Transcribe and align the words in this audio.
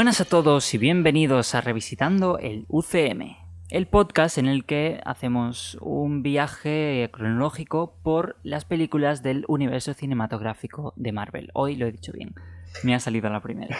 Buenas 0.00 0.22
a 0.22 0.24
todos 0.24 0.72
y 0.72 0.78
bienvenidos 0.78 1.54
a 1.54 1.60
Revisitando 1.60 2.38
el 2.38 2.64
UCM, 2.68 3.36
el 3.68 3.86
podcast 3.86 4.38
en 4.38 4.46
el 4.46 4.64
que 4.64 4.98
hacemos 5.04 5.76
un 5.82 6.22
viaje 6.22 7.10
cronológico 7.12 7.98
por 8.02 8.38
las 8.42 8.64
películas 8.64 9.22
del 9.22 9.44
universo 9.46 9.92
cinematográfico 9.92 10.94
de 10.96 11.12
Marvel. 11.12 11.50
Hoy 11.52 11.76
lo 11.76 11.86
he 11.86 11.92
dicho 11.92 12.12
bien, 12.12 12.34
me 12.82 12.94
ha 12.94 12.98
salido 12.98 13.28
la 13.28 13.42
primera. 13.42 13.76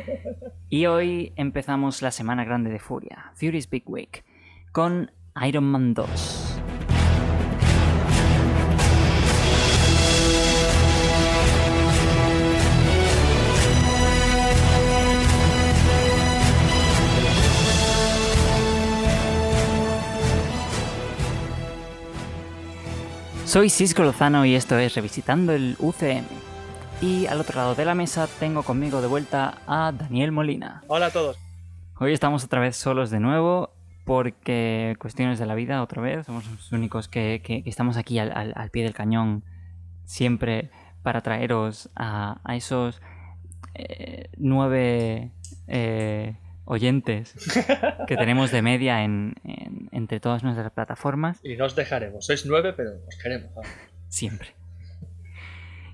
Y 0.70 0.86
hoy 0.86 1.34
empezamos 1.36 2.00
la 2.00 2.10
semana 2.10 2.46
grande 2.46 2.70
de 2.70 2.78
Furia, 2.78 3.30
Fury's 3.34 3.68
Big 3.68 3.84
Week, 3.86 4.24
con 4.72 5.10
Iron 5.44 5.64
Man 5.64 5.92
2. 5.92 6.53
Soy 23.54 23.70
Cisco 23.70 24.02
Lozano 24.02 24.44
y 24.44 24.56
esto 24.56 24.76
es 24.78 24.96
Revisitando 24.96 25.52
el 25.52 25.76
UCM. 25.78 26.24
Y 27.00 27.26
al 27.26 27.40
otro 27.40 27.56
lado 27.56 27.76
de 27.76 27.84
la 27.84 27.94
mesa 27.94 28.26
tengo 28.40 28.64
conmigo 28.64 29.00
de 29.00 29.06
vuelta 29.06 29.58
a 29.68 29.92
Daniel 29.92 30.32
Molina. 30.32 30.82
Hola 30.88 31.06
a 31.06 31.10
todos. 31.10 31.38
Hoy 32.00 32.12
estamos 32.12 32.42
otra 32.42 32.58
vez 32.60 32.76
solos 32.76 33.10
de 33.10 33.20
nuevo 33.20 33.70
porque 34.04 34.96
cuestiones 34.98 35.38
de 35.38 35.46
la 35.46 35.54
vida 35.54 35.82
otra 35.82 36.02
vez. 36.02 36.26
Somos 36.26 36.44
los 36.50 36.72
únicos 36.72 37.06
que, 37.06 37.42
que- 37.44 37.62
que 37.62 37.70
estamos 37.70 37.96
aquí 37.96 38.18
al, 38.18 38.32
al- 38.32 38.54
al 38.56 38.70
pie 38.70 38.82
del 38.82 38.92
cañón 38.92 39.44
siempre 40.04 40.72
para 41.04 41.20
traeros 41.20 41.90
a, 41.94 42.40
a 42.42 42.56
esos 42.56 43.00
eh, 43.74 44.30
nueve 44.36 45.30
eh, 45.68 46.36
oyentes 46.66 47.34
que 48.08 48.16
tenemos 48.16 48.50
de 48.50 48.62
media 48.62 49.02
en- 49.04 49.34
en- 49.44 49.88
entre 49.92 50.20
todas 50.20 50.42
nuestras 50.42 50.70
plataformas. 50.72 51.40
Y 51.44 51.56
no 51.56 51.64
os 51.66 51.76
dejaremos. 51.76 52.26
Sois 52.26 52.44
nueve, 52.46 52.72
pero 52.72 52.90
os 53.06 53.16
queremos. 53.22 53.50
vamos. 53.54 53.70
Siempre. 54.08 54.48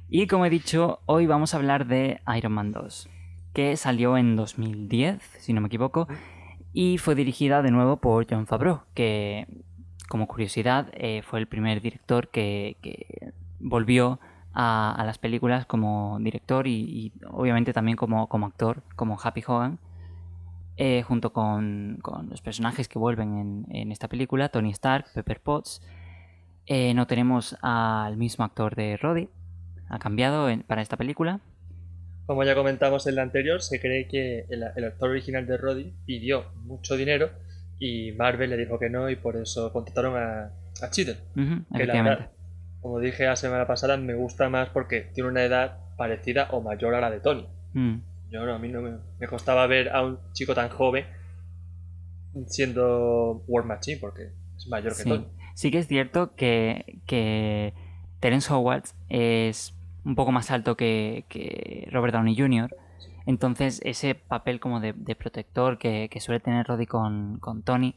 Y 0.09 0.27
como 0.27 0.45
he 0.47 0.51
dicho, 0.51 1.01
hoy 1.07 1.27
vamos 1.27 1.55
a 1.55 1.59
hablar 1.59 1.87
de 1.87 2.21
Iron 2.37 2.53
Man 2.53 2.73
2, 2.73 3.09
que 3.53 3.77
salió 3.77 4.17
en 4.17 4.35
2010, 4.37 5.23
si 5.39 5.53
no 5.53 5.61
me 5.61 5.69
equivoco, 5.69 6.09
y 6.73 6.98
fue 6.98 7.15
dirigida 7.15 7.63
de 7.63 7.71
nuevo 7.71 7.98
por 7.98 8.27
John 8.29 8.47
Favreau, 8.47 8.83
que, 8.95 9.47
como 10.09 10.27
curiosidad, 10.27 10.89
eh, 10.95 11.23
fue 11.23 11.39
el 11.39 11.47
primer 11.47 11.81
director 11.81 12.29
que, 12.29 12.77
que 12.83 13.33
volvió 13.61 14.19
a, 14.53 14.93
a 15.01 15.05
las 15.05 15.19
películas 15.19 15.65
como 15.67 16.19
director 16.21 16.67
y, 16.67 16.73
y 16.73 17.13
obviamente 17.29 17.73
también 17.73 17.97
como, 17.97 18.29
como 18.29 18.47
actor, 18.47 18.83
como 18.97 19.17
Happy 19.23 19.43
Hogan, 19.47 19.79
eh, 20.83 21.03
junto 21.03 21.33
con, 21.34 21.98
con 22.00 22.31
los 22.31 22.41
personajes 22.41 22.89
que 22.89 22.98
vuelven 22.98 23.36
en, 23.36 23.67
en 23.69 23.92
esta 23.92 24.09
película, 24.09 24.48
Tony 24.48 24.70
Stark, 24.70 25.05
Pepper 25.14 25.41
Potts, 25.41 25.83
eh, 26.67 26.95
no 26.95 27.06
tenemos 27.06 27.55
al 27.61 28.17
mismo 28.17 28.45
actor 28.47 28.75
de 28.75 28.97
Roddy. 28.97 29.28
Ha 29.91 29.98
cambiado 29.98 30.48
en- 30.48 30.62
para 30.62 30.81
esta 30.81 30.97
película. 30.97 31.41
Como 32.27 32.45
ya 32.45 32.55
comentamos 32.55 33.06
en 33.06 33.17
la 33.17 33.23
anterior, 33.23 33.61
se 33.61 33.78
cree 33.81 34.08
que 34.08 34.47
el, 34.48 34.62
el 34.77 34.84
actor 34.84 35.11
original 35.11 35.47
de 35.47 35.56
Roddy 35.58 35.92
pidió 36.06 36.45
mucho 36.64 36.97
dinero 36.97 37.28
y 37.78 38.12
Marvel 38.12 38.48
le 38.51 38.56
dijo 38.56 38.78
que 38.78 38.89
no 38.89 39.11
y 39.11 39.17
por 39.17 39.36
eso 39.36 39.73
contrataron 39.73 40.17
a, 40.17 40.53
a 40.83 40.91
Cheadle. 40.91 41.17
Que 41.77 41.86
la 41.86 41.92
verdad, 42.11 42.30
como 42.80 43.01
dije 43.01 43.27
la 43.27 43.36
semana 43.36 43.67
pasada, 43.67 43.97
me 43.98 44.14
gusta 44.14 44.48
más 44.48 44.68
porque 44.70 45.11
tiene 45.12 45.29
una 45.29 45.42
edad 45.42 45.79
parecida 45.98 46.48
o 46.52 46.62
mayor 46.62 46.95
a 46.95 47.01
la 47.01 47.11
de 47.11 47.20
Tony. 47.20 47.47
Mm, 47.74 47.97
Yo 48.30 48.45
no, 48.46 48.55
a 48.55 48.58
mí 48.58 48.68
no 48.68 48.80
me, 48.83 48.92
me 49.18 49.27
costaba 49.27 49.67
ver 49.67 49.89
a 49.91 50.02
un 50.05 50.18
chico 50.33 50.55
tan 50.55 50.68
joven 50.68 51.05
siendo 52.46 53.42
War 53.48 53.64
Machine 53.64 53.98
porque 54.01 54.30
es 54.57 54.68
mayor 54.68 54.95
que 54.96 55.02
sí. 55.02 55.08
Tony. 55.08 55.27
Sí 55.55 55.70
que 55.70 55.79
es 55.79 55.89
cierto 55.89 56.35
que, 56.36 57.01
que 57.07 57.74
Terence 58.20 58.52
Howard 58.52 58.85
es 59.08 59.74
un 60.05 60.14
poco 60.14 60.33
más 60.33 60.51
alto 60.51 60.77
que, 60.77 61.24
que 61.29 61.89
Robert 61.91 62.14
Downey 62.14 62.36
Jr. 62.36 62.74
Entonces 63.27 63.80
ese 63.85 64.14
papel 64.14 64.61
como 64.61 64.80
de, 64.80 64.92
de 64.95 65.14
protector 65.14 65.79
que, 65.79 66.08
que 66.11 66.20
suele 66.20 66.41
tener 66.41 66.67
Roddy 66.67 66.86
con, 66.86 67.39
con 67.41 67.62
Tony, 67.62 67.95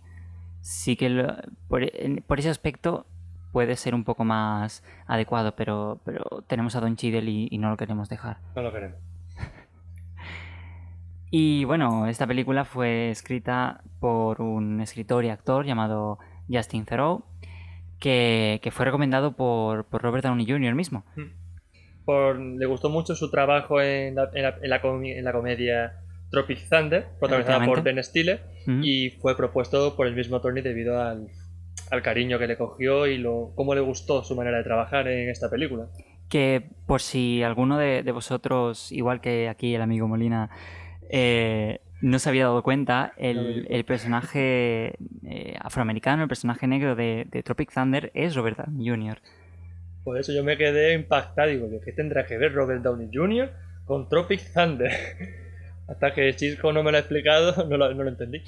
sí 0.61 0.95
que 0.95 1.09
lo- 1.09 1.35
por, 1.67 1.83
por 2.27 2.39
ese 2.39 2.49
aspecto 2.49 3.05
puede 3.51 3.75
ser 3.75 3.93
un 3.95 4.03
poco 4.03 4.25
más 4.25 4.83
adecuado, 5.05 5.55
pero, 5.55 6.01
pero 6.03 6.43
tenemos 6.47 6.75
a 6.75 6.81
Don 6.81 6.95
Cheadle 6.97 7.29
y- 7.29 7.47
y 7.51 7.57
no 7.59 7.69
lo 7.69 7.77
queremos 7.77 8.09
dejar. 8.09 8.37
No 8.55 8.63
lo 8.63 8.73
queremos. 8.73 8.97
Y 11.35 11.63
bueno, 11.65 12.05
esta 12.05 12.27
película 12.27 12.63
fue 12.63 13.09
escrita 13.09 13.81
por 13.99 14.39
un 14.39 14.81
escritor 14.81 15.25
y 15.25 15.29
actor 15.29 15.65
llamado 15.65 16.19
Justin 16.47 16.85
Theroux, 16.85 17.23
que, 17.99 18.59
que 18.61 18.69
fue 18.69 18.85
recomendado 18.85 19.35
por, 19.35 19.85
por 19.85 20.03
Robert 20.03 20.23
Downey 20.23 20.45
Jr. 20.45 20.75
mismo. 20.75 21.03
por, 22.05 22.39
le 22.39 22.65
gustó 22.67 22.89
mucho 22.91 23.15
su 23.15 23.31
trabajo 23.31 23.81
en 23.81 24.13
la, 24.13 24.29
en 24.35 24.43
la, 24.43 24.55
en 24.61 24.69
la 24.69 24.79
comi- 24.79 25.17
en 25.17 25.23
la 25.25 25.31
comedia 25.31 25.93
Tropic 26.29 26.69
Thunder, 26.69 27.07
protagonizada 27.19 27.65
por. 27.65 27.81
Ben 27.81 28.03
Stiller, 28.03 28.41
y 28.83 29.09
fue 29.19 29.35
propuesto 29.35 29.95
por 29.95 30.05
el 30.05 30.13
mismo 30.15 30.39
Tony 30.39 30.61
debido 30.61 31.01
al, 31.01 31.29
al 31.89 32.01
cariño 32.03 32.37
que 32.37 32.45
le 32.45 32.57
cogió 32.57 33.07
y 33.07 33.17
lo, 33.17 33.53
cómo 33.55 33.73
le 33.73 33.81
gustó 33.81 34.23
su 34.23 34.35
manera 34.35 34.57
de 34.57 34.63
trabajar 34.65 35.07
en 35.07 35.29
esta 35.29 35.49
película. 35.49 35.87
Que 36.29 36.69
por 36.85 37.01
si 37.01 37.41
alguno 37.41 37.79
de, 37.79 38.03
de 38.03 38.11
vosotros, 38.11 38.91
igual 38.91 39.19
que 39.19 39.49
aquí 39.49 39.73
el 39.73 39.81
amigo 39.81 40.07
Molina, 40.07 40.51
eh, 41.09 41.81
no 42.01 42.19
se 42.19 42.29
había 42.29 42.43
dado 42.43 42.63
cuenta, 42.63 43.13
el, 43.17 43.65
el 43.69 43.85
personaje 43.85 44.95
eh, 45.25 45.55
afroamericano, 45.61 46.23
el 46.23 46.27
personaje 46.27 46.67
negro 46.67 46.95
de, 46.95 47.25
de 47.29 47.43
Tropic 47.43 47.73
Thunder 47.73 48.11
es 48.13 48.35
Robert 48.35 48.57
Downey 48.57 48.89
Jr. 48.89 49.19
Por 50.03 50.19
eso 50.19 50.33
yo 50.33 50.43
me 50.43 50.57
quedé 50.57 50.93
impactado, 50.93 51.49
digo, 51.49 51.69
¿qué 51.83 51.93
tendrá 51.93 52.25
que 52.25 52.37
ver 52.37 52.53
Robert 52.53 52.81
Downey 52.81 53.09
Jr. 53.13 53.51
con 53.85 54.09
Tropic 54.09 54.41
Thunder? 54.53 54.91
Hasta 55.87 56.13
que 56.13 56.35
Chisco 56.35 56.73
no 56.73 56.83
me 56.83 56.91
lo 56.91 56.97
ha 56.97 56.99
explicado, 56.99 57.65
no 57.69 57.77
lo, 57.77 57.93
no 57.93 58.03
lo 58.03 58.09
entendí. 58.09 58.41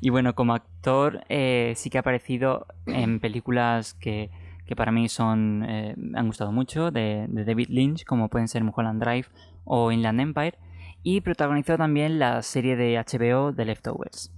Y 0.00 0.10
bueno, 0.10 0.34
como 0.34 0.54
actor 0.54 1.22
eh, 1.28 1.74
sí 1.76 1.90
que 1.90 1.98
ha 1.98 2.00
aparecido 2.00 2.66
en 2.86 3.20
películas 3.20 3.94
que, 3.94 4.30
que 4.66 4.74
para 4.74 4.90
mí 4.90 5.08
son 5.08 5.64
eh, 5.68 5.94
han 6.14 6.26
gustado 6.26 6.50
mucho, 6.50 6.90
de, 6.90 7.26
de 7.28 7.44
David 7.44 7.68
Lynch, 7.68 8.04
como 8.04 8.28
pueden 8.28 8.48
ser 8.48 8.64
Mulholland 8.64 9.02
Drive 9.02 9.28
o 9.64 9.92
Inland 9.92 10.20
Empire, 10.20 10.58
y 11.04 11.20
protagonizó 11.20 11.76
también 11.76 12.18
la 12.18 12.42
serie 12.42 12.74
de 12.74 12.96
HBO 12.98 13.54
The 13.54 13.64
Leftovers. 13.64 14.32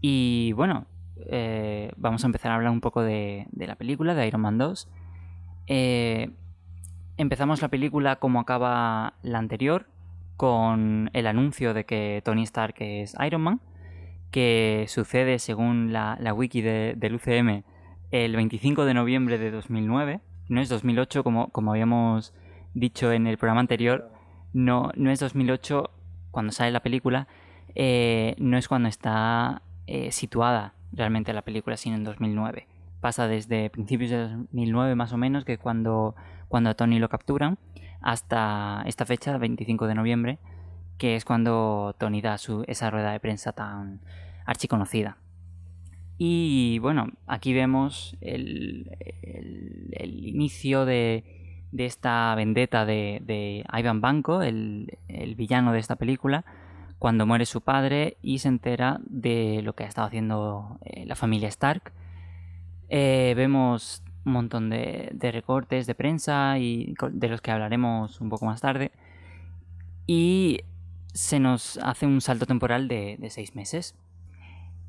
Y 0.00 0.52
bueno, 0.54 0.86
eh, 1.30 1.92
vamos 1.96 2.24
a 2.24 2.26
empezar 2.26 2.50
a 2.50 2.56
hablar 2.56 2.72
un 2.72 2.80
poco 2.80 3.02
de, 3.02 3.46
la 3.54 3.76
película, 3.76 4.14
de 4.14 4.26
Iron 4.26 4.40
Man 4.40 4.58
2. 4.58 4.88
Eh, 5.68 6.30
empezamos 7.16 7.62
la 7.62 7.68
película 7.68 8.16
como 8.16 8.40
acaba 8.40 9.14
la 9.22 9.38
anterior, 9.38 9.86
con 10.36 11.10
el 11.12 11.26
anuncio 11.28 11.72
de 11.74 11.84
que 11.84 12.20
Tony 12.24 12.42
Stark 12.42 12.74
es 12.80 13.14
Iron 13.24 13.42
Man 13.42 13.60
que 14.32 14.86
sucede 14.88 15.38
según 15.38 15.92
la, 15.92 16.16
la 16.18 16.32
wiki 16.32 16.62
de- 16.62 16.94
del 16.96 17.14
UCM 17.16 17.64
el 18.10 18.34
25 18.34 18.86
de 18.86 18.94
noviembre 18.94 19.38
de 19.38 19.50
2009. 19.50 20.20
No 20.48 20.60
es 20.60 20.68
2008 20.70 21.22
como, 21.22 21.48
como 21.50 21.70
habíamos 21.72 22.34
dicho 22.74 23.12
en 23.12 23.26
el 23.26 23.36
programa 23.36 23.60
anterior. 23.60 24.10
No, 24.52 24.90
no 24.96 25.10
es 25.10 25.20
2008 25.20 25.90
cuando 26.30 26.52
sale 26.52 26.70
la 26.70 26.80
película. 26.82 27.28
eh, 27.74 28.34
no 28.38 28.58
es 28.58 28.68
cuando 28.68 28.88
está 28.88 29.62
eh, 29.86 30.12
situada 30.12 30.74
realmente 30.92 31.32
la 31.32 31.42
película, 31.42 31.76
sino 31.78 31.96
en 31.96 32.04
2009. 32.04 32.66
Pasa 33.00 33.26
desde 33.28 33.70
principios 33.70 34.10
de 34.10 34.18
2009 34.28 34.94
más 34.94 35.12
o 35.12 35.16
menos, 35.16 35.44
que 35.44 35.56
cuando, 35.58 36.14
cuando 36.48 36.70
a 36.70 36.74
Tony 36.74 36.98
lo 36.98 37.08
capturan, 37.08 37.58
hasta 38.02 38.82
esta 38.86 39.06
fecha, 39.06 39.38
25 39.38 39.86
de 39.86 39.94
noviembre, 39.94 40.38
que 40.98 41.16
es 41.16 41.24
cuando 41.24 41.96
Tony 41.98 42.20
da 42.20 42.36
su, 42.38 42.62
esa 42.68 42.90
rueda 42.90 43.12
de 43.12 43.20
prensa 43.20 43.52
tan 43.52 44.00
archiconocida. 44.44 45.16
Y 46.18 46.78
bueno, 46.80 47.08
aquí 47.26 47.52
vemos 47.54 48.16
el, 48.20 48.90
el- 49.22 49.88
el 49.92 50.26
inicio 50.26 50.84
de, 50.84 51.24
de 51.72 51.86
esta 51.86 52.34
vendetta 52.34 52.84
de, 52.84 53.64
Ivan 53.72 54.00
Banco, 54.00 54.42
el, 54.42 54.98
el 55.08 55.34
villano 55.34 55.72
de 55.72 55.80
esta 55.80 55.96
película, 55.96 56.44
cuando 56.98 57.26
muere 57.26 57.46
su 57.46 57.62
padre 57.62 58.16
y 58.22 58.38
se 58.38 58.46
entera 58.46 59.00
de 59.04 59.60
lo 59.64 59.74
que 59.74 59.82
ha 59.82 59.88
estado 59.88 60.06
haciendo 60.06 60.78
eh, 60.84 61.04
la 61.04 61.16
familia 61.16 61.48
Stark. 61.48 61.92
Eh, 62.88 63.34
vemos 63.36 64.04
un 64.24 64.32
montón 64.34 64.70
de, 64.70 65.10
de 65.12 65.32
recortes 65.32 65.88
de 65.88 65.96
prensa 65.96 66.58
y 66.58 66.94
de 67.10 67.28
los 67.28 67.40
que 67.40 67.50
hablaremos 67.50 68.20
un 68.20 68.28
poco 68.28 68.46
más 68.46 68.60
tarde. 68.60 68.92
Y 70.06 70.60
se 71.12 71.40
nos 71.40 71.78
hace 71.78 72.06
un 72.06 72.20
salto 72.20 72.46
temporal 72.46 72.86
de, 72.86 73.16
de 73.18 73.30
seis 73.30 73.56
meses. 73.56 73.96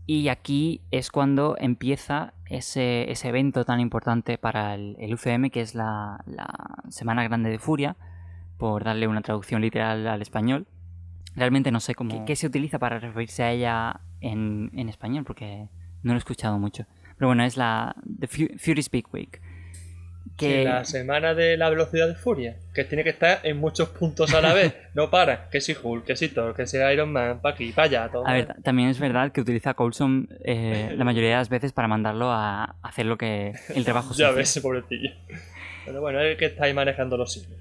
Y 0.06 0.28
aquí 0.28 0.82
es 0.92 1.12
cuando 1.12 1.56
empieza 1.58 2.34
ese, 2.46 3.10
ese 3.10 3.30
evento 3.30 3.64
tan 3.64 3.80
importante 3.80 4.38
para 4.38 4.76
el, 4.76 4.98
el 5.00 5.14
UCM, 5.14 5.50
que 5.50 5.62
es 5.62 5.76
la, 5.76 6.22
la 6.26 6.50
Semana 6.90 7.24
Grande 7.24 7.50
de 7.50 7.60
Furia, 7.60 7.96
por 8.58 8.84
darle 8.84 9.08
una 9.08 9.22
traducción 9.22 9.62
literal 9.62 10.06
al 10.08 10.22
español. 10.22 10.68
realmente 11.36 11.72
no 11.72 11.80
sé 11.80 11.96
cómo, 11.96 12.26
qué 12.26 12.36
se 12.36 12.48
utiliza 12.48 12.80
para 12.80 13.00
referirse 13.00 13.44
a 13.44 13.52
ella 13.52 14.02
en, 14.20 14.72
en 14.74 14.90
español, 14.90 15.24
porque 15.24 15.70
no 16.04 16.12
lo 16.12 16.16
he 16.16 16.18
escuchado 16.18 16.60
mucho. 16.60 16.86
Pero 17.18 17.30
bueno, 17.30 17.44
es 17.44 17.56
la 17.56 17.96
The 18.20 18.28
Fury's 18.28 18.92
Big 18.92 19.06
Week. 19.14 19.42
Que... 20.38 20.64
la 20.64 20.84
semana 20.84 21.36
de 21.36 21.58
la 21.58 21.70
velocidad 21.70 22.08
de 22.08 22.16
furia, 22.16 22.58
que 22.74 22.84
tiene 22.84 23.04
que 23.04 23.12
estar 23.12 23.40
en 23.44 23.58
muchos 23.58 23.90
puntos 23.90 24.34
a 24.34 24.42
la 24.42 24.54
vez, 24.54 24.76
no 24.96 25.10
para, 25.12 25.50
que 25.50 25.62
si 25.62 25.76
Hulk, 25.82 26.06
que 26.06 26.16
si 26.16 26.30
Thor, 26.30 26.56
que 26.56 26.66
si 26.66 26.78
Iron 26.78 27.12
Man, 27.12 27.40
para 27.40 27.54
aquí, 27.54 27.72
para 27.72 27.86
allá, 27.86 28.10
todo. 28.12 28.28
A 28.28 28.34
ver, 28.34 28.56
también 28.64 28.90
es 28.90 29.00
verdad 29.00 29.32
que 29.32 29.42
utiliza 29.42 29.72
a 29.72 29.74
Coulson 29.76 30.28
eh, 30.44 30.94
la 30.98 31.06
mayoría 31.06 31.30
de 31.30 31.36
las 31.36 31.50
veces 31.50 31.72
para 31.72 31.88
mandarlo 31.88 32.32
a 32.32 32.76
hacer 32.82 33.06
lo 33.06 33.18
que 33.18 33.54
el 33.76 33.86
trabajo 33.86 34.14
Ya 34.18 34.32
ves, 34.32 34.60
pobrecillo. 34.60 35.12
Pero 35.86 36.02
bueno, 36.02 36.20
es 36.20 36.32
el 36.32 36.38
que 36.38 36.46
está 36.46 36.66
ahí 36.66 36.74
manejando 36.74 37.18
los 37.18 37.34
signos. 37.34 37.60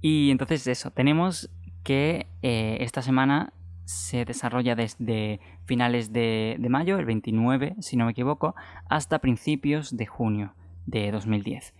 Y 0.00 0.30
entonces 0.30 0.66
eso, 0.66 0.90
tenemos 0.90 1.50
que 1.82 2.26
eh, 2.42 2.78
esta 2.80 3.02
semana 3.02 3.52
se 3.84 4.24
desarrolla 4.24 4.76
desde 4.76 5.40
finales 5.64 6.12
de, 6.12 6.56
mayo, 6.68 6.98
el 6.98 7.04
29, 7.04 7.74
si 7.80 7.96
no 7.96 8.04
me 8.04 8.12
equivoco, 8.12 8.54
hasta 8.88 9.18
principios 9.18 9.96
de 9.96 10.06
junio 10.06 10.54
de 10.86 11.10
2010, 11.10 11.74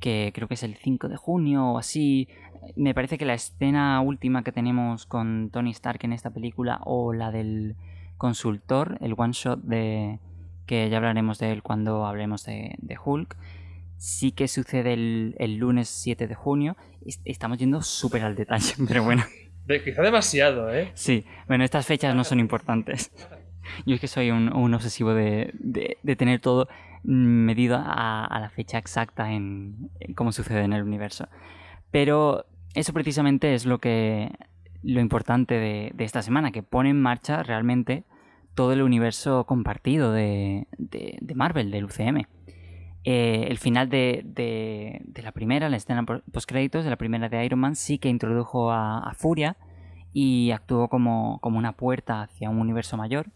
que 0.00 0.32
creo 0.34 0.48
que 0.48 0.54
es 0.54 0.62
el 0.62 0.76
5 0.76 1.08
de 1.08 1.16
junio 1.16 1.72
o 1.72 1.78
así. 1.78 2.28
Me 2.76 2.94
parece 2.94 3.18
que 3.18 3.24
la 3.24 3.34
escena 3.34 4.00
última 4.00 4.42
que 4.42 4.52
tenemos 4.52 5.06
con 5.06 5.50
Tony 5.50 5.70
Stark 5.70 6.00
en 6.02 6.12
esta 6.12 6.30
película 6.30 6.80
o 6.84 7.12
la 7.12 7.30
del 7.30 7.76
consultor, 8.18 8.98
el 9.00 9.14
one 9.16 9.32
shot 9.32 9.62
de 9.62 10.18
que 10.66 10.88
ya 10.88 10.98
hablaremos 10.98 11.38
de 11.38 11.50
él 11.52 11.62
cuando 11.62 12.06
hablemos 12.06 12.44
de, 12.44 12.76
Hulk, 13.04 13.36
sí 13.96 14.32
que 14.32 14.46
sucede 14.46 14.92
el, 14.92 15.34
el, 15.38 15.56
lunes 15.56 15.88
7 15.88 16.28
de 16.28 16.34
junio. 16.34 16.76
Estamos 17.24 17.58
yendo 17.58 17.82
súper 17.82 18.22
al 18.22 18.36
detalle, 18.36 18.74
pero 18.88 19.02
bueno 19.02 19.24
quizá 19.78 20.02
demasiado, 20.02 20.74
¿eh? 20.74 20.90
Sí, 20.94 21.24
bueno, 21.46 21.62
estas 21.64 21.86
fechas 21.86 22.14
no 22.14 22.24
son 22.24 22.40
importantes. 22.40 23.12
Yo 23.86 23.94
es 23.94 24.00
que 24.00 24.08
soy 24.08 24.30
un, 24.30 24.74
obsesivo 24.74 25.14
de, 25.14 25.54
tener 26.18 26.40
todo 26.40 26.68
medido 27.02 27.80
a, 27.82 28.38
la 28.40 28.50
fecha 28.50 28.78
exacta 28.78 29.32
en, 29.32 29.90
cómo 30.14 30.32
sucede 30.32 30.62
en 30.62 30.72
el 30.72 30.82
universo. 30.82 31.28
Pero 31.90 32.46
eso 32.74 32.92
precisamente 32.92 33.54
es 33.54 33.66
lo 33.66 33.78
que 33.78 34.30
lo 34.82 35.00
importante 35.00 35.54
de, 35.54 35.92
esta 35.98 36.22
semana, 36.22 36.52
que 36.52 36.62
pone 36.62 36.90
en 36.90 37.00
marcha 37.00 37.42
realmente 37.42 38.04
todo 38.54 38.72
el 38.72 38.82
universo 38.82 39.44
compartido 39.44 40.12
de, 40.12 40.66
Marvel, 41.34 41.70
del 41.70 41.84
UCM. 41.84 42.26
Eh, 43.04 43.46
el 43.48 43.58
final 43.58 43.88
de, 43.88 45.02
la 45.22 45.32
primera, 45.32 45.68
la 45.68 45.76
escena 45.76 46.04
post-créditos 46.04 46.84
de 46.84 46.90
la 46.90 46.96
primera 46.96 47.28
de 47.28 47.44
Iron 47.44 47.60
Man, 47.60 47.76
sí 47.76 47.98
que 47.98 48.08
introdujo 48.08 48.70
a, 48.72 49.12
Furia 49.16 49.56
y 50.12 50.50
actuó 50.50 50.88
como, 50.88 51.40
una 51.42 51.72
puerta 51.72 52.22
hacia 52.22 52.50
un 52.50 52.58
universo 52.58 52.96
mayor. 52.96 53.26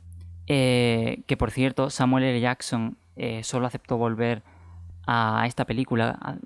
Eh, 0.46 1.22
que 1.26 1.38
por 1.38 1.50
cierto, 1.50 1.88
Samuel 1.88 2.24
L. 2.24 2.40
Jackson 2.40 2.98
eh, 3.16 3.42
solo 3.42 3.66
aceptó 3.66 3.96
volver 3.96 4.42
a 5.06 5.44
esta 5.46 5.64
película 5.64 6.38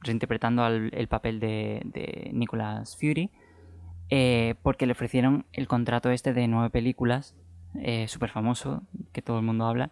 reinterpretando 0.00 0.66
el 0.66 1.08
papel 1.08 1.40
de, 1.40 1.82
de 1.84 2.30
Nicholas 2.32 2.96
Fury 2.96 3.30
porque 4.62 4.86
le 4.86 4.92
ofrecieron 4.92 5.46
el 5.52 5.66
contrato 5.66 6.10
este 6.10 6.32
de 6.32 6.46
nueve 6.46 6.70
películas, 6.70 7.34
súper 8.06 8.30
famoso, 8.30 8.82
que 9.12 9.20
todo 9.20 9.38
el 9.38 9.44
mundo 9.44 9.66
habla, 9.66 9.90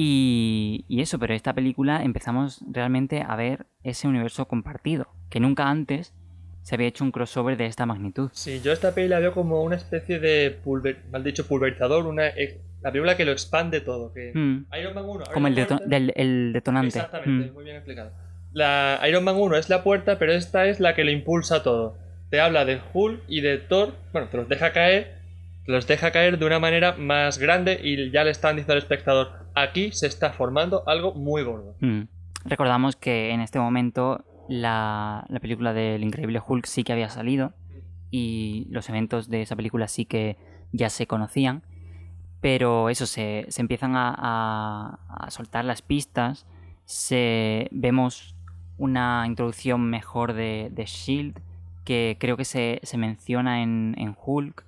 y, 0.00 0.84
eso, 1.00 1.18
pero 1.18 1.34
esta 1.34 1.52
película 1.54 2.04
empezamos 2.04 2.62
realmente 2.70 3.24
a 3.26 3.34
ver 3.34 3.66
ese 3.82 4.06
universo 4.06 4.46
compartido, 4.46 5.08
que 5.28 5.40
nunca 5.40 5.68
antes 5.68 6.14
se 6.62 6.76
había 6.76 6.86
hecho 6.86 7.02
un 7.02 7.10
crossover 7.10 7.56
de 7.56 7.66
esta 7.66 7.84
magnitud. 7.84 8.30
Sí, 8.32 8.60
yo 8.62 8.72
esta 8.72 8.94
película 8.94 9.16
la 9.16 9.20
veo 9.22 9.34
como 9.34 9.60
una 9.62 9.74
especie 9.74 10.20
de 10.20 10.52
pulver, 10.52 11.04
mal 11.10 11.24
dicho 11.24 11.48
pulverizador, 11.48 12.06
una 12.06 12.28
la 12.80 12.92
película 12.92 13.16
que 13.16 13.24
lo 13.24 13.32
expande 13.32 13.80
todo. 13.80 14.12
Que 14.12 14.32
hmm. 14.34 14.66
Iron 14.80 14.94
Man 14.94 15.04
1, 15.06 15.24
como 15.32 15.46
el, 15.48 15.54
del, 15.54 16.52
detonante. 16.52 16.98
Exactamente, 16.98 17.50
hmm. 17.50 17.54
muy 17.54 17.64
bien 17.64 17.76
explicado. 17.76 18.12
La 18.52 19.00
Iron 19.08 19.24
Man 19.24 19.36
1 19.36 19.56
es 19.56 19.68
la 19.68 19.82
puerta, 19.82 20.18
pero 20.18 20.32
esta 20.32 20.66
es 20.66 20.80
la 20.80 20.94
que 20.94 21.04
lo 21.04 21.10
impulsa 21.10 21.62
todo. 21.62 21.96
Te 22.30 22.40
habla 22.40 22.64
de 22.64 22.80
Hulk 22.92 23.22
y 23.28 23.40
de 23.40 23.58
Thor, 23.58 23.94
bueno, 24.12 24.28
te 24.28 24.36
los 24.36 24.48
deja 24.48 24.72
caer, 24.72 25.18
te 25.64 25.72
los 25.72 25.86
deja 25.86 26.10
caer 26.10 26.38
de 26.38 26.44
una 26.44 26.58
manera 26.58 26.94
más 26.94 27.38
grande 27.38 27.80
y 27.82 28.10
ya 28.10 28.24
le 28.24 28.30
están 28.30 28.56
diciendo 28.56 28.74
al 28.74 28.78
espectador, 28.78 29.30
aquí 29.54 29.92
se 29.92 30.06
está 30.06 30.32
formando 30.32 30.86
algo 30.86 31.14
muy 31.14 31.42
gordo. 31.42 31.76
Hmm. 31.80 32.02
Recordamos 32.44 32.96
que 32.96 33.30
en 33.30 33.40
este 33.40 33.58
momento 33.58 34.24
la, 34.48 35.26
película 35.40 35.72
del 35.72 36.02
Increíble 36.02 36.40
Hulk 36.44 36.66
sí 36.66 36.84
que 36.84 36.92
había 36.92 37.10
salido 37.10 37.52
y 38.10 38.66
los 38.70 38.88
eventos 38.88 39.28
de 39.28 39.42
esa 39.42 39.56
película 39.56 39.88
sí 39.88 40.06
que 40.06 40.36
ya 40.72 40.88
se 40.88 41.06
conocían, 41.06 41.62
pero 42.40 42.88
eso, 42.88 43.06
se, 43.06 43.46
empiezan 43.56 43.92
a, 43.94 44.98
soltar 45.28 45.64
las 45.64 45.82
pistas, 45.82 46.46
se, 46.84 47.68
vemos 47.70 48.34
una 48.76 49.24
introducción 49.26 49.90
mejor 49.90 50.32
de, 50.32 50.70
de 50.72 50.84
Shield 50.86 51.40
que 51.84 52.16
creo 52.20 52.36
que 52.36 52.44
se, 52.44 52.80
menciona 52.96 53.62
en, 53.62 53.94
en 53.98 54.16
Hulk 54.16 54.64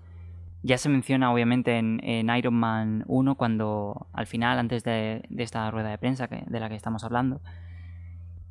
ya 0.63 0.79
se 0.79 0.89
menciona 0.89 1.33
obviamente 1.33 1.79
en, 1.79 2.31
Iron 2.37 2.55
Man 2.55 3.05
1 3.07 3.35
cuando 3.37 4.07
al 4.13 4.27
final, 4.27 4.59
antes 4.59 4.85
de, 4.85 5.23
esta 5.39 5.71
rueda 5.71 5.89
de 5.89 5.99
prensa 5.99 6.27
de 6.27 6.61
la 6.61 6.69
que 6.69 6.75
estamos 6.75 7.03
hablando. 7.05 7.41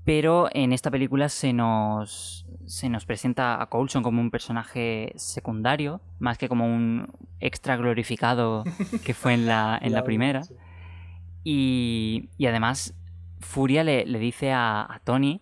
Pero 0.10 0.50
en 0.54 0.74
esta 0.74 0.90
película 0.90 1.30
se 1.30 1.54
nos, 1.54 2.44
se 2.66 2.90
nos 2.90 3.06
presenta 3.06 3.62
a 3.62 3.68
Coulson 3.68 4.02
como 4.02 4.20
un 4.22 4.32
personaje 4.32 5.14
secundario, 5.18 6.02
más 6.18 6.40
que 6.40 6.50
como 6.50 6.66
un 6.66 7.14
extra 7.40 7.78
glorificado 7.78 8.64
que 9.06 9.14
fue 9.14 9.36
en 9.36 9.46
la, 9.46 9.78
en 9.80 9.94
la 9.94 10.04
primera. 10.04 10.42
Y, 11.44 12.28
además, 12.40 12.96
Furia 13.40 13.84
le, 13.84 14.04
dice 14.18 14.52
a, 14.52 15.00
Tony 15.04 15.42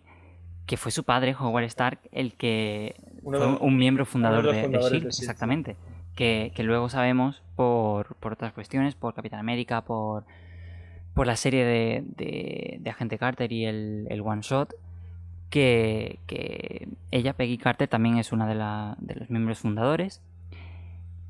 que 0.66 0.76
fue 0.76 0.92
su 0.92 1.02
padre, 1.02 1.34
Howard 1.34 1.64
Stark, 1.64 2.00
el 2.12 2.34
que 2.34 2.94
fue 3.22 3.46
un 3.46 3.78
miembro 3.78 4.04
fundador 4.04 4.52
de, 4.52 4.68
de, 4.68 4.78
Shield, 4.80 5.06
exactamente 5.06 5.78
que, 6.18 6.52
luego 6.64 6.88
sabemos 6.88 7.42
por, 7.54 8.16
otras 8.20 8.52
cuestiones, 8.52 8.96
por 8.96 9.14
Capitán 9.14 9.38
América, 9.38 9.84
por, 9.84 10.24
por 11.18 11.26
la 11.26 11.34
serie 11.34 11.64
de, 11.64 12.04
de, 12.78 12.90
Agente 12.90 13.18
Carter 13.18 13.52
y 13.52 13.64
el, 13.64 14.06
el 14.08 14.20
One 14.20 14.40
Shot, 14.40 14.72
que, 15.50 16.20
ella, 17.10 17.32
Peggy 17.32 17.58
Carter, 17.58 17.88
también 17.88 18.18
es 18.18 18.30
una 18.30 18.46
de, 18.46 18.54
de 19.04 19.14
los 19.18 19.28
miembros 19.28 19.58
fundadores. 19.58 20.22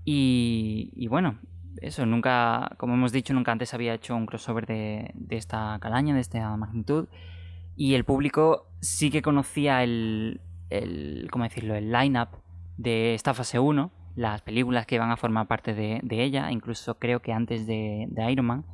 Y, 0.04 0.90
y, 0.94 1.06
bueno, 1.06 1.38
eso, 1.80 2.04
nunca, 2.04 2.70
como 2.76 2.92
hemos 2.92 3.12
dicho, 3.12 3.32
nunca 3.32 3.50
antes 3.50 3.72
había 3.72 3.94
hecho 3.94 4.14
un 4.14 4.26
crossover 4.26 4.66
de, 4.66 5.10
de 5.14 5.36
esta 5.36 5.78
calaña, 5.80 6.14
de 6.14 6.20
esta 6.20 6.54
magnitud. 6.58 7.08
Y 7.74 7.94
el 7.94 8.04
público 8.04 8.66
sí 8.82 9.10
que 9.10 9.22
conocía 9.22 9.82
el, 9.82 10.42
el 10.68 11.28
¿cómo 11.30 11.44
decirlo?, 11.44 11.74
el 11.74 11.90
line-up 11.90 12.28
de 12.76 13.14
esta 13.14 13.32
fase 13.32 13.58
1, 13.58 13.90
las 14.16 14.42
películas 14.42 14.84
que 14.84 14.98
van 14.98 15.10
a 15.10 15.16
formar 15.16 15.46
parte 15.46 15.72
de, 15.72 16.02
ella, 16.10 16.50
incluso 16.50 16.98
creo 16.98 17.22
que 17.22 17.32
antes 17.32 17.66
de, 17.66 18.06
Iron 18.30 18.44
Man, 18.44 18.64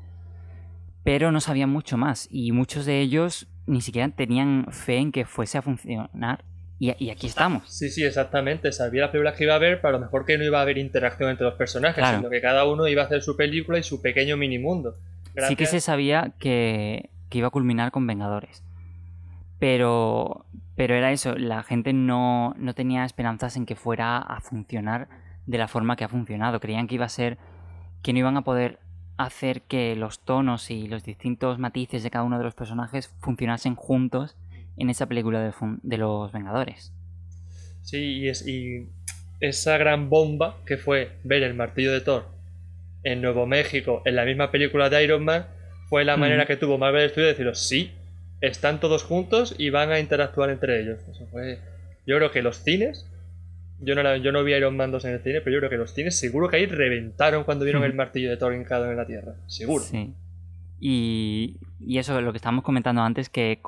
pero 1.04 1.30
no 1.30 1.40
sabían 1.40 1.70
mucho 1.70 1.96
más 1.96 2.26
y 2.30 2.52
muchos 2.52 2.87
de 2.87 3.00
ellos 3.00 3.46
ni 3.66 3.80
siquiera 3.80 4.08
tenían 4.08 4.66
fe 4.70 4.96
en 4.96 5.12
que 5.12 5.25
fuese 5.25 5.58
a 5.58 5.62
funcionar 5.62 6.44
y, 6.78 7.11
aquí 7.11 7.28
estamos. 7.28 7.62
Sí, 7.70 7.88
sí, 7.88 8.04
exactamente. 8.04 8.70
Sabía 8.73 9.02
las 9.02 9.11
películas 9.11 9.34
que 9.37 9.44
iba 9.44 9.54
a 9.54 9.56
haber, 9.56 9.80
pero 9.80 9.96
a 9.96 9.99
lo 9.99 10.04
mejor 10.04 10.26
que 10.26 10.37
no 10.37 10.44
iba 10.44 10.58
a 10.58 10.62
haber 10.62 10.76
interacción 10.76 11.30
entre 11.30 11.46
los 11.46 11.54
personajes, 11.54 12.04
sino 12.06 12.28
que 12.28 12.40
cada 12.40 12.66
uno 12.66 12.87
iba 12.88 13.02
a 13.02 13.04
hacer 13.06 13.23
su 13.23 13.37
película 13.37 13.78
y 13.78 13.82
su 13.82 14.02
pequeño 14.02 14.37
mini 14.37 14.58
mundo. 14.58 14.94
Sí 15.49 15.56
que 15.56 15.66
se 15.66 15.80
sabía 15.80 16.34
que, 16.38 17.11
que, 17.30 17.38
iba 17.38 17.49
a 17.49 17.50
culminar 17.50 17.90
con 17.90 18.06
Vengadores. 18.06 18.62
Pero, 19.58 20.46
pero 20.76 20.94
era 20.94 21.11
eso, 21.12 21.37
la 21.37 21.62
gente 21.62 21.92
no, 21.92 22.54
no 22.58 22.75
tenía 22.75 23.04
esperanzas 23.04 23.56
en 23.56 23.66
que 23.66 23.76
fuera 23.76 24.18
a 24.18 24.40
funcionar 24.40 25.08
de 25.46 25.58
la 25.58 25.68
forma 25.68 25.96
que 25.96 26.04
ha 26.04 26.08
funcionado. 26.08 26.61
Creían 26.61 26.87
que 26.87 26.96
iba 26.96 27.06
a 27.06 27.08
ser 27.08 27.38
que 28.02 28.12
no 28.12 28.18
iban 28.18 28.37
a 28.37 28.42
poder 28.42 28.78
hacer 29.16 29.62
que 29.62 29.94
los 29.97 30.21
tonos 30.21 30.71
y 30.71 30.88
los 30.88 31.04
distintos 31.04 31.59
matices 31.59 32.02
de 32.02 32.11
cada 32.11 32.25
uno 32.25 32.38
de 32.38 32.44
los 32.44 32.54
personajes 32.54 33.09
funcionasen 33.21 33.75
juntos 33.75 34.37
en 34.76 34.90
esa 34.90 35.06
película 35.06 35.40
de, 35.40 35.99
los 35.99 36.33
Vengadores. 36.33 36.92
Sí, 37.83 37.99
y, 37.99 38.28
es, 38.28 38.47
y 38.47 38.88
esa 39.40 39.78
gran 39.78 40.11
bomba 40.11 40.56
que 40.66 40.76
fue 40.76 41.12
ver 41.23 41.42
el 41.42 41.54
martillo 41.54 41.92
de 41.92 42.00
Thor 42.00 42.26
en 43.04 43.21
Nuevo 43.21 43.47
México, 43.47 44.02
en 44.04 44.16
la 44.16 44.25
misma 44.25 44.50
película 44.50 44.88
de 44.88 45.04
Iron 45.04 45.25
Man, 45.25 45.47
fue 45.88 46.04
la 46.04 46.16
manera 46.16 46.47
que 46.47 46.56
tuvo 46.56 46.78
Marvel 46.78 47.11
Studios 47.11 47.26
de 47.26 47.33
deciros, 47.33 47.61
sí, 47.61 47.92
están 48.40 48.80
todos 48.80 49.04
juntos 49.04 49.54
y 49.59 49.71
van 49.71 49.92
a 49.92 50.00
interactuar 50.00 50.50
entre 50.50 50.80
ellos. 50.80 51.00
Eso 51.11 51.26
fue... 51.30 51.59
Yo 52.06 52.16
creo 52.16 52.30
que 52.30 52.42
los 52.42 52.62
cines 52.62 53.06
yo 53.84 53.94
no, 53.94 54.16
yo 54.16 54.32
no 54.32 54.44
vi 54.44 54.54
Iron 54.54 54.76
Man 54.76 54.90
2 54.90 55.04
en 55.04 55.12
el 55.12 55.20
cine, 55.20 55.40
pero 55.40 55.54
yo 55.54 55.58
creo 55.60 55.70
que 55.70 55.76
los 55.76 55.92
cines 55.92 56.18
seguro 56.18 56.48
que 56.48 56.56
ahí 56.56 56.66
reventaron 56.66 57.44
cuando 57.44 57.64
vieron 57.64 57.84
el 57.84 57.94
martillo 57.94 58.30
de 58.30 58.36
Thor 58.36 58.54
hincado 58.54 58.90
en 58.90 58.96
la 58.96 59.06
tierra. 59.06 59.34
Seguro. 59.46 59.84
Sí. 59.84 60.14
Y, 60.80 61.58
y 61.80 61.98
eso, 61.98 62.20
lo 62.20 62.32
que 62.32 62.36
estábamos 62.36 62.64
comentando 62.64 63.02
antes, 63.02 63.28
que 63.28 63.60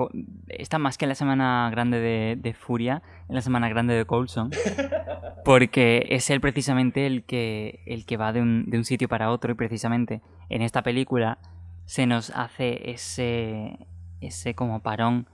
está 0.49 0.79
más 0.79 0.99
que 0.99 1.07
la 1.07 1.15
semana 1.15 1.69
grande 1.71 1.99
de, 2.01 2.55
Furia, 2.55 3.03
en 3.29 3.35
la 3.35 3.41
semana 3.43 3.69
grande 3.69 3.95
de 3.95 4.05
Coulson, 4.05 4.51
porque 5.45 6.07
es 6.11 6.29
él 6.31 6.41
precisamente 6.41 7.07
el 7.07 7.25
que, 7.25 7.81
el 7.87 8.05
que 8.07 8.17
va 8.17 8.33
de 8.33 8.43
un, 8.43 8.69
de 8.69 8.79
un 8.79 8.85
sitio 8.85 9.09
para 9.09 9.31
otro 9.31 9.53
y 9.53 9.55
precisamente 9.55 10.21
en 10.49 10.63
esta 10.63 10.83
película 10.83 11.39
se 11.85 12.07
nos 12.07 12.31
hace 12.31 12.91
ese, 12.91 13.79
ese 14.21 14.55
como 14.55 14.83
parón 14.83 15.27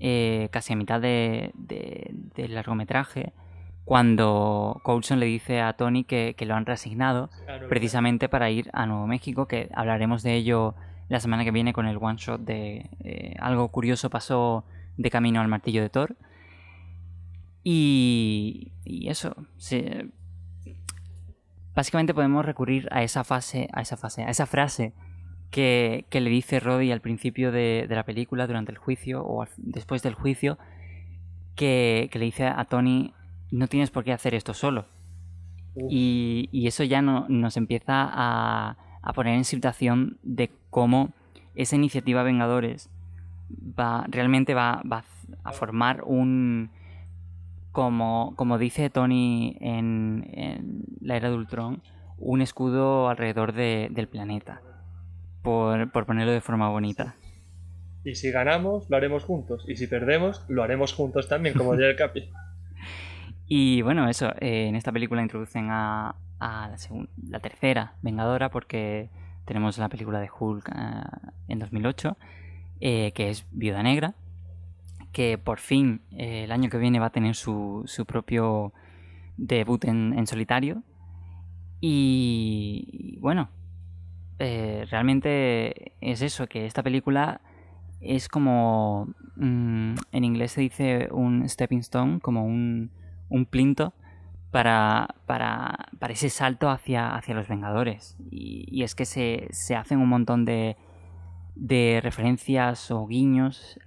eh, 0.00 0.48
casi 0.50 0.72
a 0.72 0.76
mitad 0.76 1.00
de, 1.00 1.52
del 1.54 2.54
largometraje 2.54 3.32
cuando 3.92 4.80
Coulson 4.84 5.20
le 5.20 5.26
dice 5.26 5.60
a 5.60 5.74
Tony 5.74 6.04
que, 6.04 6.34
lo 6.46 6.54
han 6.54 6.64
reasignado 6.64 7.28
precisamente 7.68 8.30
para 8.30 8.50
ir 8.50 8.70
a 8.72 8.86
Nuevo 8.86 9.06
México, 9.06 9.46
que 9.46 9.68
hablaremos 9.74 10.22
de 10.22 10.34
ello 10.34 10.74
la 11.10 11.20
semana 11.20 11.44
que 11.44 11.50
viene 11.50 11.74
con 11.74 11.84
el 11.84 11.98
one 12.00 12.16
shot 12.16 12.40
de 12.40 12.88
eh, 13.00 13.36
algo 13.38 13.68
curioso 13.68 14.08
pasó 14.08 14.64
de 14.96 15.10
camino 15.10 15.42
al 15.42 15.48
martillo 15.48 15.82
de 15.82 15.90
Thor. 15.90 16.16
Y, 17.64 18.72
y 18.82 19.10
eso, 19.10 19.36
básicamente 21.74 22.14
podemos 22.14 22.46
recurrir 22.46 22.88
a 22.92 23.02
esa 23.02 23.24
fase, 23.24 23.68
a 23.74 23.82
esa 23.82 23.98
fase, 23.98 24.22
a 24.22 24.30
esa 24.30 24.46
frase 24.46 24.94
que, 25.50 26.06
le 26.10 26.30
dice 26.30 26.60
Roddy 26.60 26.92
al 26.92 27.02
principio 27.02 27.52
de, 27.52 27.86
la 27.90 28.04
película, 28.04 28.46
durante 28.46 28.72
el 28.72 28.78
juicio 28.78 29.22
o 29.22 29.46
después 29.58 30.02
del 30.02 30.14
juicio, 30.14 30.56
que, 31.56 32.08
le 32.10 32.24
dice 32.24 32.46
a 32.46 32.64
Tony, 32.64 33.12
no 33.52 33.68
tienes 33.68 33.90
por 33.90 34.02
qué 34.02 34.12
hacer 34.12 34.34
esto 34.34 34.54
solo. 34.54 34.86
Y, 35.88 36.66
eso 36.66 36.84
ya 36.84 37.00
no, 37.00 37.26
nos 37.28 37.56
empieza 37.56 38.08
a, 38.12 38.76
poner 39.14 39.34
en 39.34 39.44
situación 39.44 40.18
de 40.22 40.50
cómo 40.70 41.12
esa 41.54 41.76
iniciativa 41.76 42.22
Vengadores 42.22 42.90
va, 43.78 44.06
realmente 44.08 44.54
va, 44.54 44.82
a 45.44 45.52
formar 45.52 46.02
un... 46.04 46.70
Como, 47.70 48.34
como 48.36 48.58
dice 48.58 48.90
Tony 48.90 49.56
en, 49.60 50.84
la 51.00 51.16
era 51.16 51.30
de 51.30 51.36
Ultron, 51.36 51.82
un 52.18 52.42
escudo 52.42 53.08
alrededor 53.08 53.54
del 53.54 54.08
planeta 54.08 54.60
por, 55.42 55.90
ponerlo 55.90 56.32
de 56.32 56.42
forma 56.42 56.68
bonita. 56.68 57.16
Y 58.04 58.14
si 58.14 58.30
ganamos, 58.30 58.90
lo 58.90 58.96
haremos 58.96 59.24
juntos. 59.24 59.64
Y 59.68 59.76
si 59.76 59.86
perdemos, 59.86 60.44
lo 60.48 60.62
haremos 60.62 60.92
juntos 60.92 61.28
también, 61.28 61.56
como 61.56 61.72
diría 61.76 61.88
el 61.88 61.96
Capi. 61.96 62.30
Y 63.54 63.82
bueno, 63.82 64.08
eso, 64.08 64.30
eh, 64.40 64.68
en 64.68 64.76
esta 64.76 64.92
película 64.92 65.20
introducen 65.20 65.68
a, 65.68 66.16
la, 66.40 67.40
tercera 67.40 67.96
Vengadora, 68.00 68.48
porque 68.48 69.10
tenemos 69.44 69.76
la 69.76 69.90
película 69.90 70.20
de 70.20 70.30
Hulk 70.30 70.70
eh, 70.70 71.02
en 71.48 71.58
2008, 71.58 72.16
eh, 72.80 73.12
que 73.14 73.28
es 73.28 73.44
Viuda 73.50 73.82
Negra, 73.82 74.14
que 75.12 75.36
por 75.36 75.58
fin 75.58 76.00
el 76.12 76.50
año 76.50 76.70
que 76.70 76.78
viene 76.78 76.98
va 76.98 77.08
a 77.08 77.12
tener 77.12 77.34
su, 77.34 77.82
su 77.84 78.06
propio 78.06 78.72
debut 79.36 79.84
en, 79.84 80.14
en 80.16 80.26
solitario. 80.26 80.82
y 81.78 83.18
bueno, 83.20 83.50
realmente 84.38 85.92
es 86.00 86.22
eso, 86.22 86.46
que 86.46 86.64
esta 86.64 86.82
película 86.82 87.42
es 88.00 88.28
como, 88.28 89.12
mm, 89.36 89.94
en 90.10 90.24
inglés 90.24 90.52
se 90.52 90.62
dice 90.62 91.08
un 91.12 91.46
stepping 91.46 91.80
stone, 91.80 92.18
como 92.18 92.46
un, 92.46 92.90
un 93.32 93.46
plinto 93.46 93.94
para, 94.50 95.14
para, 95.26 95.88
para, 95.98 96.12
ese 96.12 96.28
salto 96.28 96.68
hacia, 96.68 97.14
hacia 97.14 97.34
los 97.34 97.48
Vengadores. 97.48 98.16
Y, 98.30 98.82
es 98.82 98.94
que 98.94 99.06
se, 99.06 99.48
se, 99.50 99.74
hacen 99.74 99.98
un 99.98 100.08
montón 100.08 100.44
de, 100.44 100.76
de 101.54 102.00
referencias 102.02 102.90
o 102.90 103.06
guiños 103.06 103.78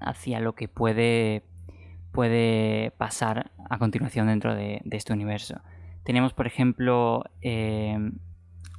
hacia 0.00 0.40
lo 0.40 0.54
que 0.54 0.68
puede, 0.68 1.44
puede 2.12 2.92
pasar 2.92 3.50
a 3.68 3.78
continuación 3.78 4.28
dentro 4.28 4.54
de, 4.54 4.82
este 4.90 5.12
universo. 5.12 5.60
Tenemos, 6.04 6.32
por 6.32 6.46
ejemplo, 6.46 7.24
eh, 7.42 7.98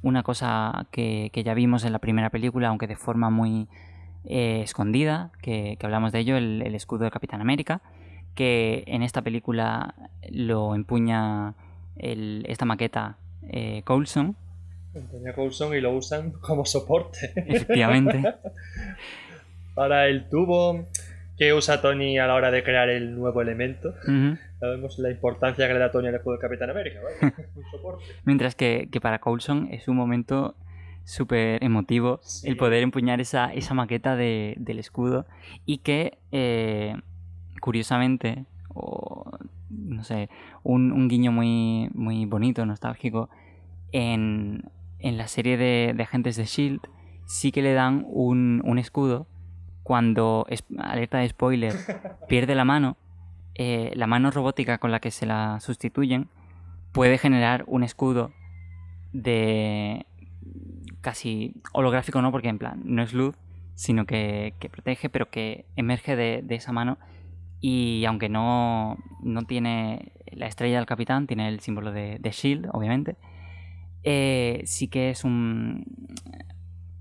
una 0.02 0.22
cosa 0.22 0.86
que, 0.90 1.30
ya 1.44 1.54
vimos 1.54 1.84
en 1.84 1.92
la 1.92 1.98
primera 1.98 2.30
película, 2.30 2.68
aunque 2.68 2.86
de 2.86 2.96
forma 2.96 3.28
muy 3.28 3.68
eh, 4.24 4.60
escondida, 4.62 5.32
que, 5.42 5.76
hablamos 5.82 6.12
de 6.12 6.20
ello, 6.20 6.36
el, 6.36 6.74
escudo 6.74 7.04
de 7.04 7.10
Capitán 7.10 7.40
América, 7.40 7.82
que 8.36 8.84
en 8.86 9.02
esta 9.02 9.22
película 9.22 9.94
lo 10.30 10.76
empuña 10.76 11.54
esta 11.96 12.64
maqueta 12.64 13.16
eh, 13.48 13.82
Coulson. 13.84 14.36
Empuña 14.94 15.32
Coulson 15.32 15.74
y 15.74 15.80
lo 15.80 15.92
usan 15.92 16.30
como 16.32 16.64
soporte. 16.64 17.32
Efectivamente. 17.34 18.22
Para 19.74 20.06
el 20.06 20.28
tubo 20.28 20.86
que 21.36 21.52
usa 21.52 21.82
Tony 21.82 22.18
a 22.18 22.26
la 22.26 22.34
hora 22.34 22.50
de 22.50 22.62
crear 22.62 22.88
el 22.88 23.14
nuevo 23.14 23.42
elemento. 23.42 23.94
Sabemos 24.58 24.98
la 24.98 25.10
importancia 25.10 25.66
que 25.66 25.72
le 25.74 25.78
da 25.78 25.90
Tony 25.90 26.08
al 26.08 26.14
escudo 26.14 26.34
de 26.34 26.40
Capitán 26.40 26.70
América, 26.70 27.00
un 27.22 27.64
soporte. 27.70 28.04
Mientras 28.24 28.54
que, 28.54 28.88
para 29.02 29.18
Coulson 29.18 29.68
es 29.70 29.88
un 29.88 29.96
momento 29.96 30.54
súper 31.04 31.62
emotivo 31.62 32.20
el 32.42 32.56
poder 32.56 32.82
empuñar 32.82 33.20
esa, 33.20 33.52
esa 33.52 33.74
maqueta 33.74 34.16
del 34.16 34.78
escudo 34.78 35.26
y 35.66 35.78
que, 35.78 36.18
eh, 36.32 36.96
curiosamente, 37.66 38.44
o 38.68 39.24
no 39.70 40.04
sé, 40.04 40.30
un, 40.62 41.08
guiño 41.08 41.32
muy, 41.32 41.90
muy 41.94 42.24
bonito, 42.24 42.64
nostálgico, 42.64 43.28
en, 43.90 44.70
la 45.00 45.26
serie 45.26 45.56
de, 45.56 46.00
agentes 46.00 46.36
de 46.36 46.44
Shield 46.44 46.80
sí 47.24 47.50
que 47.50 47.62
le 47.62 47.72
dan 47.72 48.06
un, 48.06 48.62
un 48.64 48.78
escudo 48.78 49.26
cuando, 49.82 50.46
alerta 50.78 51.18
de 51.18 51.28
spoiler, 51.28 51.74
pierde 52.28 52.54
la 52.54 52.64
mano, 52.64 52.96
eh, 53.56 53.90
la 53.96 54.06
mano 54.06 54.30
robótica 54.30 54.78
con 54.78 54.92
la 54.92 55.00
que 55.00 55.10
se 55.10 55.26
la 55.26 55.58
sustituyen 55.58 56.28
puede 56.92 57.18
generar 57.18 57.64
un 57.66 57.82
escudo 57.82 58.30
de 59.12 60.06
casi 61.00 61.56
holográfico, 61.72 62.22
no, 62.22 62.30
porque 62.30 62.48
en 62.48 62.58
plan 62.58 62.80
no 62.84 63.02
es 63.02 63.12
luz, 63.12 63.34
sino 63.74 64.06
que, 64.06 64.54
protege, 64.70 65.08
pero 65.08 65.30
que 65.30 65.66
emerge 65.74 66.14
de, 66.14 66.44
esa 66.50 66.70
mano 66.70 66.98
y 67.60 68.04
aunque 68.06 68.28
no, 68.28 68.98
no, 69.22 69.42
tiene 69.42 70.12
la 70.32 70.46
estrella 70.46 70.76
del 70.76 70.86
capitán, 70.86 71.26
tiene 71.26 71.48
el 71.48 71.60
símbolo 71.60 71.92
de, 71.92 72.20
Shield, 72.22 72.68
obviamente, 72.72 73.16
eh, 74.02 74.62
sí 74.64 74.88
que 74.88 75.10
es 75.10 75.24
un, 75.24 75.84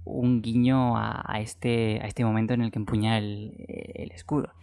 un 0.05 0.41
guiño 0.41 0.95
a, 0.97 1.39
este, 1.39 1.99
a 2.01 2.05
este 2.05 2.23
momento 2.23 2.53
en 2.53 2.61
el 2.61 2.71
que 2.71 2.79
empuña 2.79 3.17
el, 3.17 4.11
escudo. 4.13 4.53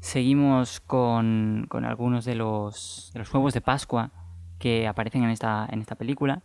Seguimos 0.00 0.80
con, 0.80 1.66
algunos 1.84 2.24
de 2.24 2.34
los, 2.34 3.10
de 3.12 3.18
los 3.18 3.32
huevos 3.32 3.54
de 3.54 3.60
Pascua 3.60 4.12
que 4.58 4.86
aparecen 4.86 5.24
en 5.24 5.30
esta, 5.30 5.66
en 5.70 5.80
esta 5.80 5.96
película. 5.96 6.42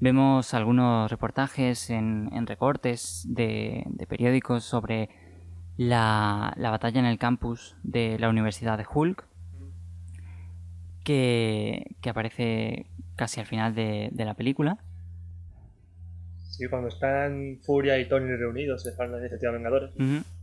Vemos 0.00 0.52
algunos 0.54 1.10
reportajes 1.10 1.90
en, 1.90 2.46
recortes 2.46 3.24
de, 3.28 3.86
periódicos 4.08 4.64
sobre 4.64 5.08
la, 5.88 6.54
batalla 6.56 7.00
en 7.00 7.06
el 7.06 7.18
campus 7.18 7.76
de 7.82 8.18
la 8.18 8.28
Universidad 8.28 8.78
de 8.78 8.86
Hulk, 8.92 9.26
que, 11.04 11.96
aparece 12.08 12.86
casi 13.16 13.40
al 13.40 13.46
final 13.46 13.74
de 13.74 14.24
la 14.24 14.34
película. 14.34 14.78
Sí, 16.60 16.68
cuando 16.68 16.88
están 16.88 17.58
Furia 17.62 17.98
y 17.98 18.06
Tony 18.06 18.36
reunidos, 18.36 18.82
se 18.82 18.90
la 18.98 19.18
iniciativa 19.18 19.52
Vengadores. 19.52 19.92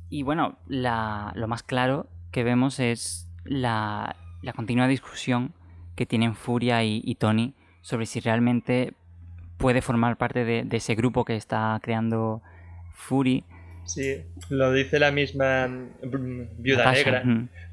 Y 0.10 0.24
bueno, 0.24 0.58
lo 0.66 1.48
más 1.48 1.62
claro 1.62 2.08
que 2.32 2.44
vemos 2.44 2.80
es 2.80 3.30
la, 3.46 4.16
continua 4.56 4.88
discusión 4.88 5.54
que 5.96 6.08
tienen 6.08 6.34
Furia 6.34 6.84
y, 6.84 7.14
Tony 7.20 7.54
sobre 7.82 8.08
si 8.08 8.20
realmente 8.20 8.96
puede 9.58 9.84
formar 9.84 10.18
parte 10.18 10.44
de, 10.44 10.68
ese 10.72 10.96
grupo 10.96 11.24
que 11.24 11.36
está 11.36 11.80
creando 11.84 12.42
Fury. 12.94 13.44
Sí, 13.88 14.22
lo 14.50 14.74
dice 14.74 15.00
la 15.00 15.12
misma 15.12 15.68
mm, 15.68 16.62
Viuda 16.62 16.92
Negra. 16.92 17.24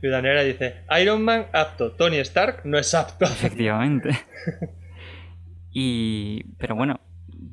Viuda 0.00 0.22
Negra 0.22 0.42
dice, 0.42 0.76
Iron 1.00 1.22
Man 1.22 1.46
apto, 1.52 1.92
Tony 1.92 2.18
Stark 2.18 2.62
no 2.64 2.78
es 2.78 2.94
apto. 2.94 3.24
Efectivamente. 3.24 4.10
y, 5.72 6.44
pero 6.58 6.76
bueno, 6.76 7.00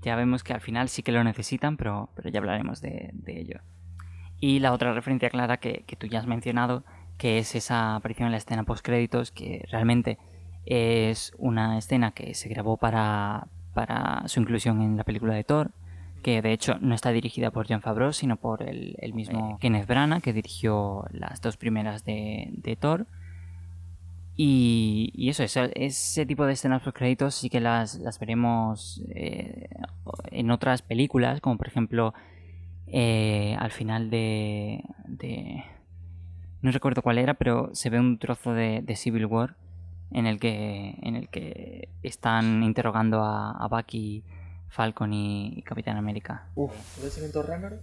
ya 0.02 0.16
vemos 0.16 0.44
que 0.44 0.54
al 0.54 0.62
final 0.62 0.90
sí 0.90 1.04
que 1.04 1.12
lo 1.12 1.24
necesitan, 1.24 1.78
pero, 1.78 2.10
pero 2.16 2.30
ya 2.30 2.40
hablaremos 2.40 2.82
de, 2.82 3.14
ello. 3.26 3.62
Y 4.40 4.60
la 4.60 4.74
otra 4.74 4.94
referencia 4.94 5.30
clara 5.30 5.58
que, 5.58 5.84
tú 5.98 6.08
ya 6.08 6.20
has 6.20 6.28
mencionado, 6.28 6.84
que 7.18 7.38
es 7.38 7.56
esa 7.56 7.96
aparición 7.96 8.28
en 8.28 8.32
la 8.32 8.38
escena 8.38 8.64
post 8.64 8.86
créditos, 8.86 9.32
que 9.32 9.66
realmente 9.72 10.18
es 10.66 11.34
una 11.38 11.78
escena 11.78 12.12
que 12.12 12.34
se 12.34 12.50
grabó 12.50 12.78
para, 12.78 13.48
para 13.74 14.28
su 14.28 14.40
inclusión 14.40 14.82
en 14.82 14.98
la 14.98 15.04
película 15.04 15.34
de 15.34 15.44
Thor, 15.44 15.72
que 16.22 16.42
de 16.42 16.54
hecho 16.54 16.78
no 16.80 16.96
está 16.96 17.12
dirigida 17.12 17.52
por 17.52 17.68
John 17.68 17.82
Favreau, 17.82 18.14
sino 18.14 18.38
por 18.38 18.64
el, 18.64 19.14
mismo 19.14 19.58
Kenneth 19.60 19.88
Branagh, 19.88 20.22
que 20.22 20.34
dirigió 20.34 21.06
las 21.12 21.42
dos 21.42 21.58
primeras 21.58 22.06
de, 22.06 22.50
de 22.52 22.76
Thor. 22.76 23.08
Y, 24.36 25.30
eso, 25.30 25.44
ese 25.44 26.26
tipo 26.26 26.46
de 26.46 26.54
escenas 26.54 26.82
post 26.82 26.98
créditos 26.98 27.36
sí 27.36 27.50
que 27.50 27.60
las, 27.60 28.00
veremos 28.20 29.04
eh, 29.14 29.70
en 30.32 30.50
otras 30.52 30.82
películas, 30.82 31.42
como 31.42 31.58
por 31.58 31.68
ejemplo 31.68 32.14
eh, 32.88 33.56
al 33.60 33.72
final 33.72 34.10
de, 34.10 34.84
de... 35.06 35.64
No 36.62 36.72
recuerdo 36.72 37.02
cuál 37.02 37.18
era, 37.18 37.34
pero 37.34 37.70
se 37.74 37.90
ve 37.90 38.00
un 38.00 38.18
trozo 38.18 38.54
de, 38.54 38.82
de 38.82 38.96
Civil 38.96 39.26
War 39.26 39.56
en 40.12 40.28
el 40.28 40.40
que, 40.40 40.98
en 41.02 41.16
el 41.16 41.30
que 41.30 41.90
están 42.04 42.64
interrogando 42.64 43.24
a, 43.24 43.52
a 43.52 43.68
Bucky, 43.68 44.24
Falcon 44.72 45.14
y, 45.14 45.54
y 45.58 45.62
Capitán 45.64 45.98
América. 45.98 46.48
Uf, 46.56 46.72
¿puede 46.98 47.12
ser 47.12 47.26
en 47.26 47.32
Thor 47.32 47.48
Ragnarok? 47.48 47.82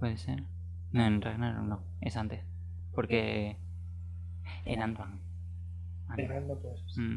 Puede 0.00 0.16
ser. 0.16 0.42
No, 0.90 1.04
en 1.04 1.20
Ragnarok 1.20 1.64
no, 1.64 1.80
es 2.00 2.16
antes. 2.16 2.42
Porque. 2.94 3.58
En 4.64 4.82
Ant-Man. 4.82 5.20
En 6.16 6.32
Ant-Man, 6.32 6.58
pues. 6.62 6.98
Mm. 6.98 7.16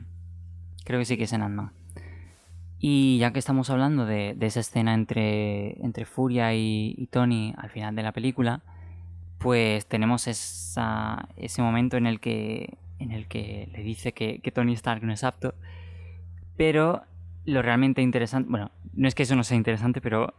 Creo 0.83 0.99
que 0.99 1.05
sí 1.05 1.17
que 1.17 1.23
es 1.23 1.33
en 1.33 1.41
Ant-Man. 1.41 1.71
Y 2.79 3.17
ya 3.17 3.31
que 3.31 3.39
estamos 3.39 3.69
hablando 3.69 4.05
de, 4.05 4.35
de 4.35 4.45
esa 4.45 4.59
escena 4.59 4.93
entre, 4.93 5.83
entre 5.83 6.05
Furia 6.05 6.53
y, 6.53 6.93
y 6.97 7.07
Tony 7.07 7.53
al 7.57 7.69
final 7.69 7.95
de 7.95 8.03
la 8.03 8.11
película, 8.11 8.61
pues 9.39 9.87
tenemos 9.87 10.27
esa, 10.27 11.29
ese 11.37 11.61
momento 11.61 11.97
en 11.97 12.05
el 12.05 12.19
que, 12.19 12.77
en 12.99 13.11
el 13.11 13.27
que 13.27 13.69
le 13.71 13.83
dice 13.83 14.11
que, 14.11 14.39
que 14.39 14.51
Tony 14.51 14.73
Stark 14.73 15.01
no 15.03 15.13
es 15.13 15.23
apto. 15.23 15.55
Pero 16.55 17.03
lo 17.47 17.61
realmente 17.63 18.01
interesante, 18.03 18.49
bueno, 18.49 18.69
no 18.93 19.07
es 19.07 19.15
que 19.15 19.23
eso 19.23 19.35
no 19.35 19.43
sea 19.43 19.57
interesante, 19.57 20.01
pero 20.01 20.35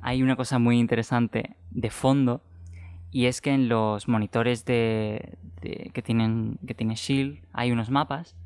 hay 0.00 0.22
una 0.22 0.36
cosa 0.36 0.58
muy 0.58 0.78
interesante 0.78 1.56
de 1.70 1.90
fondo 1.90 2.42
y 3.10 3.26
es 3.26 3.40
que 3.42 3.50
en 3.52 3.68
los 3.68 4.08
monitores 4.08 4.64
de, 4.64 5.36
de- 5.60 5.90
que 5.92 6.02
tienen 6.02 6.58
que 6.66 6.74
tiene 6.74 6.94
Shield 6.94 7.40
hay 7.52 7.70
unos 7.72 7.90
mapas 7.90 8.36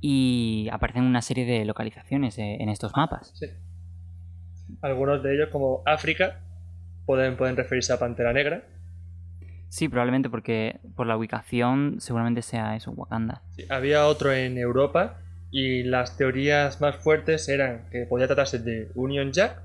y 0.00 0.68
aparecen 0.72 1.04
una 1.04 1.22
serie 1.22 1.44
de 1.46 1.64
localizaciones 1.64 2.38
eh, 2.38 2.58
en 2.60 2.68
estos 2.68 2.92
mapas. 2.96 3.32
Sí. 3.34 3.46
Algunos 4.80 5.22
de 5.22 5.34
ellos, 5.34 5.48
como 5.50 5.82
África, 5.86 6.40
pueden, 7.06 7.36
pueden 7.36 7.56
referirse 7.56 7.92
a 7.92 7.98
Pantera 7.98 8.32
Negra. 8.32 8.64
Sí, 9.68 9.88
probablemente 9.88 10.28
porque 10.28 10.80
por 10.96 11.06
la 11.06 11.16
ubicación 11.16 11.96
seguramente 11.98 12.42
sea 12.42 12.76
eso, 12.76 12.90
Wakanda. 12.92 13.42
Sí, 13.56 13.64
había 13.70 14.06
otro 14.06 14.32
en 14.32 14.58
Europa 14.58 15.18
y 15.52 15.82
las 15.82 16.16
teorías 16.16 16.80
más 16.80 16.96
fuertes 16.96 17.48
eran 17.48 17.88
que 17.90 18.06
podía 18.06 18.26
tratarse 18.26 18.58
de 18.58 18.90
Union 18.94 19.32
Jack, 19.32 19.62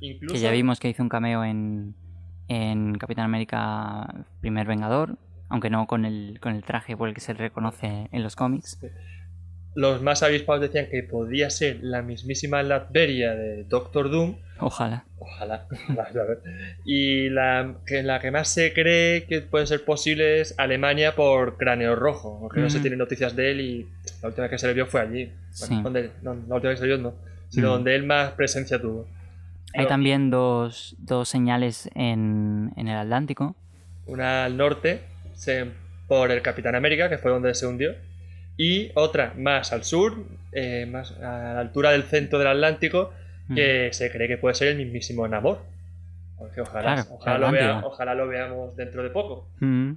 incluso 0.00 0.34
Que 0.34 0.40
ya 0.40 0.52
vimos 0.52 0.78
que 0.78 0.88
hizo 0.88 1.02
un 1.02 1.08
cameo 1.08 1.44
en, 1.44 1.96
en 2.46 2.96
Capitán 2.96 3.24
América 3.24 4.24
Primer 4.40 4.66
Vengador, 4.68 5.18
aunque 5.48 5.70
no 5.70 5.86
con 5.88 6.04
el, 6.04 6.38
con 6.40 6.54
el 6.54 6.62
traje 6.62 6.96
por 6.96 7.08
el 7.08 7.14
que 7.14 7.20
se 7.20 7.34
le 7.34 7.40
reconoce 7.40 8.08
en 8.12 8.22
los 8.22 8.36
cómics. 8.36 8.78
los 9.74 10.00
más 10.02 10.22
avispados 10.22 10.62
decían 10.62 10.86
que 10.88 11.02
podía 11.02 11.50
ser 11.50 11.80
la 11.82 12.00
mismísima 12.02 12.62
Latveria 12.62 13.34
de 13.34 13.64
Doctor 13.64 14.10
Doom. 14.10 14.36
Ojalá. 14.60 15.04
Ojalá. 15.18 15.66
A 15.98 16.12
ver. 16.24 16.40
y 16.84 17.28
la 17.30 17.76
que, 17.86 18.02
la 18.02 18.20
que 18.20 18.30
más 18.30 18.48
se 18.48 18.72
cree 18.72 19.24
que 19.24 19.40
puede 19.42 19.66
ser 19.66 19.84
posible 19.84 20.40
es 20.40 20.54
Alemania 20.58 21.14
por 21.14 21.56
Cráneo 21.56 21.94
Rojo, 21.96 22.38
porque 22.40 22.60
no 22.60 22.70
se 22.70 22.80
tienen 22.80 22.98
noticias 22.98 23.34
de 23.36 23.50
él 23.50 23.60
y 23.60 23.88
la 24.22 24.28
última 24.28 24.48
que 24.48 24.58
se 24.58 24.66
le 24.66 24.74
vio 24.74 24.86
fue 24.86 25.00
allí. 25.00 25.24
Bueno, 25.60 25.76
Sí. 25.76 25.80
donde- 25.82 26.10
no, 26.22 26.34
la 26.48 26.54
última 26.56 26.72
que 26.72 26.76
se 26.78 26.86
le 26.86 26.94
vio 26.96 26.98
no, 26.98 27.14
sino 27.48 27.68
Mm. 27.68 27.70
donde 27.72 27.94
él 27.96 28.04
más 28.04 28.32
presencia 28.32 28.80
tuvo. 28.80 29.06
Hay 29.74 29.82
No, 29.84 29.88
también 29.88 30.30
dos, 30.30 30.96
dos 30.98 31.28
señales 31.28 31.90
en, 31.94 32.72
en 32.76 32.88
el 32.88 32.96
Atlántico. 32.96 33.54
Una 34.06 34.44
al 34.46 34.56
norte, 34.56 35.00
se- 35.34 35.66
por 36.06 36.30
el 36.30 36.40
Capitán 36.40 36.74
América, 36.74 37.08
que 37.10 37.18
fue 37.18 37.30
donde 37.30 37.54
se 37.54 37.66
hundió, 37.66 37.94
y 38.56 38.90
otra 38.94 39.34
más 39.36 39.72
al 39.72 39.84
sur, 39.84 40.24
eh, 40.52 40.86
más 40.90 41.12
a 41.18 41.52
la 41.54 41.60
altura 41.60 41.90
del 41.90 42.04
centro 42.04 42.38
del 42.38 42.48
Atlántico, 42.48 43.12
Mm. 43.48 43.54
que 43.54 43.88
se 43.92 44.10
cree 44.10 44.28
que 44.28 44.38
puede 44.38 44.54
ser 44.54 44.68
el 44.68 44.76
mismísimo 44.76 45.26
Namor. 45.26 45.62
Porque 46.38 46.60
ojalá, 46.60 46.94
Claro, 46.94 47.08
ojalá, 47.14 47.38
la 47.38 47.46
lo 47.46 47.52
vea- 47.52 47.82
ojalá 47.84 48.14
lo 48.14 48.28
veamos 48.28 48.76
dentro 48.76 49.02
de 49.02 49.10
poco. 49.10 49.48
Mm. 49.60 49.92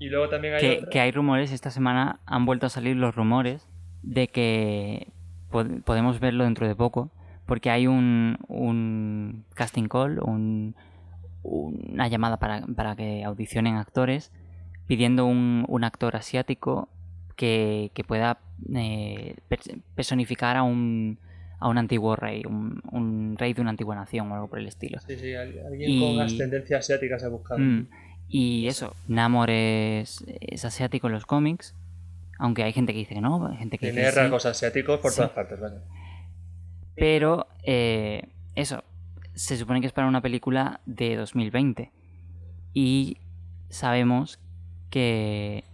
Y 0.00 0.08
luego 0.10 0.28
también 0.28 0.54
hay 0.54 0.84
Que, 0.90 1.00
hay 1.00 1.10
rumores, 1.10 1.50
esta 1.52 1.70
semana 1.70 2.20
han 2.26 2.44
vuelto 2.44 2.66
a 2.66 2.68
salir 2.68 2.96
los 2.96 3.14
rumores 3.14 3.66
de 4.02 4.28
que 4.28 5.08
pod- 5.50 5.82
podemos 5.82 6.20
verlo 6.20 6.44
dentro 6.44 6.68
de 6.68 6.74
poco, 6.76 7.10
porque 7.46 7.70
hay 7.70 7.86
un, 7.86 8.36
un 8.48 9.44
casting 9.54 9.88
call, 9.88 10.20
un- 10.22 10.76
una 11.42 12.08
llamada 12.08 12.36
para, 12.38 12.66
para 12.76 12.94
que 12.94 13.24
audicionen 13.24 13.76
actores, 13.76 14.30
pidiendo 14.86 15.24
un, 15.24 15.64
un 15.68 15.84
actor 15.84 16.16
asiático 16.16 16.88
que, 17.36 17.90
que 17.94 18.04
pueda 18.04 18.38
eh, 18.74 19.36
pers- 19.48 19.80
personificar 19.94 20.56
a 20.56 20.62
un, 20.62 21.18
a 21.60 21.68
un 21.68 21.78
antiguo 21.78 22.14
rey, 22.16 22.42
un, 22.46 22.80
un 22.92 23.36
rey 23.38 23.52
de 23.52 23.60
una 23.60 23.70
antigua 23.70 23.94
nación 23.96 24.30
o 24.30 24.34
algo 24.34 24.48
por 24.48 24.58
el 24.60 24.66
estilo. 24.68 24.98
Sí, 25.00 25.16
sí, 25.16 25.34
al- 25.34 25.58
alguien 25.66 25.90
Y- 25.90 26.00
con 26.16 26.20
ascendencia 26.24 26.78
asiática 26.78 27.18
se 27.18 27.26
ha 27.26 27.30
buscado. 27.30 27.58
Mm, 27.60 27.88
Y 28.28 28.66
eso, 28.68 28.94
Namor 29.08 29.50
es, 29.50 30.24
es 30.40 30.64
asiático 30.64 31.06
en 31.08 31.14
los 31.14 31.24
cómics, 31.26 31.74
aunque 32.38 32.62
hay 32.62 32.72
gente 32.72 32.92
que 32.92 32.98
dice 33.00 33.14
que 33.14 33.20
no, 33.20 33.46
hay 33.48 33.56
gente 33.56 33.78
que 33.78 33.86
Tiene 33.86 34.00
dice 34.00 34.10
que 34.10 34.14
sí, 34.14 34.20
rasgos 34.20 34.46
asiáticos 34.46 35.00
por 35.00 35.10
Sí. 35.10 35.16
todas 35.16 35.30
partes, 35.32 35.58
vaya. 35.60 35.80
pero 36.94 37.46
eh, 37.64 38.22
eso, 38.54 38.84
se 39.34 39.56
supone 39.56 39.80
que 39.80 39.86
es 39.86 39.92
para 39.92 40.08
una 40.08 40.20
película 40.20 40.80
de 40.86 41.16
2020 41.16 41.90
y 42.74 43.18
sabemos 43.70 44.38
que, 44.90 45.64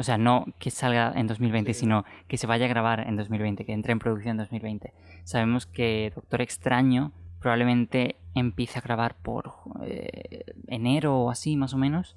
o 0.00 0.02
sea, 0.02 0.18
no 0.18 0.46
que 0.58 0.70
salga 0.70 1.12
en 1.14 1.26
2020, 1.26 1.72
Sí. 1.74 1.80
sino 1.80 2.04
que 2.26 2.36
se 2.38 2.46
vaya 2.46 2.64
a 2.64 2.68
grabar 2.68 3.00
en 3.06 3.16
2020, 3.16 3.64
que 3.64 3.72
entre 3.72 3.92
en 3.92 3.98
producción 3.98 4.32
en 4.32 4.36
2020. 4.38 4.92
Sabemos 5.24 5.66
que 5.66 6.10
Doctor 6.14 6.40
Extraño 6.40 7.12
probablemente 7.40 8.16
empiece 8.34 8.78
a 8.78 8.82
grabar 8.82 9.14
por 9.16 9.52
eh, 9.84 10.44
enero 10.68 11.18
o 11.20 11.30
así, 11.30 11.56
más 11.56 11.74
o 11.74 11.78
menos. 11.78 12.16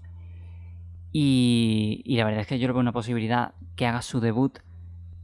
Y, 1.11 2.01
y 2.05 2.17
la 2.17 2.25
verdad 2.25 2.41
es 2.41 2.47
que 2.47 2.57
yo 2.59 2.65
creo 2.65 2.75
que 2.75 2.79
una 2.79 2.91
posibilidad 2.91 3.53
que 3.75 3.85
haga 3.85 4.01
su 4.01 4.19
debut 4.19 4.59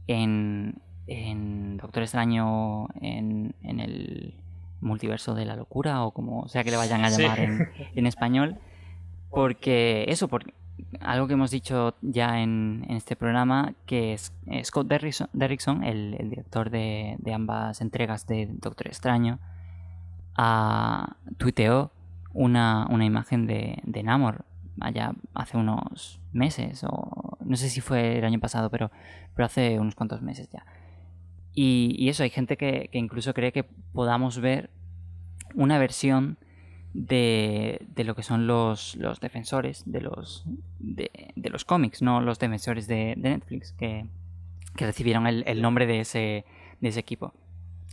en, 0.06 0.80
en 1.06 1.76
Doctor 1.78 2.02
Extraño 2.04 2.88
en, 3.00 3.54
en 3.62 3.80
el 3.80 4.34
multiverso 4.80 5.34
de 5.34 5.44
la 5.44 5.56
locura 5.56 6.04
o 6.04 6.12
como 6.12 6.48
sea 6.48 6.64
que 6.64 6.70
le 6.70 6.76
vayan 6.76 7.04
a 7.04 7.10
Sí. 7.10 7.22
llamar 7.22 7.40
en, 7.40 7.68
en 7.94 8.06
español. 8.06 8.58
Porque 9.30 10.04
eso, 10.08 10.28
porque 10.28 10.52
algo 11.00 11.26
que 11.26 11.34
hemos 11.34 11.50
dicho 11.50 11.96
ya 12.02 12.40
en, 12.40 12.84
en 12.88 12.96
este 12.96 13.16
programa, 13.16 13.74
que 13.86 14.12
es 14.14 14.32
eh, 14.46 14.64
Scott 14.64 14.88
Derrickson, 14.88 15.84
el, 15.84 16.16
director 16.28 16.70
de, 16.70 17.16
ambas 17.32 17.80
entregas 17.80 18.26
de 18.26 18.48
Doctor 18.50 18.88
Extraño, 18.88 19.38
ah, 20.36 21.16
tuiteó 21.38 21.92
una, 22.32 22.86
imagen 23.00 23.46
de, 23.46 23.80
de 23.84 24.02
Namor 24.02 24.44
allá 24.80 25.12
hace 25.34 25.56
unos 25.56 26.20
meses, 26.32 26.84
o 26.84 27.38
no 27.44 27.56
sé 27.56 27.68
si 27.68 27.80
fue 27.80 28.18
el 28.18 28.24
año 28.24 28.40
pasado, 28.40 28.70
pero, 28.70 28.90
pero 29.34 29.46
hace 29.46 29.78
unos 29.78 29.94
cuantos 29.94 30.22
meses 30.22 30.48
ya. 30.50 30.64
Y, 31.52 31.96
y 31.98 32.08
eso, 32.08 32.22
hay 32.22 32.30
gente 32.30 32.56
que, 32.56 32.88
que 32.92 32.98
incluso 32.98 33.34
cree 33.34 33.52
que 33.52 33.64
podamos 33.64 34.40
ver 34.40 34.70
una 35.54 35.78
versión 35.78 36.38
de, 36.94 37.86
de 37.94 38.04
lo 38.04 38.14
que 38.14 38.22
son 38.22 38.46
los, 38.46 38.96
los 38.96 39.20
defensores 39.20 39.82
de 39.86 40.00
los, 40.00 40.44
de, 40.78 41.32
de 41.36 41.50
los 41.50 41.64
cómics, 41.64 42.02
no 42.02 42.20
los 42.20 42.38
defensores 42.38 42.86
de, 42.86 43.14
de 43.16 43.30
Netflix, 43.30 43.72
que, 43.72 44.06
que 44.76 44.86
recibieron 44.86 45.26
el, 45.26 45.44
el 45.46 45.62
nombre 45.62 45.86
de 45.86 46.00
ese, 46.00 46.44
de 46.80 46.88
ese 46.88 47.00
equipo. 47.00 47.32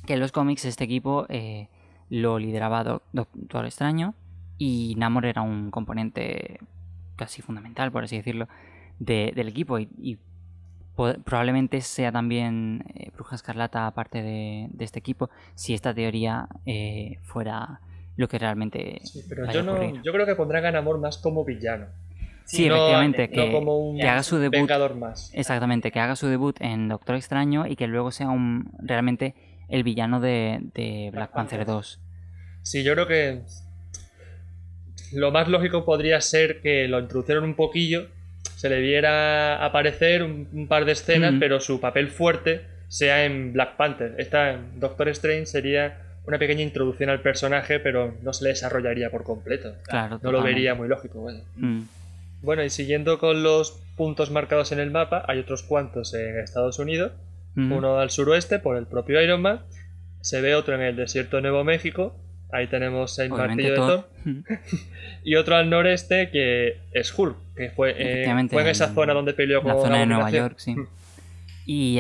Que 0.06 0.14
en 0.14 0.20
los 0.20 0.32
cómics 0.32 0.66
este 0.66 0.84
equipo 0.84 1.26
eh, 1.30 1.70
lo 2.10 2.40
lideraba 2.40 2.84
Doc- 2.84 3.04
Doctor 3.14 3.66
Extraño 3.66 4.14
y 4.58 4.96
Namor 4.98 5.26
era 5.26 5.42
un 5.42 5.70
componente 5.72 6.60
casi 7.16 7.42
fundamental, 7.42 7.92
por 7.92 8.04
así 8.04 8.18
decirlo, 8.18 8.48
de- 9.00 9.32
del 9.36 9.48
equipo 9.48 9.78
y, 9.80 10.18
probablemente 11.26 11.80
sea 11.82 12.12
también 12.12 12.84
eh, 12.96 13.12
Bruja 13.14 13.36
Escarlata 13.36 13.86
aparte 13.86 14.24
de, 14.24 14.68
de 14.72 14.84
este 14.84 14.98
equipo 14.98 15.30
si 15.54 15.76
esta 15.76 15.94
teoría 15.94 16.48
eh, 16.66 17.20
fuera 17.22 17.82
lo 18.18 18.28
que 18.28 18.38
realmente 18.40 19.00
Sí, 19.04 19.24
pero 19.30 19.44
vaya 19.46 19.54
yo, 19.54 19.64
no, 19.64 20.04
yo 20.04 20.12
creo 20.12 20.26
que 20.26 20.36
pondrán 20.36 20.66
a 20.66 20.72
Namor 20.72 21.00
más 21.00 21.18
como 21.18 21.46
villano. 21.46 21.86
Sí, 22.46 22.68
No- 22.68 22.76
efectivamente, 22.76 23.28
no 23.28 23.34
que, 23.46 23.52
como 23.52 23.78
un 23.90 23.98
que 24.00 24.08
haga 24.08 24.24
su 24.24 24.38
debut 24.38 24.54
Vengador 24.58 24.96
más. 24.96 25.32
Exactamente, 25.34 25.92
que 25.92 26.00
haga 26.00 26.16
su 26.16 26.28
debut 26.28 26.56
en 26.62 26.88
Doctor 26.90 27.16
Extraño 27.16 27.66
y 27.68 27.76
que 27.76 27.88
luego 27.88 28.12
sea 28.12 28.30
un 28.30 28.72
realmente 28.82 29.36
el 29.70 29.84
villano 29.84 30.20
de, 30.20 30.60
de 30.74 31.10
Black 31.14 31.32
Panther 31.32 31.66
2. 31.66 32.00
Sí, 32.64 32.84
yo 32.84 32.94
creo 32.94 33.08
que 33.08 33.42
lo 35.14 35.32
más 35.32 35.48
lógico 35.48 35.86
podría 35.86 36.20
ser 36.22 36.62
que 36.62 36.88
lo 36.88 37.00
introducieran 37.00 37.44
un 37.44 37.56
poquillo, 37.56 38.08
se 38.56 38.70
le 38.70 38.80
viera 38.82 39.64
aparecer 39.64 40.24
un, 40.24 40.48
un 40.54 40.68
par 40.68 40.86
de 40.86 40.94
escenas, 40.94 41.34
Mm. 41.34 41.40
pero 41.40 41.60
su 41.60 41.80
papel 41.80 42.10
fuerte 42.10 42.62
sea 42.88 43.26
en 43.26 43.54
Black 43.54 43.76
Panther. 43.78 44.16
Esta 44.18 44.58
Doctor 44.76 45.10
Strange 45.10 45.46
sería 45.46 46.02
una 46.28 46.38
pequeña 46.38 46.62
introducción 46.62 47.10
al 47.10 47.22
personaje, 47.22 47.80
pero 47.80 48.14
no 48.22 48.34
se 48.34 48.44
le 48.44 48.50
desarrollaría 48.50 49.10
por 49.10 49.24
completo. 49.24 49.74
Claro, 49.84 50.20
No 50.22 50.32
lo 50.32 50.44
vería 50.44 50.76
muy 50.76 50.88
lógico. 50.88 51.24
vaya. 51.24 51.42
Mm, 51.56 51.84
Bueno, 52.42 52.64
y 52.64 52.70
siguiendo 52.70 53.18
con 53.18 53.42
los 53.42 53.80
puntos 53.96 54.30
marcados 54.30 54.72
en 54.72 54.80
el 54.80 54.92
mapa, 54.92 55.24
hay 55.28 55.40
otros 55.40 55.64
cuantos 55.64 56.14
en 56.14 56.38
Estados 56.38 56.78
Unidos, 56.78 57.14
mm, 57.56 57.72
uno 57.72 57.98
al 57.98 58.12
suroeste 58.12 58.60
por 58.60 58.78
el 58.78 58.86
propio 58.86 59.22
Iron 59.22 59.42
Man, 59.42 59.62
se 60.22 60.42
ve 60.42 60.54
otro 60.54 60.76
en 60.76 60.82
el 60.82 60.96
desierto 60.96 61.38
de 61.38 61.44
Nuevo 61.44 61.64
México 61.64 62.14
Ahí 62.52 62.68
tenemos 62.68 63.18
el 63.20 63.32
Obviamente 63.32 63.64
martillo 63.64 63.70
de 63.72 63.76
Thor. 63.76 64.10
Thor. 64.24 64.60
y 65.24 65.36
otro 65.36 65.56
al 65.56 65.70
noreste 65.70 66.30
que 66.30 66.78
es 66.92 67.18
Hulk, 67.18 67.36
que 67.56 67.72
fue, 67.72 67.94
eh, 67.98 68.48
fue 68.50 68.62
en 68.62 68.68
esa 68.70 68.94
zona 68.94 69.14
donde 69.14 69.34
peleó 69.34 69.62
con 69.62 69.76
la 69.76 69.82
zona 69.82 70.00
de 70.00 70.06
Nueva. 70.06 70.30
York, 70.32 70.56
sí. 70.58 70.76
Y 71.70 72.00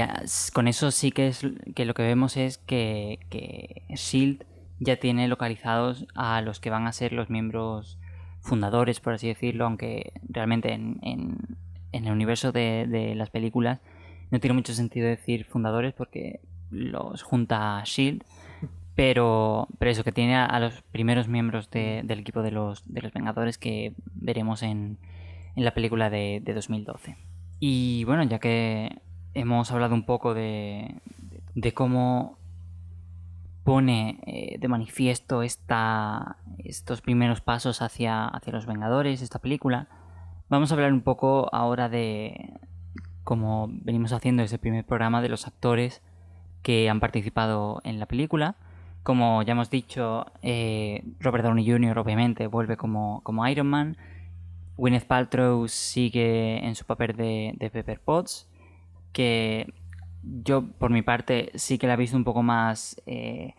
con 0.53 0.69
eso 0.69 0.91
sí 0.91 1.11
que 1.11 1.27
es 1.27 1.45
que 1.75 1.83
lo 1.83 1.93
que 1.93 2.01
vemos 2.03 2.37
es 2.37 2.57
que, 2.57 3.19
que 3.29 3.83
Shield 3.89 4.45
ya 4.79 4.95
tiene 4.95 5.27
localizados 5.27 6.05
a 6.15 6.39
los 6.41 6.61
que 6.61 6.69
van 6.69 6.87
a 6.87 6.93
ser 6.93 7.11
los 7.11 7.29
miembros 7.29 7.99
fundadores, 8.39 9.01
por 9.01 9.13
así 9.13 9.27
decirlo, 9.27 9.65
aunque 9.65 10.13
realmente 10.29 10.71
en, 10.71 10.99
en- 11.01 11.57
en 11.91 12.05
el 12.05 12.13
universo 12.13 12.53
de, 12.53 12.85
de 12.87 13.13
las 13.15 13.29
películas 13.29 13.79
no 14.31 14.39
tiene 14.39 14.53
mucho 14.53 14.73
sentido 14.73 15.05
decir 15.07 15.43
fundadores 15.43 15.93
porque 15.93 16.39
los 16.71 17.21
junta 17.23 17.81
Shield. 17.85 18.23
Pero, 18.95 19.67
pero 19.77 19.91
eso, 19.91 20.03
que 20.03 20.11
tiene 20.11 20.35
a, 20.35 20.45
a 20.45 20.59
los 20.59 20.81
primeros 20.91 21.27
miembros 21.27 21.69
de- 21.69 22.01
del 22.03 22.19
equipo 22.19 22.41
de 22.41 22.49
los, 22.49 22.81
de 22.91 23.01
los 23.01 23.13
Vengadores 23.13 23.59
que 23.59 23.93
veremos 24.15 24.63
en, 24.63 24.97
en 25.55 25.63
la 25.65 25.75
película 25.75 26.09
de, 26.09 26.41
de 26.43 26.53
2012. 26.55 27.15
Y 27.59 28.05
bueno, 28.05 28.23
ya 28.23 28.39
que 28.39 28.97
hemos 29.37 29.71
hablado 29.71 29.93
un 29.93 30.03
poco 30.03 30.33
de, 30.33 30.95
de 31.53 31.73
cómo 31.73 32.37
pone 33.63 34.19
eh, 34.25 34.57
de 34.59 34.67
manifiesto 34.67 35.43
esta, 35.43 36.37
estos 36.57 37.01
primeros 37.01 37.41
pasos 37.41 37.81
hacia, 37.81 38.25
hacia 38.25 38.53
los 38.53 38.65
Vengadores, 38.65 39.21
esta 39.21 39.39
película, 39.39 39.87
vamos 40.49 40.71
a 40.71 40.75
hablar 40.75 40.93
un 40.93 41.01
poco 41.01 41.49
ahora 41.53 41.89
de, 41.89 42.53
como 43.23 43.67
venimos 43.69 44.13
haciendo 44.13 44.41
ese 44.41 44.57
primer 44.57 44.85
programa, 44.85 45.21
de 45.21 45.29
los 45.29 45.47
actores 45.47 46.01
que 46.63 46.89
han 46.89 46.99
participado 46.99 47.81
en 47.83 47.99
la 47.99 48.05
película. 48.05 48.55
Como 49.03 49.43
ya 49.43 49.51
hemos 49.51 49.69
dicho, 49.69 50.25
eh, 50.41 51.03
Robert 51.19 51.43
Downey 51.43 51.69
Jr. 51.69 51.99
obviamente 51.99 52.47
vuelve 52.47 52.77
como, 52.77 53.21
como 53.23 53.47
Iron 53.47 53.67
Man. 53.67 53.97
Gwyneth 54.77 55.07
Paltrow 55.07 55.67
sigue 55.67 56.65
en 56.65 56.75
su 56.75 56.85
papel 56.85 57.15
de, 57.15 57.53
de 57.57 57.69
Pepper 57.69 57.99
Potts, 57.99 58.46
que 59.17 59.73
yo 60.43 60.63
por 60.77 60.91
mi 60.91 61.01
parte 61.01 61.51
sí 61.55 61.79
que 61.79 61.87
la 61.87 61.95
he 61.95 61.97
visto 61.97 62.15
un 62.15 62.23
poco 62.23 62.43
más 62.43 63.01
eh, 63.07 63.55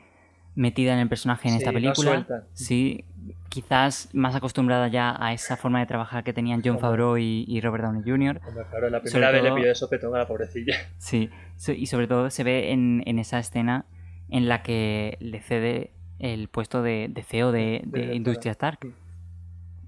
metida 0.54 0.92
en 0.92 1.00
el 1.00 1.08
personaje 1.08 1.48
en 1.48 1.54
Sí, 1.54 1.58
esta 1.58 1.72
película. 1.72 2.26
Sí, 2.52 3.04
quizás 3.48 4.08
más 4.12 4.36
acostumbrada 4.36 4.86
ya 4.86 5.16
a 5.18 5.32
esa 5.32 5.56
forma 5.56 5.80
de 5.80 5.86
trabajar 5.86 6.22
que 6.22 6.32
tenían 6.32 6.62
John. 6.64 6.78
Favreau 6.78 7.16
y, 7.18 7.44
y 7.48 7.60
Robert 7.60 7.82
Downey 7.84 8.02
Jr. 8.04 8.40
Hombre, 8.46 8.64
claro, 8.70 8.88
la 8.90 8.98
Sobre 8.98 9.10
primera 9.10 9.30
vez 9.32 9.40
todo- 9.40 9.50
le 9.50 9.56
pilló 9.56 9.68
de 9.68 9.74
sopetón 9.74 10.14
a 10.14 10.18
la 10.18 10.28
pobrecilla. 10.28 10.74
Sí, 10.98 11.28
y 11.76 11.86
sobre 11.86 12.06
todo 12.06 12.30
se 12.30 12.44
ve 12.44 12.70
en, 12.72 13.02
en 13.06 13.18
esa 13.18 13.40
escena 13.40 13.84
en 14.28 14.46
la 14.48 14.62
que 14.62 15.16
le 15.20 15.40
cede 15.40 15.90
el 16.20 16.46
puesto 16.48 16.82
de, 16.82 17.08
de 17.10 17.22
CEO 17.24 17.50
de, 17.50 17.82
de 17.84 18.06
De- 18.06 18.14
Industria 18.14 18.52
Stark. 18.52 18.78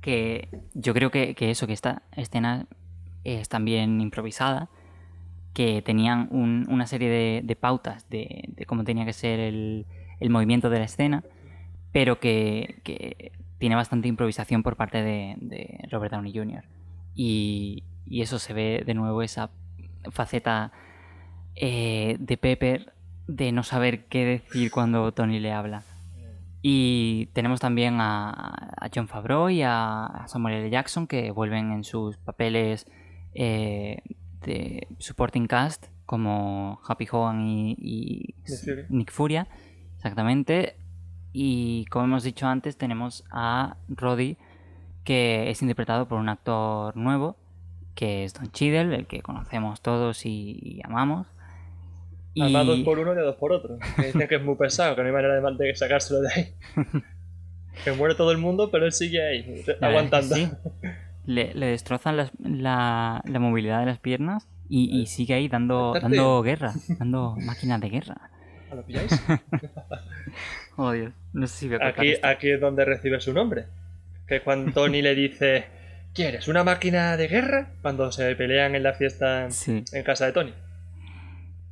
Que 0.00 0.48
yo 0.74 0.94
creo 0.94 1.10
que, 1.10 1.34
que 1.34 1.50
eso, 1.50 1.66
que 1.68 1.74
esta 1.74 2.02
escena 2.16 2.66
es 3.22 3.48
también 3.50 4.00
improvisada, 4.00 4.70
que 5.54 5.82
tenían 5.82 6.28
un- 6.30 6.66
una 6.68 6.86
serie 6.86 7.42
de, 7.42 7.56
pautas 7.56 8.08
de, 8.08 8.54
cómo 8.66 8.84
tenía 8.84 9.04
que 9.04 9.12
ser 9.12 9.40
el, 9.40 9.86
movimiento 10.28 10.70
de 10.70 10.78
la 10.78 10.84
escena, 10.84 11.24
pero 11.92 12.20
que, 12.20 13.32
tiene 13.58 13.74
bastante 13.74 14.08
improvisación 14.08 14.62
por 14.62 14.76
parte 14.76 15.02
de, 15.02 15.78
Robert 15.90 16.12
Downey 16.12 16.32
Jr. 16.32 16.64
Y, 17.14 17.84
eso 18.10 18.38
se 18.38 18.52
ve 18.52 18.82
de 18.84 18.94
nuevo, 18.94 19.22
esa 19.22 19.50
faceta 20.10 20.72
eh, 21.54 22.16
de 22.18 22.36
Pepper 22.36 22.92
de 23.28 23.52
no 23.52 23.62
saber 23.62 24.06
qué 24.06 24.24
decir 24.24 24.70
cuando 24.70 25.12
Tony 25.12 25.38
le 25.38 25.52
habla. 25.52 25.82
Y 26.62 27.26
tenemos 27.32 27.60
también 27.60 28.00
a, 28.00 28.30
a 28.76 28.90
John 28.94 29.08
Favreau 29.08 29.48
y 29.48 29.62
a 29.62 30.24
Samuel 30.26 30.56
L. 30.56 30.70
Jackson 30.70 31.06
que 31.06 31.30
vuelven 31.30 31.72
en 31.72 31.84
sus 31.84 32.18
papeles 32.18 32.86
eh, 33.34 34.02
de 34.44 34.86
supporting 34.98 35.46
cast 35.46 35.86
como 36.06 36.80
Happy 36.86 37.06
Hogan 37.10 37.46
y, 37.46 37.76
y 37.78 38.34
Nick 38.88 39.12
Furia, 39.12 39.46
exactamente. 39.96 40.76
Y 41.32 41.84
como 41.86 42.06
hemos 42.06 42.24
dicho 42.24 42.46
antes, 42.46 42.76
tenemos 42.76 43.24
a 43.30 43.76
Roddy 43.88 44.36
que 45.04 45.50
es 45.50 45.62
interpretado 45.62 46.08
por 46.08 46.18
un 46.18 46.28
actor 46.28 46.96
nuevo 46.96 47.36
que 47.94 48.24
es 48.24 48.34
Don 48.34 48.50
Cheadle, 48.50 48.94
el 48.96 49.06
que 49.06 49.20
conocemos 49.20 49.80
todos 49.82 50.24
y, 50.24 50.58
y 50.60 50.80
amamos. 50.84 51.26
Y... 52.32 52.42
Además, 52.42 52.66
dos 52.66 52.80
por 52.80 52.98
uno 52.98 53.12
y 53.12 53.16
dos 53.16 53.36
por 53.36 53.52
otro. 53.52 53.78
Que 53.96 54.06
dicen 54.06 54.26
que 54.26 54.36
es 54.36 54.42
muy 54.42 54.56
pesado, 54.56 54.96
que 54.96 55.02
no 55.02 55.08
hay 55.08 55.12
manera 55.12 55.40
de, 55.40 55.64
de 55.66 55.76
sacárselo 55.76 56.20
de 56.20 56.32
ahí. 56.32 56.54
que 57.84 57.92
muere 57.92 58.14
todo 58.14 58.32
el 58.32 58.38
mundo, 58.38 58.70
pero 58.70 58.86
él 58.86 58.92
sigue 58.92 59.22
ahí, 59.22 59.54
es 59.54 59.66
que 59.66 59.84
aguantando. 59.84 60.34
sí. 60.34 60.48
Le, 61.34 61.54
le 61.54 61.66
destrozan 61.66 62.16
las- 62.16 62.32
la, 62.40 63.22
la 63.24 63.38
movilidad 63.38 63.80
de 63.80 63.86
las 63.86 63.98
piernas 63.98 64.48
y, 64.68 65.00
y 65.00 65.06
sigue 65.06 65.34
ahí 65.34 65.48
dando, 65.48 65.92
dando 66.00 66.42
guerra, 66.42 66.72
dando 66.98 67.36
máquinas 67.44 67.80
de 67.80 67.88
guerra. 67.90 68.16
¿Ah, 68.70 68.74
¿Lo 68.74 68.84
pilláis? 68.84 69.10
Oh 70.76 70.92
Dios, 70.92 71.12
no 71.32 71.46
sé 71.46 71.56
si 71.56 71.68
voy 71.68 71.78
a 71.80 71.88
Aquí, 71.88 72.08
esto. 72.12 72.26
aquí 72.26 72.50
es 72.50 72.60
donde 72.60 72.84
recibe 72.84 73.20
su 73.20 73.34
nombre. 73.34 73.66
Que 74.26 74.40
cuando 74.42 74.72
Tony 74.72 75.02
le 75.02 75.14
dice, 75.14 75.66
¿quieres 76.14 76.48
una 76.48 76.64
máquina 76.64 77.16
de 77.16 77.28
guerra? 77.28 77.72
Cuando 77.82 78.10
se 78.12 78.34
pelean 78.36 78.74
en 78.74 78.82
la 78.84 78.94
fiesta 78.94 79.50
Sí. 79.50 79.84
en 79.92 80.02
casa 80.04 80.26
de 80.26 80.32
Tony. 80.32 80.52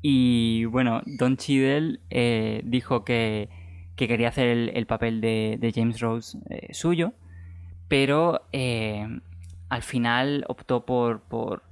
Y 0.03 0.64
bueno, 0.66 1.03
Don 1.07 1.37
Cheadle 1.37 2.01
eh, 2.11 2.61
dijo 2.64 3.05
que, 3.05 3.49
que 3.97 4.09
quería 4.09 4.29
hacer 4.29 4.49
el, 4.49 4.71
el 4.75 4.87
papel 4.87 5.21
de, 5.21 5.57
de 5.61 5.73
James 5.73 6.01
Rose 6.01 6.37
eh, 6.51 6.73
suyo, 6.75 7.12
pero 7.88 8.42
eh, 8.53 9.07
al 9.69 9.83
final 9.83 10.45
optó 10.49 10.85
por, 10.85 11.21
por, 11.21 11.63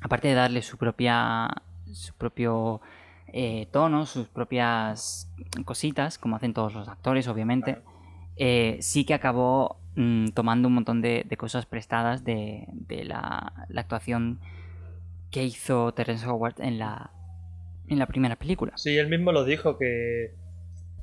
aparte 0.00 0.28
de 0.28 0.34
darle 0.34 0.62
su 0.62 0.76
propia, 0.76 1.48
su 1.92 2.14
propio 2.14 2.80
eh, 3.28 3.66
tono, 3.70 4.06
sus 4.06 4.28
propias 4.28 5.30
cositas, 5.64 6.18
como 6.18 6.36
hacen 6.36 6.54
todos 6.54 6.74
los 6.74 6.88
actores, 6.88 7.28
obviamente, 7.28 7.78
eh, 8.36 8.78
sí 8.80 9.04
que 9.04 9.14
acabó 9.14 9.80
mm, 9.96 10.28
tomando 10.28 10.68
un 10.68 10.74
montón 10.74 11.02
de, 11.02 11.24
de 11.28 11.36
cosas 11.36 11.66
prestadas 11.66 12.24
de, 12.24 12.66
de 12.72 13.04
la, 13.04 13.66
la 13.68 13.80
actuación 13.80 14.40
que 15.30 15.44
hizo 15.44 15.92
Terrence 15.94 16.26
Howard 16.26 16.60
en 16.60 16.78
la, 16.78 17.10
en 17.88 17.98
la 17.98 18.06
primera 18.06 18.36
película. 18.36 18.72
Sí, 18.76 18.96
él 18.96 19.08
mismo 19.08 19.32
lo 19.32 19.44
dijo, 19.44 19.78
que 19.78 20.34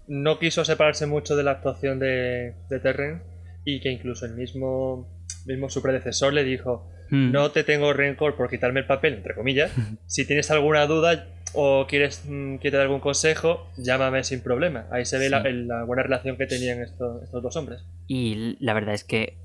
no 0.07 0.39
quiso 0.39 0.65
separarse 0.65 1.05
mucho 1.05 1.35
de 1.35 1.43
la 1.43 1.51
actuación 1.51 1.99
de, 1.99 2.55
de 2.69 2.79
Terrence 2.79 3.25
y 3.65 3.79
que 3.81 3.91
incluso 3.91 4.25
el 4.25 4.35
mismo, 4.35 5.07
mismo 5.45 5.69
su 5.69 5.81
predecesor 5.81 6.33
le 6.33 6.43
dijo, 6.43 6.87
Mm, 7.13 7.31
no 7.33 7.51
te 7.51 7.65
tengo 7.65 7.91
rencor 7.91 8.35
por 8.37 8.49
quitarme 8.49 8.79
el 8.79 8.85
papel, 8.85 9.15
entre 9.15 9.35
comillas. 9.35 9.71
Si 10.05 10.25
tienes 10.25 10.49
alguna 10.49 10.85
duda 10.87 11.27
o 11.53 11.85
quieres 11.85 12.23
mm, 12.25 12.55
que 12.59 12.71
te 12.71 12.77
dé 12.77 12.83
algún 12.83 13.01
consejo, 13.01 13.67
llámame 13.77 14.23
sin 14.23 14.39
problema. 14.41 14.85
Ahí 14.91 15.03
se 15.05 15.17
ve 15.17 15.29
la, 15.29 15.41
Sí. 15.41 15.49
el- 15.49 15.67
la 15.67 15.83
buena 15.83 16.03
relación 16.03 16.37
que 16.37 16.45
tenían 16.47 16.81
estos, 16.81 17.21
estos 17.23 17.43
dos 17.43 17.55
hombres. 17.57 17.83
Y 18.07 18.55
la 18.61 18.73
verdad 18.73 18.93
es 18.93 19.03
que, 19.03 19.35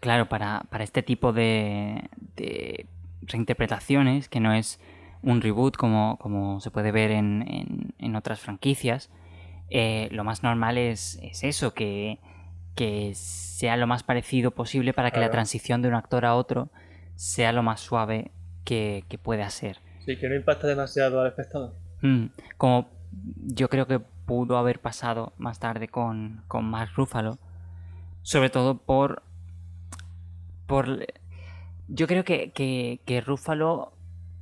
claro, 0.00 0.30
para, 0.30 0.62
para 0.70 0.82
este 0.82 1.02
tipo 1.02 1.34
de, 1.34 2.08
de 2.36 2.86
reinterpretaciones, 3.44 4.28
que 4.28 4.40
no 4.40 4.52
es 4.54 4.80
un 5.22 5.40
reboot 5.42 5.76
como, 5.76 6.16
como 6.20 6.60
se 6.60 6.70
puede 6.70 6.92
ver 6.92 7.10
en, 7.10 7.44
en- 7.48 7.94
en 7.98 8.16
otras 8.16 8.40
franquicias, 8.40 9.10
eh, 9.68 10.08
lo 10.12 10.24
más 10.24 10.42
normal 10.42 10.78
es, 10.78 11.18
es 11.22 11.44
eso, 11.44 11.74
que, 11.74 12.18
que 12.80 13.12
sea 13.14 13.76
lo 13.76 13.86
más 13.86 14.02
parecido 14.02 14.52
posible 14.52 14.94
para 14.94 15.10
que 15.10 15.20
la 15.20 15.30
transición 15.30 15.82
de 15.82 15.88
un 15.88 15.94
actor 15.94 16.24
a 16.24 16.34
otro 16.34 16.70
sea 17.14 17.52
lo 17.52 17.62
más 17.62 17.80
suave 17.80 18.30
que, 18.64 19.04
que 19.10 19.18
pueda 19.18 19.50
ser. 19.50 19.82
Sí, 20.06 20.16
que 20.16 20.30
no 20.30 20.34
impacta 20.34 20.66
demasiado 20.66 21.20
al 21.20 21.26
espectador. 21.26 21.74
Mm, 22.00 22.28
como 22.56 22.88
yo 23.36 23.68
creo 23.68 23.86
que 23.86 23.98
pudo 23.98 24.56
haber 24.56 24.80
pasado 24.80 25.34
más 25.36 25.58
tarde 25.58 25.88
con, 25.88 26.42
con 26.48 26.64
Mark 26.64 26.92
Ruffalo. 26.96 27.38
Sobre 28.22 28.48
todo 28.48 28.78
por. 28.78 29.24
por 30.66 31.04
yo 31.86 32.06
creo 32.06 32.24
que, 32.24 32.50
que, 32.52 33.02
que 33.04 33.20
Ruffalo 33.20 33.92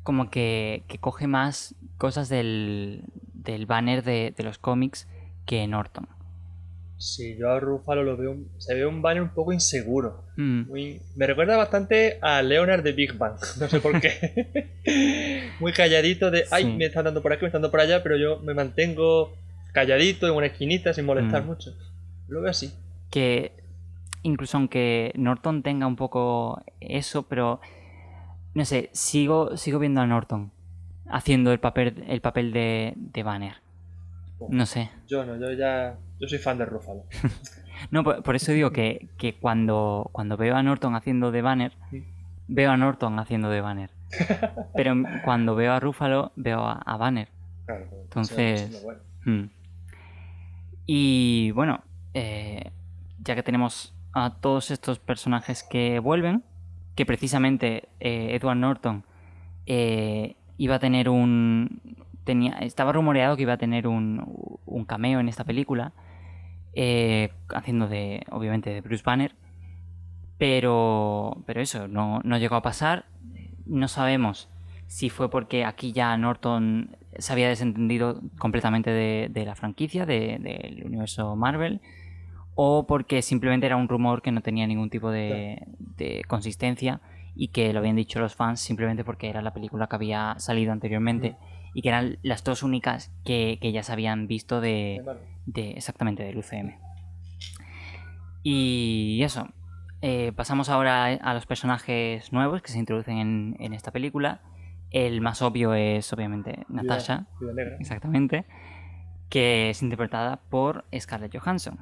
como 0.05 0.31
que, 0.31 0.85
que 0.87 0.99
coge 0.99 1.27
más 1.27 1.75
cosas 1.97 2.29
del, 2.29 3.03
del 3.33 3.67
banner 3.67 4.05
de, 4.05 4.33
de 4.37 4.45
los 4.45 4.59
cómics 4.59 5.09
que 5.45 5.67
Norton. 5.67 6.07
Sí, 7.01 7.37
yo 7.39 7.51
a 7.53 7.61
Rufalo 7.61 8.03
lo 8.03 8.17
veo, 8.17 8.37
se 8.59 8.75
ve 8.75 8.85
un 8.85 9.01
banner 9.01 9.23
un 9.23 9.29
poco 9.31 9.53
inseguro. 9.53 10.25
Mm, 10.37 10.63
Muy, 10.69 11.01
me 11.17 11.27
recuerda 11.29 11.57
bastante 11.57 12.19
a 12.21 12.43
Leonard 12.43 12.83
de 12.83 12.93
Big 12.93 13.17
Bang, 13.17 13.37
no 13.61 13.69
sé 13.69 13.79
por 13.81 14.01
qué. 14.01 14.71
Muy 15.61 15.73
calladito 15.73 16.31
de, 16.31 16.45
ay, 16.51 16.65
Sí. 16.65 16.73
me 16.73 16.87
están 16.87 17.05
dando 17.05 17.23
por 17.23 17.33
aquí, 17.33 17.43
me 17.43 17.47
están 17.49 17.63
dando 17.63 17.71
por 17.71 17.81
allá, 17.81 18.03
pero 18.03 18.17
yo 18.17 18.41
me 18.41 18.53
mantengo 18.53 19.33
calladito 19.73 20.27
en 20.27 20.35
una 20.35 20.47
esquinita 20.47 20.93
sin 20.93 21.05
molestar 21.07 21.45
Mm. 21.45 21.47
mucho. 21.47 21.71
Lo 22.29 22.41
veo 22.43 22.51
así. 22.51 22.73
que 23.11 23.53
incluso 24.23 24.57
aunque 24.59 25.13
Norton 25.15 25.63
tenga 25.63 25.87
un 25.87 25.97
poco 25.97 26.61
eso, 26.81 27.23
pero 27.29 27.61
no 28.55 28.65
sé, 28.65 28.91
sigo, 28.93 29.57
sigo 29.57 29.79
viendo 29.79 30.01
a 30.01 30.07
Norton 30.07 30.51
haciendo 31.09 31.53
el 31.53 31.61
papel, 31.61 32.05
el 32.09 32.21
papel 32.21 32.53
de, 32.53 32.93
de 32.97 33.23
Banner. 33.23 33.55
No 34.51 34.67
sé. 34.67 34.91
Yo 35.07 35.25
no, 35.25 35.37
yo 35.39 35.53
ya. 35.53 35.97
Yo 36.21 36.29
soy 36.29 36.39
fan 36.39 36.59
de 36.59 36.65
Rúfalo. 36.67 37.05
No, 37.93 38.03
por, 38.03 38.25
por 38.25 38.35
eso 38.35 38.51
digo 38.51 38.73
que, 38.73 39.09
que 39.19 39.39
cuando, 39.39 40.11
cuando 40.13 40.37
veo 40.37 40.57
a 40.57 40.63
Norton 40.65 40.97
haciendo 40.97 41.31
de 41.31 41.43
Banner, 41.43 41.77
Sí. 41.93 42.05
veo 42.49 42.73
a 42.73 42.77
Norton 42.77 43.21
haciendo 43.21 43.51
de 43.51 43.61
Banner. 43.61 43.91
Pero 44.75 44.97
cuando 45.25 45.55
veo 45.55 45.73
a 45.73 45.79
Rúfalo, 45.79 46.33
veo 46.35 46.59
a, 46.67 46.73
a 46.73 46.97
Banner. 46.97 47.29
Claro, 47.67 47.87
pues, 47.89 48.03
Entonces- 48.03 48.83
bueno. 48.83 49.01
Mm. 49.27 49.51
Y 50.87 51.51
bueno, 51.53 51.83
eh, 52.15 52.71
ya 53.23 53.35
que 53.35 53.43
tenemos 53.43 53.95
a 54.13 54.35
todos 54.41 54.71
estos 54.71 54.99
personajes 54.99 55.63
que 55.63 55.99
vuelven, 56.01 56.43
que 56.95 57.07
precisamente 57.07 57.89
eh, 58.01 58.35
Edward 58.35 58.57
Norton 58.57 59.05
eh, 59.67 60.37
iba 60.57 60.77
a 60.77 60.79
tener 60.79 61.09
un... 61.09 61.81
Tenía, 62.25 62.55
estaba 62.59 62.93
rumoreado 62.93 63.37
que 63.37 63.43
iba 63.43 63.53
a 63.55 63.59
tener 63.59 63.87
un, 63.87 64.59
un 64.67 64.85
cameo 64.85 65.21
en 65.21 65.29
esta 65.29 65.45
película, 65.45 65.93
eh, 66.81 67.31
haciendo 67.53 67.89
de, 67.89 68.23
obviamente, 68.31 68.71
de 68.71 68.81
Bruce 68.83 69.03
Banner, 69.05 69.35
pero, 70.39 71.43
pero 71.47 71.61
eso, 71.61 71.89
no, 71.89 72.21
no 72.25 72.39
llegó 72.39 72.55
a 72.57 72.63
pasar. 72.63 73.07
No 73.67 73.89
sabemos 73.89 74.49
si 74.87 75.11
fue 75.11 75.29
porque 75.31 75.65
aquí 75.65 75.93
ya 75.93 76.17
Norton 76.17 76.97
se 77.19 77.33
había 77.33 77.49
desentendido 77.49 78.21
completamente 78.39 78.91
de, 78.91 79.29
de 79.31 79.45
la 79.45 79.55
franquicia, 79.55 80.07
de- 80.07 80.39
del 80.39 80.85
universo 80.87 81.35
Marvel, 81.37 81.81
o 82.55 82.87
porque 82.87 83.23
simplemente 83.23 83.67
era 83.67 83.77
un 83.77 83.89
rumor 83.89 84.23
que 84.23 84.31
no 84.33 84.41
tenía 84.41 84.67
ningún 84.67 84.89
tipo 84.91 85.11
de, 85.11 85.67
de 85.97 86.23
consistencia 86.29 87.01
y 87.35 87.49
que 87.49 87.73
lo 87.73 87.81
habían 87.81 87.97
dicho 87.97 88.19
los 88.21 88.35
fans 88.35 88.61
simplemente 88.61 89.05
porque 89.05 89.29
era 89.29 89.43
la 89.43 89.53
película 89.53 89.89
que 89.89 89.97
había 89.97 90.35
salido 90.39 90.73
anteriormente 90.73 91.37
y 91.75 91.83
que 91.83 91.89
eran 91.91 92.19
las 92.23 92.43
dos 92.45 92.63
únicas 92.63 93.13
que, 93.25 93.59
que 93.61 93.73
ya 93.73 93.83
se 93.83 93.93
habían 93.93 94.27
visto 94.29 94.61
de. 94.61 95.01
De 95.49 95.71
exactamente 95.73 96.23
del 96.23 96.37
UCM. 96.39 96.79
Y 98.43 99.21
eso. 99.23 99.49
eh, 100.01 100.33
pasamos 100.37 100.69
ahora 100.69 101.07
a 101.07 101.35
los 101.35 101.47
personajes 101.47 102.33
nuevos 102.33 102.63
que 102.63 102.71
se 102.71 102.79
introducen 102.79 103.19
en, 103.19 103.57
en 103.59 103.73
esta 103.73 103.91
película. 103.91 104.41
El 104.91 105.21
más 105.21 105.43
obvio 105.43 105.75
es 105.75 106.13
obviamente 106.13 106.65
Natasha, 106.69 107.27
exactamente, 107.81 108.47
que 109.29 109.71
es 109.71 109.83
interpretada 109.83 110.37
por 110.49 110.85
Scarlett 110.99 111.37
Johansson. 111.37 111.81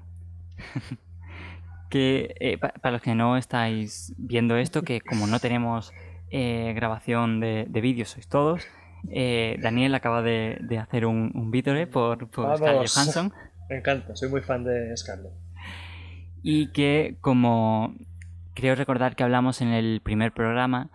que 1.90 2.35
eh, 2.40 2.59
pa- 2.59 2.72
para 2.81 2.92
los 2.92 3.02
que 3.02 3.14
no 3.14 3.37
estáis 3.37 4.12
viendo 4.16 4.57
esto, 4.57 4.83
que 4.83 5.00
como 5.00 5.26
no 5.26 5.38
tenemos 5.38 5.92
eh, 6.31 6.72
grabación 6.74 7.38
de, 7.40 7.66
de 7.68 7.81
vídeos, 7.81 8.09
sois 8.11 8.26
todos, 8.29 8.66
eh, 9.11 9.57
Daniel 9.61 9.94
acaba 9.94 10.22
de, 10.22 10.57
de 10.62 10.79
hacer 10.79 11.07
un, 11.07 11.31
un 11.35 11.50
vídeo 11.52 11.74
por. 11.90 12.29
Scarlett 12.57 12.90
Johansson. 12.94 13.33
Me 13.68 13.79
encanta, 13.79 14.14
soy 14.16 14.29
muy 14.29 14.40
fan 14.40 14.64
de 14.64 14.96
Scarlett. 14.96 15.33
Y 16.42 16.68
que, 16.72 17.16
como 17.20 17.94
creo 18.55 18.74
recordar 18.74 19.16
que 19.16 19.24
hablamos 19.24 19.61
en 19.61 19.68
el 19.68 20.00
primer 20.02 20.33
programa, 20.33 20.90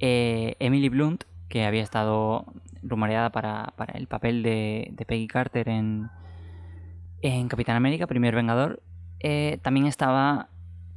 eh, 0.00 0.56
Emily 0.58 0.88
Blunt, 0.88 1.24
que 1.48 1.64
había 1.64 1.82
estado 1.82 2.44
rumoreada 2.82 3.30
para, 3.30 3.72
para 3.76 3.94
el 3.98 4.06
papel 4.06 4.42
de, 4.42 4.88
de 4.92 5.04
Peggy 5.06 5.28
Carter 5.28 5.68
en, 5.68 6.08
en 7.22 7.48
Capitán 7.48 7.76
América, 7.76 8.06
Primer 8.06 8.34
Vengador, 8.34 8.82
eh, 9.20 9.58
también 9.62 9.86
estaba, 9.86 10.48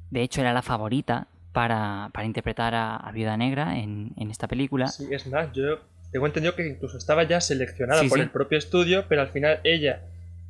de 0.10 0.22
hecho 0.24 0.42
era 0.42 0.54
la 0.54 0.62
favorita 0.62 1.28
para, 1.54 2.10
para 2.14 2.26
interpretar 2.26 2.74
a, 2.76 2.96
a 2.98 3.12
Viuda 3.12 3.38
Negra 3.38 3.78
en, 3.78 4.14
en 4.18 4.30
esta 4.32 4.48
película. 4.48 4.88
Sí, 4.88 5.08
es 5.12 5.26
más, 5.28 5.52
yo 5.54 5.80
tengo 6.12 6.26
entendido 6.26 6.56
que 6.56 6.68
incluso 6.68 6.98
estaba 6.98 7.24
ya 7.24 7.40
seleccionada 7.42 8.02
Sí, 8.02 8.10
por 8.10 8.18
sí. 8.18 8.24
el 8.24 8.30
propio 8.32 8.58
estudio, 8.58 9.06
pero 9.08 9.22
al 9.22 9.30
final 9.30 9.60
ella 9.64 10.02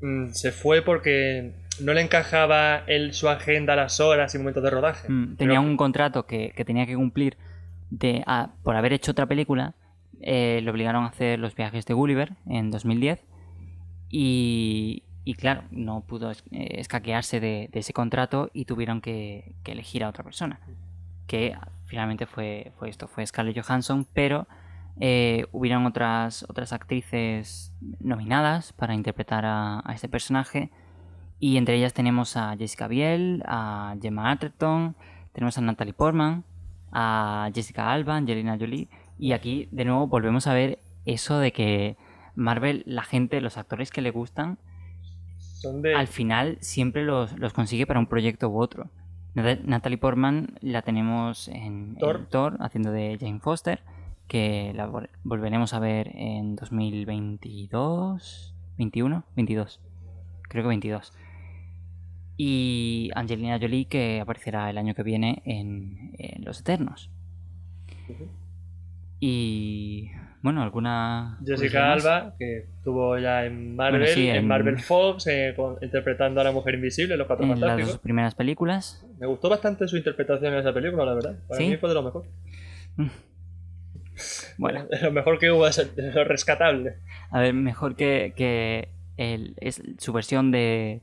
mm, 0.01 0.31
se 0.31 0.51
fue 0.51 0.81
porque 0.81 1.53
no 1.81 1.93
le 1.93 2.01
encajaba 2.01 2.83
el, 2.87 3.13
su 3.13 3.29
agenda, 3.29 3.75
las 3.75 3.99
horas 3.99 4.33
y 4.35 4.37
momentos 4.37 4.63
de 4.63 4.69
rodaje. 4.69 5.07
Mm, 5.09 5.35
tenía 5.37 5.59
Pero- 5.59 5.69
un 5.69 5.77
contrato 5.77 6.25
que, 6.25 6.51
que 6.55 6.65
tenía 6.65 6.85
que 6.85 6.95
cumplir 6.95 7.37
de, 7.89 8.23
a- 8.27 8.51
por 8.63 8.75
haber 8.75 8.93
hecho 8.93 9.11
otra 9.11 9.25
película. 9.25 9.73
eh, 10.21 10.59
le 10.61 10.69
obligaron 10.69 11.05
a 11.05 11.07
hacer 11.07 11.39
los 11.39 11.55
viajes 11.55 11.85
de 11.85 11.93
Gulliver 11.93 12.33
en 12.45 12.71
2010. 12.71 13.23
Y, 14.09 15.03
y 15.23 15.33
claro, 15.35 15.63
no 15.71 16.01
pudo 16.01 16.31
eh, 16.31 16.35
escaquearse 16.51 17.39
de, 17.39 17.69
de 17.71 17.79
ese 17.79 17.93
contrato 17.93 18.49
y 18.53 18.65
tuvieron 18.65 19.01
que, 19.01 19.53
que 19.63 19.71
elegir 19.71 20.03
a 20.03 20.09
otra 20.09 20.23
persona. 20.23 20.59
Que 21.27 21.55
finalmente 21.85 22.25
fue, 22.25 22.71
fue 22.77 22.89
esto, 22.89 23.07
fue 23.07 23.25
Scarlett 23.25 23.63
Johansson, 23.63 24.05
pero 24.13 24.47
eh, 24.99 25.45
hubieron 25.51 25.85
otras, 25.85 26.45
otras 26.49 26.73
actrices 26.73 27.73
nominadas 27.99 28.73
para 28.73 28.93
interpretar 28.93 29.45
a, 29.45 29.81
a 29.83 29.93
este 29.93 30.09
personaje. 30.09 30.71
Y 31.39 31.57
entre 31.57 31.75
ellas 31.75 31.93
tenemos 31.93 32.35
a 32.35 32.55
Jessica 32.57 32.87
Biel, 32.87 33.43
a 33.45 33.95
Gemma 34.01 34.29
Arterton, 34.29 34.95
tenemos 35.31 35.57
a 35.57 35.61
Natalie 35.61 35.93
Portman, 35.93 36.43
a 36.91 37.49
Jessica 37.53 37.91
Alba, 37.93 38.17
Angelina 38.17 38.57
Jolie. 38.59 38.89
Y 39.17 39.31
aquí 39.31 39.69
de 39.71 39.85
nuevo 39.85 40.07
volvemos 40.07 40.47
a 40.47 40.53
ver 40.53 40.79
eso 41.05 41.39
de 41.39 41.53
que 41.53 41.97
Marvel, 42.35 42.83
la 42.85 43.03
gente, 43.03 43.41
los 43.41 43.57
actores 43.57 43.91
que 43.91 44.01
le 44.01 44.11
gustan, 44.11 44.57
de... 45.81 45.93
al 45.95 46.07
final 46.07 46.57
siempre 46.61 47.03
los, 47.03 47.37
los 47.37 47.53
consigue 47.53 47.85
para 47.87 47.99
un 47.99 48.07
proyecto 48.07 48.49
u 48.49 48.61
otro. 48.61 48.89
Nat- 49.35 49.61
Natalie 49.63 49.97
Portman 49.97 50.57
la 50.61 50.81
tenemos 50.81 51.47
en 51.47 51.95
en. 51.95 52.27
Thor, 52.27 52.57
haciendo 52.59 52.91
de 52.91 53.17
Jane 53.19 53.39
Foster, 53.39 53.81
que 54.29 54.71
la 54.75 54.87
vol- 54.87 55.09
volveremos 55.23 55.73
a 55.73 55.79
ver 55.79 56.11
en 56.15 56.55
2022, 56.55 58.55
21, 58.77 59.25
22, 59.35 59.81
creo 60.43 60.63
que 60.63 60.67
22. 60.69 61.11
Y 62.37 63.09
Angelina 63.15 63.59
Jolie 63.59 63.87
que 63.89 64.21
aparecerá 64.21 64.69
el 64.69 64.77
año 64.77 64.93
que 64.95 65.03
viene 65.03 65.41
en, 65.43 66.13
en 66.17 66.45
Los 66.45 66.61
Eternos. 66.61 67.11
Y 69.19 70.09
bueno, 70.41 70.61
alguna... 70.61 71.37
Jessica? 71.45 71.91
Alba, 71.91 72.35
que 72.39 72.59
estuvo 72.77 73.17
ya 73.17 73.45
en 73.45 73.75
Marvel, 73.75 73.99
Bueno, 74.01 74.15
sí, 74.15 74.29
en... 74.29 74.35
en- 74.37 74.47
Marvel 74.47 74.79
Fox, 74.79 75.27
eh, 75.27 75.53
con- 75.55 75.75
interpretando 75.81 76.39
a 76.39 76.45
la 76.45 76.53
mujer 76.53 76.75
invisible, 76.75 77.15
en 77.15 77.19
Los 77.19 77.27
Cuatro 77.27 77.43
En 77.43 77.51
las 77.51 77.59
Fantásticos. 77.59 77.91
dos 77.93 78.01
primeras 78.01 78.35
películas. 78.35 79.05
Me 79.19 79.27
gustó 79.27 79.49
bastante 79.49 79.85
su 79.89 79.97
interpretación 79.97 80.53
en 80.53 80.59
esa 80.59 80.73
película, 80.73 81.03
la 81.03 81.15
verdad. 81.15 81.35
Para 81.49 81.59
¿Sí? 81.59 81.67
mí 81.67 81.75
fue 81.75 81.89
de 81.89 81.95
lo 81.95 82.03
mejor. 82.03 82.23
Bueno, 84.57 84.85
lo 85.01 85.11
mejor 85.11 85.39
que 85.39 85.51
hubo, 85.51 85.67
es 85.67 85.91
lo 85.97 86.23
rescatable. 86.23 86.95
A 87.31 87.39
ver, 87.39 87.53
mejor 87.53 87.95
que, 87.95 88.33
que 88.35 88.89
el, 89.17 89.55
es 89.57 89.81
su 89.97 90.13
versión 90.13 90.51
de, 90.51 91.01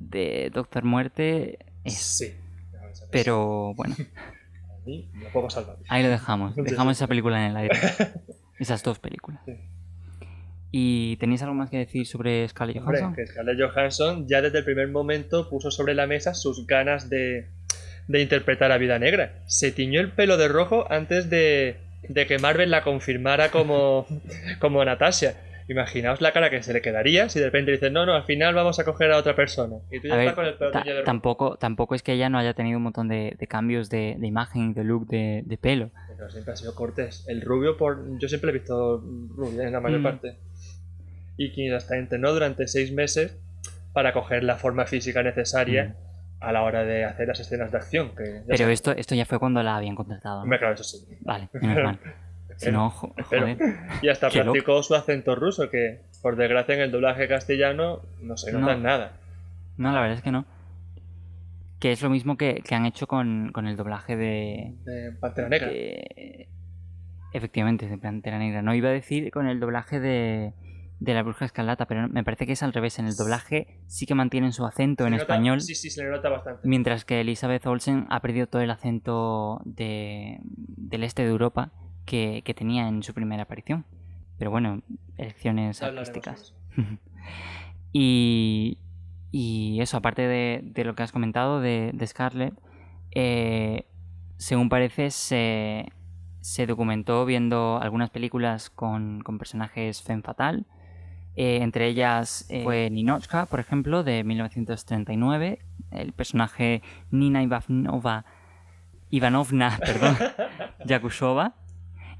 de 0.00 0.50
Doctor 0.52 0.84
Muerte 0.84 1.58
es. 1.84 1.94
Sí. 1.94 2.34
Pero 3.10 3.74
bueno, 3.74 3.94
A 4.70 4.80
mí 4.84 5.08
me 5.14 5.26
puedo 5.26 5.50
salvar. 5.50 5.76
ahí 5.88 6.02
lo 6.02 6.08
dejamos. 6.08 6.56
Dejamos 6.56 6.96
esa 6.96 7.06
película 7.06 7.44
en 7.44 7.50
el 7.52 7.56
aire. 7.56 7.78
Esas 8.58 8.82
dos 8.82 8.98
películas. 8.98 9.40
Sí. 9.44 9.52
¿Y 10.70 11.16
tenéis 11.16 11.42
algo 11.42 11.54
más 11.54 11.70
que 11.70 11.78
decir 11.78 12.06
sobre 12.06 12.46
Scarlett 12.46 12.78
Hombre, 12.78 13.00
Johansson? 13.00 13.14
que 13.16 13.26
Scarlett 13.26 13.58
Johansson 13.58 14.26
ya 14.28 14.42
desde 14.42 14.58
el 14.58 14.64
primer 14.64 14.88
momento 14.88 15.48
puso 15.48 15.70
sobre 15.70 15.94
la 15.94 16.06
mesa 16.06 16.34
sus 16.34 16.66
ganas 16.66 17.08
de, 17.08 17.48
de 18.06 18.20
interpretar 18.20 18.70
a 18.72 18.76
Vida 18.78 18.98
Negra. 18.98 19.42
Se 19.46 19.72
tiñó 19.72 20.00
el 20.00 20.12
pelo 20.12 20.36
de 20.36 20.48
rojo 20.48 20.90
antes 20.90 21.30
de, 21.30 21.78
de 22.02 22.26
que 22.26 22.38
Marvel 22.38 22.70
la 22.70 22.82
confirmara 22.82 23.50
como, 23.50 24.06
como 24.60 24.84
Natasha. 24.84 25.34
Imaginaos 25.70 26.22
la 26.22 26.32
cara 26.32 26.48
que 26.48 26.62
se 26.62 26.72
le 26.72 26.80
quedaría 26.80 27.28
si 27.28 27.40
de 27.40 27.44
repente 27.44 27.72
dicen, 27.72 27.92
no, 27.92 28.06
no, 28.06 28.14
al 28.14 28.24
final 28.24 28.54
vamos 28.54 28.78
a 28.78 28.84
coger 28.86 29.12
a 29.12 29.18
otra 29.18 29.36
persona. 29.36 29.76
Y 29.90 30.00
tú 30.00 30.08
ya 30.08 30.16
ver, 30.16 30.28
estás 30.28 30.34
con 30.34 30.46
el 30.46 30.56
ta- 30.58 30.82
de 30.82 31.02
tampoco, 31.02 31.56
tampoco 31.58 31.94
es 31.94 32.02
que 32.02 32.14
ella 32.14 32.30
no 32.30 32.38
haya 32.38 32.54
tenido 32.54 32.78
un 32.78 32.84
montón 32.84 33.08
de, 33.08 33.36
de 33.38 33.46
cambios 33.46 33.90
de, 33.90 34.16
de 34.18 34.26
imagen, 34.26 34.72
de 34.72 34.84
look, 34.84 35.06
de, 35.08 35.42
de 35.44 35.58
pelo. 35.58 35.90
Pero 36.16 36.30
siempre 36.30 36.54
ha 36.54 36.56
sido 36.56 36.74
cortés. 36.74 37.26
El 37.28 37.42
rubio, 37.42 37.76
por 37.76 38.18
yo 38.18 38.28
siempre 38.28 38.50
lo 38.50 38.56
he 38.56 38.60
visto 38.60 39.04
rubio 39.36 39.60
en 39.60 39.72
la 39.72 39.80
mayor 39.80 40.00
Mm. 40.00 40.04
parte. 40.04 40.36
Y 41.36 41.50
quien 41.52 41.74
hasta 41.74 41.98
entrenó 41.98 42.32
durante 42.32 42.66
seis 42.66 42.90
meses 42.90 43.36
para 43.92 44.14
coger 44.14 44.44
la 44.44 44.56
forma 44.56 44.86
física 44.86 45.22
necesaria 45.22 45.94
a 46.40 46.52
la 46.52 46.62
hora 46.62 46.84
de 46.84 47.04
hacer 47.04 47.28
las 47.28 47.40
escenas 47.40 47.70
de 47.72 47.78
acción. 47.78 48.10
Que. 48.16 48.42
Pero 48.46 48.68
esto, 48.68 48.92
esto 48.92 49.14
ya 49.14 49.24
fue 49.26 49.38
cuando 49.38 49.62
la 49.62 49.76
habían 49.76 49.94
contratado. 49.96 50.44
¿no? 50.44 50.58
Claro, 50.58 50.74
eso 50.74 50.84
sí. 50.84 51.04
Vale, 51.20 51.48
menos 51.60 51.84
mal. 51.84 51.98
Si 52.56 52.70
no, 52.72 52.90
jo- 52.90 53.14
joder. 53.28 53.56
Y 54.02 54.08
hasta 54.08 54.28
Qué 54.30 54.38
loco. 54.38 54.52
practicó 54.52 54.82
su 54.82 54.94
acento 54.96 55.34
ruso, 55.36 55.70
que 55.70 56.00
por 56.22 56.34
desgracia 56.36 56.74
en 56.74 56.80
el 56.80 56.90
doblaje 56.90 57.28
castellano 57.28 58.00
no 58.20 58.36
se 58.36 58.52
nota 58.52 58.74
No. 58.74 58.80
nada. 58.82 59.12
No, 59.76 59.92
la 59.92 60.00
verdad 60.00 60.16
es 60.18 60.22
que 60.22 60.32
no. 60.32 60.44
Que 61.78 61.92
es 61.92 62.02
lo 62.02 62.10
mismo 62.10 62.36
que, 62.36 62.62
que 62.66 62.74
han 62.74 62.86
hecho 62.86 63.06
con, 63.06 63.52
con 63.52 63.68
el 63.68 63.76
doblaje 63.76 64.16
de, 64.16 64.74
De 64.84 65.12
Pantera 65.20 65.48
Negra. 65.48 65.68
de- 65.68 66.48
Efectivamente, 67.32 67.86
de 67.88 67.98
Pantera 67.98 68.38
Negra. 68.38 68.62
No 68.62 68.74
iba 68.74 68.88
a 68.88 68.92
decir 68.92 69.30
con 69.30 69.46
el 69.46 69.60
doblaje 69.60 70.00
de, 70.00 70.52
de 71.00 71.14
la 71.14 71.22
Bruja 71.22 71.44
Escarlata, 71.44 71.86
pero 71.86 72.08
me 72.08 72.24
parece 72.24 72.44
que 72.46 72.52
es 72.52 72.62
al 72.62 72.72
revés. 72.72 72.98
En 72.98 73.06
el 73.06 73.14
doblaje 73.16 73.80
sí 73.86 74.04
que 74.06 74.14
mantienen 74.14 74.52
su 74.52 74.64
acento 74.66 75.04
Se 75.04 75.08
en 75.08 75.12
nota- 75.12 75.22
español, 75.22 75.60
Sí, 75.60 75.74
sí, 75.74 75.90
se 75.90 76.02
le 76.02 76.10
nota 76.10 76.28
bastante. 76.28 76.66
mientras 76.66 77.04
que 77.04 77.20
Elizabeth 77.20 77.64
Olsen 77.66 78.06
ha 78.10 78.20
perdido 78.20 78.46
todo 78.48 78.62
el 78.62 78.70
acento 78.70 79.60
de, 79.64 80.38
del 80.42 81.04
este 81.04 81.22
de 81.22 81.28
Europa 81.30 81.72
que, 82.04 82.42
que 82.44 82.54
tenía 82.54 82.88
en 82.88 83.02
su 83.02 83.14
primera 83.14 83.44
aparición. 83.44 83.84
Pero 84.38 84.50
bueno, 84.50 84.82
elecciones 85.16 85.82
artísticas. 85.82 86.54
Y, 87.92 88.78
y 89.30 89.80
eso, 89.80 89.96
aparte 89.96 90.22
de, 90.22 90.60
de 90.62 90.84
lo 90.84 90.94
que 90.94 91.02
has 91.02 91.12
comentado 91.12 91.60
de, 91.60 91.90
de 91.94 92.06
Scarlett, 92.06 92.54
eh, 93.12 93.86
según 94.36 94.68
parece, 94.68 95.10
se, 95.10 95.86
se 96.40 96.66
documentó 96.66 97.24
viendo 97.24 97.78
algunas 97.80 98.10
películas 98.10 98.70
con, 98.70 99.20
con 99.22 99.38
personajes 99.38 100.02
femme 100.02 100.22
fatal. 100.22 100.66
Eh, 101.40 101.62
entre 101.62 101.86
ellas 101.86 102.46
eh, 102.50 102.64
fue 102.64 102.90
Ninochka, 102.90 103.46
por 103.46 103.60
ejemplo, 103.60 104.02
de 104.02 104.24
1939. 104.24 105.60
El 105.92 106.12
personaje 106.12 106.82
Nina 107.12 107.44
Ivanova, 107.44 108.24
Ivanovna 109.10 109.78
perdón, 109.86 110.16
Yakushova. 110.84 111.54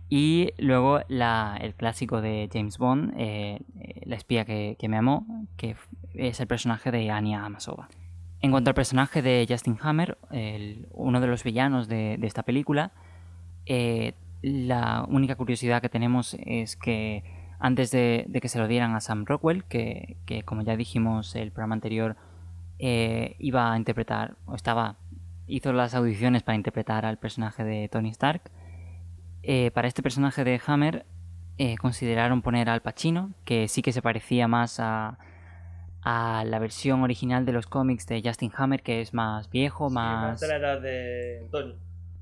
Y 0.08 0.50
luego 0.58 1.00
la- 1.08 1.58
el 1.60 1.74
clásico 1.74 2.20
de 2.20 2.48
James 2.52 2.78
Bond, 2.78 3.12
eh, 3.18 3.58
La 4.04 4.14
espía 4.14 4.44
que, 4.44 4.76
que 4.78 4.88
me 4.88 4.96
amó, 4.96 5.26
que 5.56 5.74
es 6.14 6.38
el 6.38 6.46
personaje 6.46 6.92
de 6.92 7.10
Anya 7.10 7.44
Amasova. 7.44 7.88
En 8.40 8.52
cuanto 8.52 8.70
al 8.70 8.74
personaje 8.74 9.20
de 9.20 9.44
Justin 9.48 9.78
Hammer, 9.82 10.16
el- 10.30 10.86
uno 10.92 11.20
de 11.20 11.26
los 11.26 11.42
villanos 11.42 11.88
de, 11.88 12.16
de 12.18 12.26
esta 12.28 12.44
película, 12.44 12.92
la 14.42 15.04
única 15.08 15.34
curiosidad 15.34 15.82
que 15.82 15.88
tenemos 15.88 16.36
es 16.40 16.76
que 16.76 17.24
antes 17.58 17.90
de, 17.90 18.24
de 18.28 18.40
que 18.40 18.48
se 18.48 18.58
lo 18.58 18.68
dieran 18.68 18.94
a 18.94 19.00
Sam 19.00 19.24
Rockwell, 19.26 19.64
que, 19.64 20.16
que 20.26 20.42
como 20.42 20.62
ya 20.62 20.76
dijimos 20.76 21.34
el 21.34 21.50
programa 21.52 21.74
anterior, 21.74 22.16
eh, 22.78 23.34
iba 23.38 23.72
a 23.72 23.76
interpretar, 23.76 24.36
o 24.46 24.54
estaba, 24.54 24.96
hizo 25.46 25.72
las 25.72 25.94
audiciones 25.94 26.42
para 26.42 26.56
interpretar 26.56 27.04
al 27.04 27.18
personaje 27.18 27.64
de 27.64 27.88
Tony 27.88 28.10
Stark, 28.10 28.42
eh, 29.42 29.70
para 29.72 29.88
este 29.88 30.02
personaje 30.02 30.44
de 30.44 30.60
Hammer 30.66 31.06
eh, 31.56 31.76
consideraron 31.76 32.42
poner 32.42 32.68
Al 32.70 32.82
Pacino, 32.82 33.32
que 33.44 33.66
sí 33.68 33.82
que 33.82 33.92
se 33.92 34.02
parecía 34.02 34.46
más 34.46 34.78
a, 34.78 35.18
a 36.02 36.44
la 36.46 36.58
versión 36.60 37.02
original 37.02 37.44
de 37.44 37.52
los 37.52 37.66
cómics 37.66 38.06
de 38.06 38.22
Justin 38.24 38.52
Hammer, 38.56 38.82
que 38.82 39.00
es 39.00 39.12
más 39.14 39.50
viejo, 39.50 39.88
Sí, 39.88 39.94
más, 39.96 40.38
de 40.40 40.46
la 40.48 40.56
edad 40.56 40.80
de 40.80 41.48
Tony. 41.50 41.74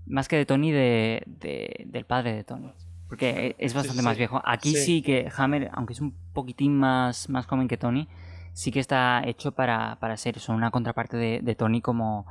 más 0.07 0.29
que 0.29 0.37
de 0.37 0.47
Tony, 0.47 0.71
de, 0.73 1.23
de- 1.27 1.85
del 1.87 2.07
padre 2.07 2.33
de 2.35 2.45
Tony. 2.45 2.73
Porque 3.09 3.55
es 3.59 3.75
bastante 3.75 4.01
sí, 4.01 4.05
más 4.05 4.19
viejo. 4.19 4.43
Aquí 4.45 4.71
sí. 4.71 4.85
Sí. 4.85 5.03
que 5.03 5.31
Hammer, 5.37 5.71
aunque 5.73 5.93
es 5.93 6.01
un 6.01 6.15
poquitín 6.33 6.77
más, 6.77 7.29
más 7.29 7.47
joven 7.47 7.69
que 7.69 7.77
Tony, 7.77 8.09
sí 8.53 8.73
que 8.73 8.81
está 8.81 9.23
hecho 9.25 9.53
para, 9.53 9.97
para 10.01 10.17
ser 10.17 10.37
eso, 10.39 10.53
una 10.53 10.71
contraparte 10.71 11.17
de, 11.17 11.41
de 11.43 11.55
Tony 11.55 11.81
como... 11.81 12.27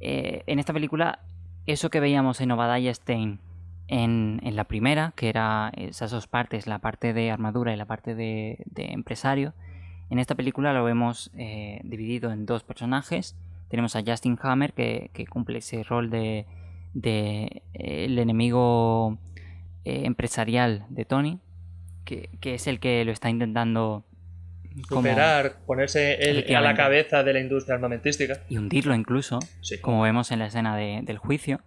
eh, 0.00 0.42
en 0.46 0.58
esta 0.58 0.72
película, 0.72 1.20
eso 1.66 1.90
que 1.90 2.00
veíamos 2.00 2.40
en 2.40 2.50
Obadiah 2.50 2.94
Stein 2.94 3.40
en, 3.88 4.40
en 4.42 4.56
la 4.56 4.64
primera, 4.64 5.12
que 5.16 5.28
era 5.28 5.72
esas 5.76 6.10
dos 6.10 6.26
partes, 6.26 6.66
la 6.66 6.78
parte 6.78 7.12
de 7.12 7.30
armadura 7.30 7.72
y 7.72 7.76
la 7.76 7.86
parte 7.86 8.14
de, 8.14 8.62
de 8.66 8.92
empresario, 8.92 9.54
en 10.10 10.18
esta 10.18 10.34
película 10.34 10.72
lo 10.72 10.84
vemos 10.84 11.30
eh, 11.36 11.80
dividido 11.84 12.30
en 12.30 12.44
dos 12.46 12.62
personajes. 12.62 13.34
Tenemos 13.68 13.96
a 13.96 14.02
Justin 14.06 14.38
Hammer, 14.42 14.74
que, 14.74 15.10
que 15.14 15.26
cumple 15.26 15.58
ese 15.58 15.82
rol 15.82 16.10
de, 16.10 16.46
de 16.92 17.62
eh, 17.72 18.04
el 18.04 18.18
enemigo 18.18 19.18
eh, 19.84 20.02
empresarial 20.04 20.86
de 20.88 21.04
Tony, 21.04 21.40
que, 22.04 22.30
que 22.40 22.54
es 22.54 22.66
el 22.66 22.80
que 22.80 23.04
lo 23.04 23.12
está 23.12 23.30
intentando 23.30 24.04
como- 24.88 25.02
Superar, 25.02 25.56
ponerse 25.66 26.14
él 26.14 26.54
a 26.56 26.60
la 26.60 26.74
cabeza 26.74 27.22
de 27.22 27.32
la 27.32 27.40
industria 27.40 27.76
armamentística. 27.76 28.40
y 28.48 28.58
hundirlo 28.58 28.94
incluso, 28.94 29.38
Sí. 29.60 29.78
como 29.80 30.02
vemos 30.02 30.30
en 30.32 30.40
la 30.40 30.46
escena 30.46 30.76
de- 30.76 31.00
del 31.04 31.18
juicio. 31.18 31.60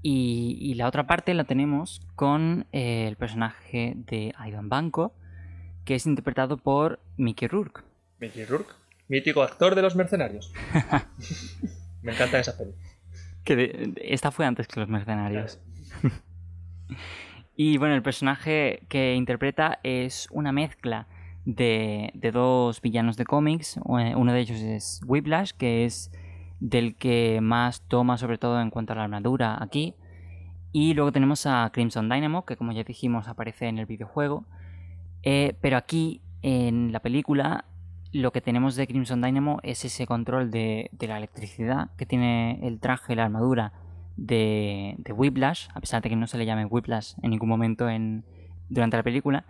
Y, 0.00 0.56
y 0.60 0.74
la 0.74 0.86
otra 0.86 1.06
parte 1.08 1.34
la 1.34 1.42
tenemos 1.44 2.06
con 2.14 2.66
eh, 2.72 3.06
el 3.08 3.16
personaje 3.16 3.94
de 3.96 4.32
Ivan 4.46 4.68
Banco, 4.68 5.12
que 5.84 5.96
es 5.96 6.06
interpretado 6.06 6.56
por 6.56 7.00
Mickey 7.16 7.48
Rourke. 7.48 7.80
Mickey 8.20 8.44
Rourke, 8.44 8.72
mítico 9.08 9.42
actor 9.42 9.74
de 9.74 9.82
los 9.82 9.96
mercenarios. 9.96 10.52
Me 12.02 12.12
encantan 12.12 12.40
esas 12.42 12.54
pelis. 12.54 12.76
Que 13.44 13.56
de- 13.56 13.94
esta 14.04 14.30
fue 14.30 14.46
antes 14.46 14.68
que 14.68 14.78
los 14.78 14.88
mercenarios. 14.88 15.58
Y 17.56 17.76
bueno, 17.78 17.96
el 17.96 18.02
personaje 18.02 18.82
que 18.88 19.14
interpreta 19.14 19.80
es 19.82 20.28
una 20.30 20.52
mezcla 20.52 21.08
de, 21.44 22.12
dos 22.32 22.80
villanos 22.80 23.16
de 23.16 23.24
cómics. 23.24 23.80
Uno 23.84 24.32
de 24.32 24.40
ellos 24.40 24.60
es 24.60 25.00
Whiplash, 25.06 25.52
que 25.52 25.84
es 25.84 26.12
del 26.60 26.94
que 26.94 27.40
más 27.42 27.82
toma 27.88 28.16
sobre 28.18 28.38
todo 28.38 28.60
en 28.60 28.70
cuanto 28.70 28.92
a 28.92 28.96
la 28.96 29.04
armadura 29.04 29.58
aquí. 29.60 29.94
Y 30.70 30.94
luego 30.94 31.10
tenemos 31.10 31.46
a 31.46 31.70
Crimson 31.72 32.08
Dynamo, 32.08 32.44
que 32.44 32.56
como 32.56 32.72
ya 32.72 32.84
dijimos 32.84 33.26
aparece 33.26 33.66
en 33.66 33.78
el 33.78 33.86
videojuego. 33.86 34.44
Eh, 35.22 35.56
pero 35.60 35.78
aquí 35.78 36.20
en 36.42 36.92
la 36.92 37.00
película 37.00 37.64
lo 38.12 38.30
que 38.30 38.40
tenemos 38.40 38.76
de 38.76 38.86
Crimson 38.86 39.20
Dynamo 39.20 39.58
es 39.62 39.84
ese 39.84 40.06
control 40.06 40.50
de, 40.50 40.90
de 40.92 41.08
la 41.08 41.18
electricidad 41.18 41.90
que 41.96 42.06
tiene 42.06 42.60
el 42.62 42.78
traje, 42.78 43.16
la 43.16 43.24
armadura 43.24 43.72
de, 44.18 44.96
de 44.98 45.12
Whiplash, 45.12 45.68
a 45.72 45.80
pesar 45.80 46.02
de 46.02 46.10
que 46.10 46.16
no 46.16 46.26
se 46.26 46.36
le 46.36 46.44
llame 46.44 46.66
Whiplash 46.66 47.14
en 47.22 47.30
ningún 47.30 47.48
momento 47.48 47.88
en, 47.88 48.24
durante 48.68 48.96
la 48.96 49.02
película. 49.02 49.46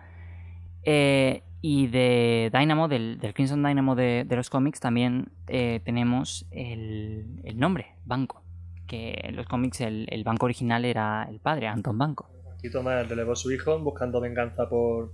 Eh, 0.83 1.43
y 1.61 1.87
de 1.87 2.49
Dynamo, 2.53 2.87
del, 2.87 3.19
del 3.19 3.33
Crimson 3.33 3.61
Dynamo 3.61 3.95
de, 3.95 4.23
de 4.25 4.35
los 4.37 4.49
cómics, 4.49 4.79
también 4.79 5.29
eh, 5.47 5.81
tenemos 5.83 6.47
el, 6.51 7.41
el 7.43 7.59
nombre, 7.59 7.87
Banco. 8.05 8.43
Que 8.87 9.19
en 9.23 9.35
los 9.35 9.45
cómics 9.45 9.81
el, 9.81 10.07
el 10.09 10.23
banco 10.23 10.45
original 10.45 10.85
era 10.85 11.27
el 11.29 11.39
padre, 11.39 11.67
Anton 11.67 11.97
Banco. 11.97 12.29
Y 12.63 12.71
Thomas 12.71 13.07
relevó 13.09 13.33
a 13.33 13.35
su 13.35 13.51
hijo 13.51 13.77
buscando 13.79 14.21
venganza 14.21 14.69
por, 14.69 15.13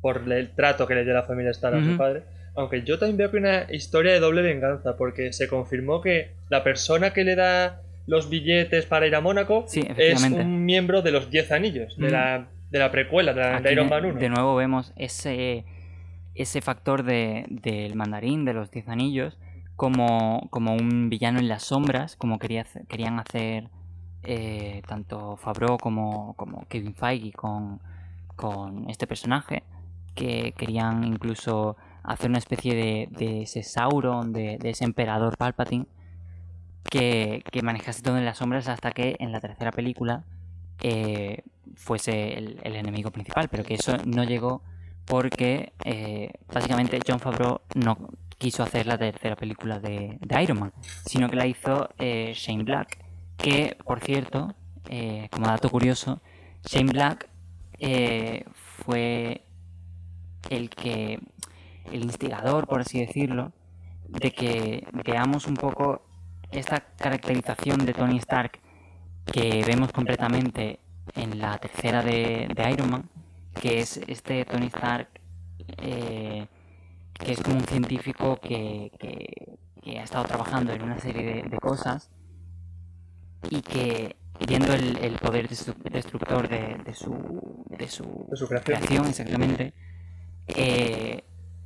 por 0.00 0.30
el 0.30 0.54
trato 0.54 0.86
que 0.86 0.94
le 0.94 1.04
dio 1.04 1.14
la 1.14 1.22
familia 1.22 1.50
Starr 1.50 1.76
a 1.76 1.84
su 1.84 1.96
padre. 1.96 2.24
Aunque 2.56 2.82
yo 2.82 2.98
también 2.98 3.16
veo 3.16 3.30
que 3.30 3.36
una 3.38 3.72
historia 3.72 4.12
de 4.12 4.20
doble 4.20 4.42
venganza, 4.42 4.96
porque 4.96 5.32
se 5.32 5.48
confirmó 5.48 6.00
que 6.00 6.34
la 6.48 6.62
persona 6.62 7.12
que 7.12 7.24
le 7.24 7.36
da 7.36 7.80
los 8.10 8.28
billetes 8.28 8.86
para 8.86 9.06
ir 9.06 9.14
a 9.14 9.20
Mónaco 9.20 9.64
Sí, 9.68 9.86
es 9.96 10.22
un 10.24 10.64
miembro 10.64 11.00
de 11.00 11.12
los 11.12 11.30
10 11.30 11.52
anillos, 11.52 11.96
de, 11.96 12.06
Ujú. 12.06 12.12
la, 12.12 12.48
de 12.70 12.78
la 12.78 12.90
precuela, 12.90 13.32
de, 13.32 13.40
la, 13.40 13.48
de 13.50 13.56
Aquí 13.68 13.72
Iron 13.72 13.88
Man 13.88 14.04
1. 14.04 14.18
De 14.18 14.28
nuevo 14.28 14.56
vemos 14.56 14.92
ese, 14.96 15.64
ese 16.34 16.60
factor 16.60 17.04
de- 17.04 17.46
del 17.48 17.94
mandarín, 17.94 18.44
de 18.44 18.52
los 18.52 18.70
diez 18.70 18.88
anillos, 18.88 19.38
como, 19.76 20.48
como 20.50 20.74
un 20.74 21.08
villano 21.08 21.38
en 21.38 21.48
las 21.48 21.62
sombras, 21.62 22.16
como 22.16 22.38
quería, 22.38 22.66
querían 22.88 23.18
hacer 23.20 23.68
eh, 24.24 24.82
tanto 24.88 25.36
Favreau 25.36 25.78
como, 25.78 26.34
como 26.34 26.66
Kevin 26.68 26.94
Feige 26.94 27.32
con, 27.32 27.80
con 28.36 28.90
este 28.90 29.06
personaje, 29.06 29.62
que 30.14 30.52
querían 30.58 31.04
incluso 31.04 31.76
hacer 32.02 32.28
una 32.28 32.38
especie 32.38 32.74
de, 32.74 33.08
de 33.12 33.42
ese 33.42 33.62
Sauron, 33.62 34.32
de, 34.32 34.58
de 34.58 34.70
ese 34.70 34.84
emperador 34.84 35.36
Palpatine, 35.38 35.86
que, 36.84 37.42
manejase 37.62 38.02
todo 38.02 38.18
en 38.18 38.24
las 38.24 38.38
sombras 38.38 38.68
hasta 38.68 38.92
que 38.92 39.16
en 39.18 39.32
la 39.32 39.40
tercera 39.40 39.70
película 39.70 40.24
eh, 40.82 41.42
fuese 41.76 42.34
el, 42.38 42.76
enemigo 42.76 43.10
principal, 43.10 43.48
pero 43.48 43.64
que 43.64 43.74
eso 43.74 43.96
no 44.06 44.24
llegó 44.24 44.62
porque 45.04 45.72
eh, 45.84 46.32
básicamente 46.52 47.00
John 47.06 47.20
Favreau 47.20 47.60
no 47.74 47.96
quiso 48.38 48.62
hacer 48.62 48.86
la 48.86 48.96
tercera 48.96 49.36
película 49.36 49.80
de, 49.80 50.18
Iron 50.42 50.60
Man, 50.60 50.72
sino 51.04 51.28
que 51.28 51.36
la 51.36 51.46
hizo 51.46 51.90
eh, 51.98 52.32
Shane 52.34 52.64
Black, 52.64 52.98
que 53.36 53.76
por 53.84 54.00
cierto, 54.00 54.54
como 55.30 55.46
dato 55.46 55.68
curioso, 55.68 56.20
Shane 56.64 56.92
Black 56.92 57.28
fue 58.84 59.44
el 60.48 60.70
que 60.70 61.20
el 61.92 62.04
instigador, 62.04 62.66
por 62.66 62.80
así 62.80 63.00
decirlo, 63.00 63.52
de 64.08 64.32
que 64.32 64.86
veamos 65.04 65.46
un 65.46 65.54
poco 65.54 66.02
esta 66.52 66.80
caracterización 66.96 67.84
de 67.86 67.92
Tony 67.94 68.18
Stark 68.18 68.58
que 69.32 69.62
vemos 69.66 69.92
completamente 69.92 70.80
en 71.14 71.38
la 71.38 71.58
tercera 71.58 72.02
de, 72.02 72.48
de 72.54 72.70
Iron 72.70 72.90
Man, 72.90 73.10
que 73.60 73.80
es 73.80 73.98
este 74.06 74.44
Tony 74.44 74.66
Stark 74.66 75.08
eh, 75.78 76.46
que 77.14 77.32
es 77.32 77.40
como 77.42 77.56
un 77.56 77.64
científico 77.64 78.38
que, 78.40 78.90
que- 78.98 79.58
que 79.82 79.98
ha 79.98 80.02
estado 80.04 80.24
trabajando 80.24 80.72
en 80.74 80.82
una 80.82 80.98
serie 80.98 81.22
de, 81.24 81.42
de 81.48 81.58
cosas 81.58 82.10
y 83.48 83.62
que 83.62 84.16
viendo 84.46 84.74
el, 84.74 84.98
el 84.98 85.18
poder 85.18 85.48
destru- 85.48 85.74
destructor 85.90 86.48
de, 86.48 86.76
de 86.84 86.94
su, 86.94 87.64
de 87.70 87.88
su 87.88 88.26
De 88.30 88.36
su 88.36 88.46
creación. 88.46 88.76
creación 88.78 89.06
exactamente 89.06 89.72
eh, 90.48 91.24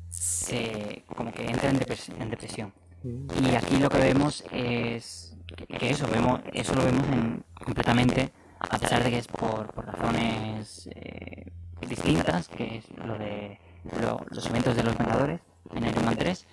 se 0.08 1.04
como 1.16 1.32
que 1.32 1.44
entra 1.44 1.70
en, 1.70 1.80
depres- 1.80 2.12
en 2.20 2.30
depresión 2.30 2.72
y 3.04 3.54
aquí 3.54 3.76
lo 3.76 3.88
que 3.90 3.98
vemos 3.98 4.44
es 4.52 5.36
que, 5.78 5.90
eso 5.90 6.06
vemos 6.10 6.40
eso 6.52 6.74
lo 6.74 6.84
vemos 6.84 7.06
en, 7.08 7.44
completamente 7.64 8.32
a 8.58 8.78
pesar 8.78 9.04
de 9.04 9.10
que 9.10 9.18
es 9.18 9.26
por, 9.28 9.70
por 9.72 9.84
razones 9.86 10.88
eh, 10.94 11.50
distintas 11.86 12.48
que 12.48 12.78
es 12.78 12.84
lo 13.04 13.18
de 13.18 13.58
lo- 14.00 14.24
los 14.30 14.46
eventos 14.46 14.74
de 14.74 14.82
los 14.84 14.96
Vengadores 14.96 15.40
en 15.74 15.84
Iron 15.86 16.04
Man 16.04 16.16
3 16.16 16.46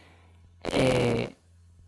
eh, 0.73 1.35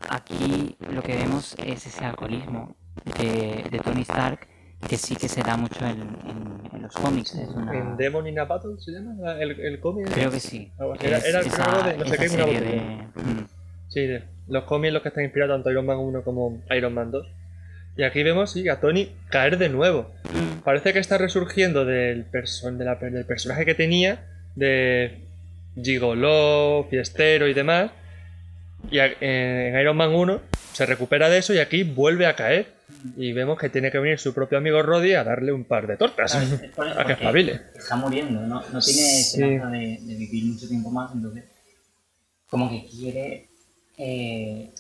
aquí 0.09 0.77
lo 0.79 1.01
que 1.03 1.15
vemos 1.15 1.55
es 1.59 1.85
ese 1.85 2.05
alcoholismo 2.05 2.75
de, 3.19 3.67
de 3.69 3.79
Tony 3.79 4.01
Stark 4.03 4.47
que 4.87 4.97
sí 4.97 5.15
que 5.15 5.27
se 5.29 5.41
da 5.43 5.57
mucho 5.57 5.85
en, 5.85 6.01
en- 6.01 6.69
en 6.73 6.81
los 6.81 6.93
cómics. 6.93 7.35
Es 7.35 7.47
una... 7.49 7.73
¿En 7.73 7.95
Demon 7.95 8.27
in 8.27 8.37
a 8.39 8.43
Battle 8.45 8.75
se 8.79 8.91
llama 8.91 9.13
el, 9.39 9.51
el 9.57 9.79
cómic? 9.79 10.09
Creo 10.13 10.29
que 10.29 10.41
sí. 10.41 10.71
Así. 10.77 11.05
Era, 11.07 11.19
era 11.19 11.39
el 11.39 11.47
esa- 11.47 11.83
de 11.83 11.97
no 11.97 12.05
sé 12.05 12.17
qué, 12.17 12.29
una 12.35 12.45
botella. 12.45 12.61
de- 12.61 13.07
mm. 13.23 13.47
Sí, 13.93 14.07
los 14.47 14.63
cómics 14.63 14.93
los 14.93 15.01
que 15.03 15.09
están 15.09 15.23
inspirados 15.23 15.55
tanto 15.55 15.71
Iron 15.71 15.85
Man 15.85 15.97
1 15.97 16.23
como 16.23 16.61
Iron 16.75 16.93
Man 16.93 17.11
2. 17.11 17.27
Y 17.97 18.03
aquí 18.03 18.23
vemos 18.23 18.51
sí, 18.51 18.67
a 18.69 18.79
Tony 18.79 19.11
caer 19.29 19.57
de 19.57 19.69
nuevo. 19.69 20.11
Parece 20.63 20.93
que 20.93 20.99
está 20.99 21.17
resurgiendo 21.17 21.85
del, 21.85 22.25
perso- 22.31 22.71
de 22.75 22.85
la- 22.85 22.95
del 22.95 23.25
personaje 23.25 23.65
que 23.65 23.75
tenía, 23.75 24.25
de 24.55 25.19
gigoló, 25.81 26.87
fiestero 26.89 27.47
y 27.47 27.53
demás. 27.53 27.91
Y 28.91 28.97
en 28.99 29.79
Iron 29.79 29.95
Man 29.95 30.13
1 30.13 30.41
se 30.73 30.85
recupera 30.85 31.29
de 31.29 31.37
eso 31.37 31.53
y 31.53 31.59
aquí 31.59 31.83
vuelve 31.83 32.25
a 32.25 32.35
caer. 32.35 32.67
Y 33.15 33.31
vemos 33.33 33.57
que 33.59 33.69
tiene 33.69 33.91
que 33.91 33.99
venir 33.99 34.19
su 34.19 34.33
propio 34.33 34.57
amigo 34.57 34.81
Roddy 34.81 35.13
a 35.13 35.23
darle 35.23 35.51
un 35.51 35.63
par 35.65 35.87
de 35.87 35.97
tortas. 35.97 36.35
Claro, 36.75 36.99
a 36.99 37.05
que 37.05 37.13
espabile. 37.13 37.61
Está 37.75 37.95
muriendo, 37.95 38.41
no, 38.41 38.55
no 38.61 38.79
tiene 38.79 38.81
Sí. 38.81 39.41
esperanza 39.41 39.69
de, 39.69 39.99
de 40.01 40.15
vivir 40.15 40.45
mucho 40.45 40.67
tiempo 40.67 40.89
más, 40.91 41.11
entonces 41.13 41.43
como 42.47 42.69
que 42.69 42.85
quiere 42.89 43.47
eh, 43.97 44.71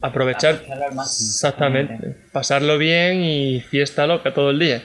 Aprovechar 0.00 0.54
aprovecharlo 0.56 0.84
al 0.86 0.94
máximo. 0.94 1.28
exactamente. 1.30 2.16
Pasarlo 2.32 2.78
bien 2.78 3.22
y 3.22 3.60
fiesta 3.60 4.06
loca 4.06 4.34
todo 4.34 4.50
el 4.50 4.58
día. 4.58 4.82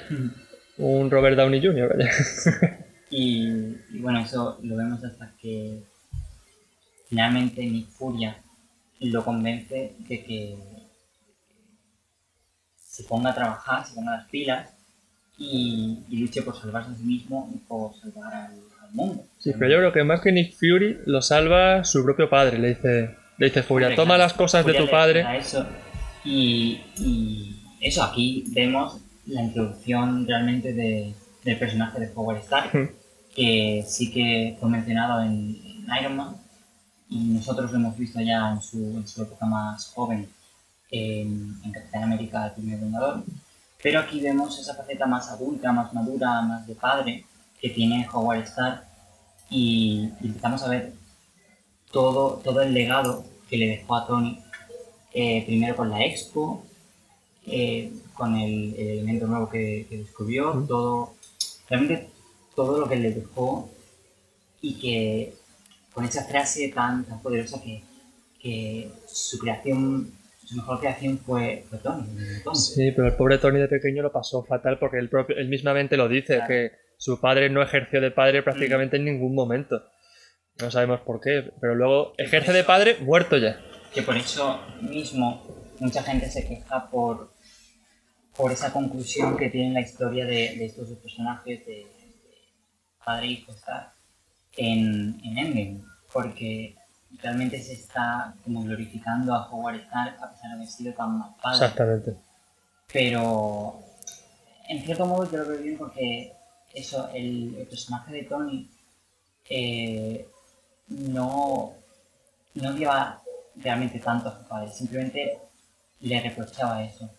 Un 0.78 1.12
Robert 1.12 1.36
Downey 1.38 1.62
Jr. 1.62 1.97
vaya. 1.97 2.12
Y, 3.12 3.47
y 3.91 3.99
bueno, 4.01 4.20
eso 4.20 4.60
lo 4.62 4.76
vemos 4.78 5.03
hasta 5.03 5.32
que 5.41 5.80
finalmente 7.10 7.66
Nick 7.66 7.88
Furia 7.89 8.38
lo 8.99 9.26
convence 9.26 9.95
de 9.97 10.24
que 10.24 10.57
se 12.76 13.03
ponga 13.05 13.32
a 13.32 13.34
trabajar, 13.34 13.86
se 13.88 13.95
ponga 13.95 14.12
las 14.18 14.28
pilas 14.30 14.70
y, 15.39 15.97
y 16.10 16.18
luche 16.18 16.43
por 16.43 16.55
salvarse 16.55 16.91
a 16.91 16.95
sí 16.95 17.03
mismo 17.03 17.49
y 17.55 17.57
por 17.68 17.95
salvar 17.95 18.32
al, 18.32 18.51
al 18.84 18.91
mundo. 18.93 19.24
Sí, 19.39 19.53
pero 19.57 19.72
yo 19.72 19.78
creo 19.80 19.93
que 19.93 20.03
más 20.03 20.22
que 20.22 20.32
Nick 20.32 20.53
Fury 20.53 20.99
lo 21.07 21.24
salva 21.24 21.84
su 21.86 22.03
propio 22.03 22.30
padre. 22.30 22.60
Le 22.60 22.70
dice, 22.70 23.16
le 23.39 23.45
dice 23.47 23.63
Furia, 23.63 23.95
toma 23.95 24.17
las 24.17 24.33
cosas 24.33 24.65
de 24.65 24.73
tu 24.73 24.89
padre. 24.89 25.25
eso. 25.37 25.65
Y, 26.23 26.81
y 26.97 27.55
eso, 27.81 28.03
aquí 28.03 28.43
vemos 28.49 28.97
la 29.25 29.41
introducción 29.41 30.27
realmente 30.27 30.73
de- 30.73 31.13
del 31.43 31.57
personaje 31.57 31.99
de 31.99 32.11
Howard 32.13 32.39
Stark, 32.39 32.69
Ujú. 32.75 32.89
que 33.35 33.83
sí 33.87 34.11
que 34.11 34.57
fue 34.59 34.69
mencionado 34.69 35.21
en, 35.23 35.55
en 35.63 35.87
Iron 36.01 36.15
Man, 36.17 36.35
y 37.09 37.17
nosotros 37.29 37.71
lo 37.71 37.77
hemos 37.77 37.97
visto 37.97 38.19
ya 38.21 38.51
en 38.51 38.61
su, 38.61 38.77
en 38.77 39.07
su 39.07 39.23
época 39.23 39.45
más 39.45 39.87
joven 39.95 40.29
en, 40.91 41.55
en 41.63 41.71
Capitán 41.71 42.03
América, 42.03 42.45
el 42.47 42.51
primer 42.53 42.79
Vengador. 42.79 43.23
Pero 43.81 44.01
aquí 44.01 44.19
vemos 44.19 44.59
esa 44.59 44.75
faceta 44.75 45.05
más 45.05 45.29
adulta, 45.29 45.71
más 45.71 45.93
madura, 45.93 46.41
más 46.41 46.67
de 46.67 46.75
padre 46.75 47.23
que 47.61 47.69
tiene 47.69 48.05
Howard 48.11 48.39
Stark 48.43 48.83
y, 49.49 50.09
y 50.21 50.27
empezamos 50.27 50.61
a 50.63 50.67
ver 50.69 50.93
todo, 51.91 52.41
todo 52.43 52.61
el 52.61 52.73
legado 52.73 53.23
que 53.50 53.58
le 53.58 53.68
dejó 53.68 53.95
a 53.95 54.06
Tony, 54.08 54.39
eh, 55.14 55.43
primero 55.45 55.76
con 55.76 55.89
la 55.89 56.04
Expo, 56.06 56.64
eh, 57.47 57.91
con 58.14 58.36
el, 58.36 58.76
el 58.76 58.88
elemento 58.89 59.28
nuevo 59.28 59.50
que, 59.50 59.86
que 59.89 59.97
descubrió, 59.97 60.66
todo, 60.68 61.14
realmente 61.70 62.10
todo 62.56 62.80
lo 62.82 62.88
que 62.89 62.95
le 62.97 63.12
dejó 63.12 63.70
y 64.62 64.80
que 64.80 65.34
con 65.93 66.06
esa 66.06 66.26
frase 66.26 66.70
tan, 66.70 67.06
tan 67.06 67.22
poderosa 67.22 67.62
que, 67.62 67.82
que 68.41 68.91
su 69.08 69.39
creación, 69.39 70.12
su 70.45 70.56
mejor 70.58 70.80
creación 70.80 71.18
fue, 71.18 71.66
fue 71.70 71.80
Tony. 71.80 72.06
Tony. 72.43 72.56
Sí, 72.56 72.91
pero 72.91 73.08
el 73.08 73.16
pobre 73.16 73.38
Tony 73.38 73.60
de 73.60 73.68
pequeño 73.68 74.04
lo 74.04 74.12
pasó 74.12 74.43
fatal 74.43 74.78
porque 74.80 74.97
él, 74.97 75.10
propio, 75.10 75.36
él 75.38 75.47
mismamente 75.50 75.97
lo 75.97 76.08
dice, 76.08 76.36
Claro. 76.36 76.47
que 76.47 76.72
su 76.97 77.20
padre 77.20 77.50
no 77.50 77.62
ejerció 77.62 78.02
de 78.02 78.12
padre 78.12 78.43
prácticamente 78.43 78.97
en 78.97 79.06
ningún 79.06 79.34
momento. 79.34 79.82
No 80.62 80.70
sabemos 80.70 80.99
por 81.01 81.22
qué, 81.22 81.51
pero 81.62 81.76
luego 81.76 82.14
ejerce 82.18 82.51
de 82.51 82.64
padre 82.64 82.97
muerto 83.01 83.38
ya. 83.38 83.60
que 83.93 84.01
por 84.01 84.18
eso 84.18 84.60
mismo 84.82 85.41
mucha 85.80 86.03
gente 86.03 86.30
se 86.30 86.45
queja 86.47 86.89
por, 86.89 87.32
por 88.36 88.51
esa 88.51 88.72
conclusión 88.72 89.38
que 89.38 89.49
tiene 89.49 89.74
la 89.74 89.82
historia 89.82 90.26
de, 90.26 90.55
de 90.57 90.66
estos 90.66 90.89
dos 90.89 90.97
personajes 90.99 91.66
de, 91.66 91.74
de 91.74 91.88
padre 93.03 93.28
e 93.28 93.32
hijo 93.32 93.53
en, 94.57 95.20
en 95.24 95.38
Endgame, 95.38 95.82
porque 96.12 96.76
realmente 97.22 97.62
se 97.62 97.74
está 97.74 98.34
como 98.43 98.64
glorificando 98.64 99.34
a 99.34 99.49
Howard 99.49 99.78
Stark 99.78 100.18
a 100.22 100.32
pesar 100.32 100.49
de 100.49 100.55
haber 100.55 100.68
sido 100.68 100.93
tan 100.93 101.18
mal 101.18 101.32
padre. 101.41 101.57
Exactamente. 101.57 102.16
Pero 102.91 103.80
en 104.68 104.84
cierto 104.84 105.05
modo 105.05 105.32
yo 105.32 105.38
lo 105.38 105.47
veo 105.47 105.62
bien 105.62 105.78
porque 105.78 106.34
eso, 106.74 107.10
el, 107.14 107.55
el 107.55 107.68
personaje 107.68 108.12
de 108.14 108.24
Tony 108.24 108.70
eh, 109.49 110.28
no, 110.89 111.73
no 112.55 112.69
odiaba 112.69 113.21
realmente 113.55 113.99
tanto 113.99 114.29
a 114.29 114.37
su 114.41 114.47
padre, 114.47 114.71
simplemente 114.71 115.37
le 116.01 116.21
reprochaba 116.21 116.83
eso, 116.83 117.09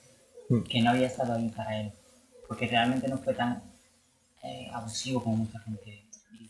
Mm. 0.48 0.62
que 0.62 0.80
no 0.82 0.90
había 0.90 1.06
estado 1.06 1.34
ahí 1.34 1.48
para 1.50 1.80
él, 1.80 1.92
porque 2.48 2.66
realmente 2.66 3.06
no 3.06 3.18
fue 3.18 3.34
tan 3.34 3.62
eh, 4.42 4.68
abusivo 4.72 5.22
como 5.22 5.36
mucha 5.36 5.60
gente. 5.60 6.02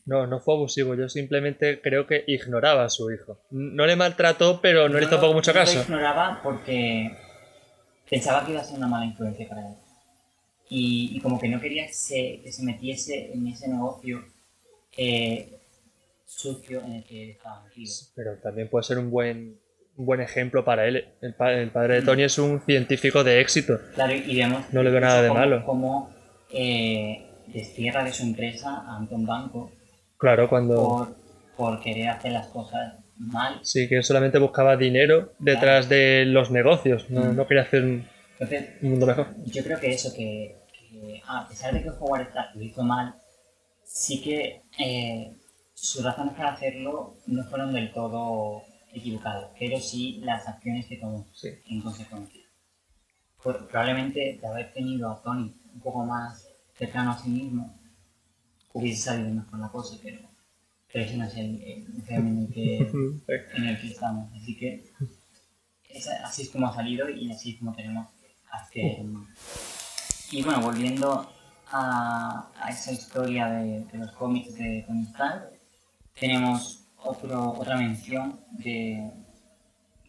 No, 0.07 0.27
no 0.27 0.41
fue 0.41 0.55
abusivo, 0.55 0.95
yo 0.95 1.09
simplemente 1.09 1.81
creo 1.83 2.07
que 2.07 2.25
ignoraba 2.27 2.85
a 2.85 2.89
su 2.89 3.11
hijo. 3.11 3.37
No 3.51 3.85
le 3.85 3.97
maltrató, 3.97 4.61
pero 4.63 4.89
no 4.89 4.95
le 4.95 5.03
hizo 5.03 5.11
lo- 5.11 5.17
tampoco 5.19 5.35
mucho 5.35 5.53
no 5.53 5.59
lo 5.61 5.65
caso. 5.67 5.81
ignoraba 5.83 6.41
porque 6.43 7.11
pensaba 8.09 8.47
que 8.47 8.53
iba 8.53 8.61
a 8.63 8.65
ser 8.65 8.79
una 8.79 8.87
mala 8.87 9.05
influencia 9.07 9.47
para 9.49 9.69
él. 9.69 9.75
Y, 10.71 11.17
y 11.17 11.21
como 11.21 11.39
que 11.39 11.49
no 11.49 11.61
quería 11.61 11.87
que 11.87 11.93
se, 11.93 12.41
que 12.43 12.51
se 12.53 12.63
metiese 12.63 13.33
en 13.35 13.47
ese 13.49 13.69
negocio 13.69 14.25
eh, 14.97 15.60
sucio 16.35 16.81
en 16.83 16.93
el 16.93 17.05
que 17.05 17.25
él 17.25 17.31
estaba 17.31 17.63
metido. 17.65 17.93
Pero 18.15 18.37
también 18.43 18.69
puede 18.69 18.85
ser 18.85 18.99
un 18.99 19.11
buen, 19.11 19.59
un 19.97 20.07
buen 20.07 20.21
ejemplo 20.21 20.65
para 20.65 20.87
él. 20.87 21.05
El, 21.21 21.35
pa- 21.35 21.53
el 21.53 21.71
padre 21.71 21.97
de 21.97 22.03
Tony 22.03 22.23
es 22.23 22.39
un 22.39 22.61
científico 22.63 23.25
de 23.25 23.41
éxito. 23.41 23.79
Claro, 23.95 24.15
y 24.15 24.37
vemos 24.37 24.65
No 24.73 24.83
le 24.83 24.91
veo 24.91 25.01
nada 25.01 25.23
de 25.23 25.29
cómo- 25.29 25.41
malo. 25.41 25.65
cómo 25.65 26.11
eh, 26.51 27.27
destierra 27.49 28.05
de 28.05 28.13
su 28.13 28.23
empresa 28.23 28.71
a 28.87 28.97
Anton 28.97 29.27
Banco 29.27 29.73
Claro, 30.17 30.49
cuando... 30.49 30.75
por, 30.77 31.17
por 31.57 31.81
querer 31.83 32.09
hacer 32.09 32.33
las 32.33 32.47
cosas 32.49 32.95
mal. 33.17 33.59
Sí, 33.63 33.89
que 33.89 34.03
solamente 34.03 34.39
buscaba 34.39 34.77
dinero 34.77 35.33
detrás 35.39 35.89
de 35.89 36.25
los 36.27 36.51
negocios. 36.51 37.11
No, 37.11 37.25
Mm. 37.25 37.37
no 37.37 37.47
quería 37.47 37.63
hacer 37.65 37.83
un, 37.85 38.07
Entonces, 38.39 38.71
un 38.83 38.91
mundo 38.91 39.07
mejor. 39.07 39.27
yo 39.47 39.63
creo 39.65 39.79
que 39.81 39.91
eso, 39.91 40.13
que, 40.15 40.57
que 40.79 41.23
a 41.27 41.47
pesar 41.49 41.75
de 41.75 41.83
que 41.83 41.91
Howard 41.91 42.29
hizo 42.61 42.83
mal, 42.83 43.15
sí 43.85 44.21
que 44.23 44.61
eh, 44.79 45.33
sus 45.83 46.05
razones 46.05 46.35
para 46.35 46.53
hacerlo 46.53 47.17
no 47.27 47.45
fueron 47.45 47.73
del 47.73 47.93
todo 47.93 48.63
equivocadas, 48.93 49.51
pero 49.59 49.79
sí 49.81 50.21
las 50.23 50.47
acciones 50.47 50.87
que 50.87 50.97
tomó 50.97 51.27
Sí. 51.33 51.49
en 51.69 51.81
consecuencia. 51.81 52.43
Probablemente 53.43 54.39
de 54.41 54.47
haber 54.47 54.73
tenido 54.73 55.11
a 55.11 55.23
Tony 55.23 55.55
un 55.73 55.81
poco 55.81 56.05
más 56.05 56.47
cercano 56.77 57.13
a 57.13 57.19
sí 57.19 57.31
mismo, 57.31 57.75
hubiese 58.75 59.03
salido 59.03 59.31
mejor 59.31 59.59
la 59.61 59.69
cosa, 59.69 59.97
pero, 60.03 60.19
pero 60.93 61.05
ese 61.05 61.17
no 61.17 61.25
es 61.25 61.35
el, 61.37 61.63
el 61.63 62.05
en 62.09 62.39
el 62.39 62.53
que, 62.53 62.79
en 63.57 63.65
el 63.65 63.81
que 63.81 63.87
estamos. 63.89 64.31
Así 64.37 64.57
que 64.59 64.85
es- 65.89 66.09
así 66.09 66.43
es 66.43 66.51
como 66.51 66.67
ha 66.67 66.75
salido 66.75 67.09
y 67.09 67.31
así 67.33 67.53
es 67.53 67.59
como 67.59 67.75
tenemos 67.75 68.07
a 68.53 68.63
este. 68.65 69.03
Y 70.33 70.43
bueno, 70.43 70.61
volviendo 70.61 71.33
a, 71.73 72.51
a 72.57 72.71
esa 72.71 72.93
historia 72.93 73.49
de, 73.49 73.85
de 73.85 73.99
los 73.99 74.11
cómics 74.13 74.55
de 74.55 74.85
Tony 74.87 75.03
Stark, 75.05 75.51
tenemos 76.19 76.87
otro, 76.97 77.53
otra 77.53 77.77
mención 77.77 78.41
de, 78.53 79.11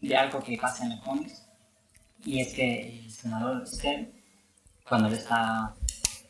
de 0.00 0.16
algo 0.16 0.40
que 0.42 0.58
pasa 0.58 0.84
en 0.84 0.90
los 0.90 1.00
cómics 1.00 1.46
y 2.24 2.40
es 2.40 2.54
que 2.54 2.98
el 2.98 3.10
senador 3.10 3.66
Stern, 3.66 4.10
cuando 4.88 5.08
le 5.08 5.16
está 5.16 5.74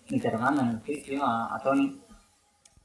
interrogando 0.09 0.63
en 0.63 0.69
el 0.69 0.81
juicio 0.81 1.25
a, 1.25 1.55
a 1.55 1.63
Tony, 1.63 2.01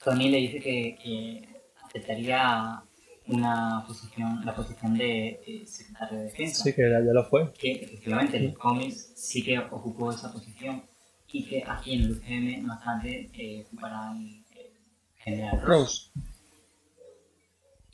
Tony 0.03 0.29
le 0.29 0.37
dice 0.37 0.59
que, 0.59 0.97
que 1.01 1.47
aceptaría 1.83 2.81
una 3.27 3.83
posición, 3.85 4.45
la 4.45 4.55
posición 4.55 4.97
de, 4.97 5.39
de 5.45 5.65
secretario 5.67 6.19
de 6.19 6.23
defensa. 6.25 6.63
Sí, 6.63 6.73
que 6.73 6.89
ya 6.89 6.99
lo 6.99 7.23
fue. 7.25 7.51
Que 7.53 7.71
efectivamente 7.73 8.37
en 8.37 8.45
los 8.47 8.57
cómics 8.57 9.11
sí 9.15 9.43
que 9.43 9.59
ocupó 9.59 10.11
esa 10.11 10.31
posición 10.31 10.83
y 11.31 11.45
que 11.45 11.63
aquí 11.67 11.93
en 11.93 12.01
el 12.03 12.11
UCM 12.11 12.65
más 12.65 12.83
tarde 12.83 13.29
eh, 13.33 13.65
ocupará 13.65 14.13
el, 14.13 14.43
el 14.55 14.71
general 15.17 15.61
Ross. 15.61 16.11
Rose. 16.13 16.36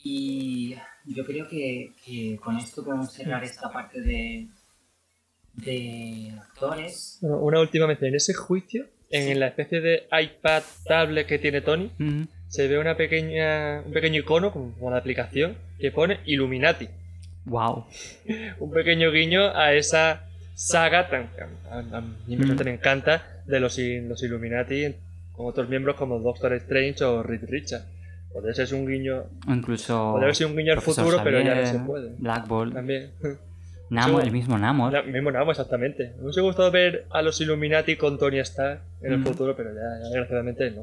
Y 0.06 0.74
yo 1.06 1.24
creo 1.24 1.48
que, 1.48 1.92
que 2.04 2.36
con 2.42 2.56
esto 2.58 2.84
podemos 2.84 3.10
cerrar 3.12 3.42
esta 3.42 3.72
parte 3.72 4.02
de, 4.02 4.46
de 5.54 6.34
actores. 6.38 7.18
Bueno, 7.22 7.38
una 7.38 7.60
última 7.60 7.86
mención. 7.86 8.08
En 8.10 8.16
ese 8.16 8.34
juicio, 8.34 8.86
en 9.10 9.40
la 9.40 9.46
especie 9.48 9.80
de 9.80 10.06
iPad 10.12 10.62
tablet 10.84 11.26
que 11.26 11.38
tiene 11.38 11.62
Tony, 11.62 11.90
se 12.48 12.68
ve 12.68 12.78
una 12.78 12.96
pequeña, 12.96 13.80
un 13.84 13.92
pequeño 13.92 14.20
icono, 14.20 14.52
como 14.52 14.90
la 14.90 14.98
aplicación, 14.98 15.56
que 15.78 15.90
pone 15.90 16.20
Illuminati. 16.26 16.88
Wow. 17.46 17.86
Un 18.58 18.70
pequeño 18.70 19.10
guiño 19.10 19.54
a 19.54 19.74
esa 19.74 20.28
saga 20.54 21.10
tan, 21.10 21.28
a, 21.70 21.78
a 21.96 22.00
mí 22.00 22.08
Mm. 22.26 22.38
personalmente 22.38 22.64
me 22.64 22.70
encanta 22.74 23.42
de 23.46 23.60
los, 23.60 23.78
los 23.78 24.22
Illuminati 24.22 24.94
con 25.32 25.46
otros 25.46 25.68
miembros 25.68 25.96
como 25.96 26.18
Doctor 26.20 26.54
Strange 26.54 27.04
o 27.04 27.22
Reed 27.22 27.44
Richards. 27.48 27.84
Podría 28.34 28.52
ser 28.52 28.74
un 28.74 28.86
guiño. 28.86 29.22
O 29.48 29.52
incluso. 29.54 30.12
Podría 30.12 30.34
ser 30.34 30.48
un 30.48 30.56
guiño 30.56 30.72
al 30.74 30.80
futuro, 30.82 31.18
pero 31.24 31.40
ya 31.40 31.54
no 31.54 31.66
se 31.66 31.78
puede. 31.78 32.10
Black 32.18 32.46
Bolt. 32.46 32.74
También. 32.74 33.12
Namor, 33.90 34.22
el 34.24 34.32
mismo 34.32 34.58
Namor. 34.58 34.92
La- 34.92 35.02
mismo 35.02 35.30
Namo, 35.30 35.52
exactamente. 35.52 36.14
Me 36.16 36.24
hubiese 36.24 36.40
gustado 36.40 36.70
ver 36.70 37.06
a 37.10 37.22
los 37.22 37.40
Illuminati 37.40 37.96
con 37.96 38.18
Tony 38.18 38.38
Stark 38.40 38.80
en 39.02 39.12
el 39.12 39.18
Mm. 39.20 39.24
futuro, 39.24 39.54
pero 39.56 39.70
ya, 39.72 39.82
desgraciadamente 40.04 40.70
no. 40.72 40.82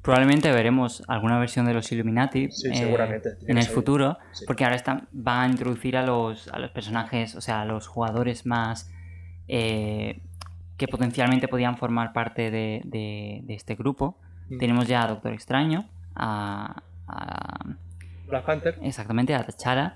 Probablemente 0.00 0.50
veremos 0.50 1.02
alguna 1.08 1.38
versión 1.38 1.66
de 1.66 1.74
los 1.74 1.90
Illuminati 1.92 2.50
Sí, 2.50 2.68
eh, 2.68 2.74
seguramente, 2.76 3.30
en 3.46 3.58
el 3.58 3.64
futuro, 3.66 4.16
Sí. 4.32 4.44
porque 4.46 4.64
ahora 4.64 4.76
están, 4.76 5.08
van 5.12 5.50
a 5.50 5.52
introducir 5.52 5.96
a 5.96 6.06
los, 6.06 6.48
a 6.48 6.58
los 6.58 6.70
personajes, 6.70 7.34
o 7.34 7.40
sea, 7.42 7.60
a 7.62 7.64
los 7.66 7.86
jugadores 7.86 8.46
más 8.46 8.90
eh, 9.48 10.20
que 10.78 10.86
potencialmente 10.88 11.48
podían 11.48 11.76
formar 11.76 12.12
parte 12.12 12.50
de, 12.50 12.80
de- 12.84 13.40
de 13.42 13.54
este 13.54 13.74
grupo. 13.74 14.16
Mm. 14.48 14.58
Tenemos 14.58 14.86
ya 14.86 15.02
a 15.02 15.08
Doctor 15.08 15.32
Extraño, 15.34 15.88
a, 16.18 16.82
a- 17.06 17.64
Black 18.28 18.44
Panther. 18.44 18.78
exactamente 18.82 19.34
a 19.34 19.44
T'Challa 19.46 19.94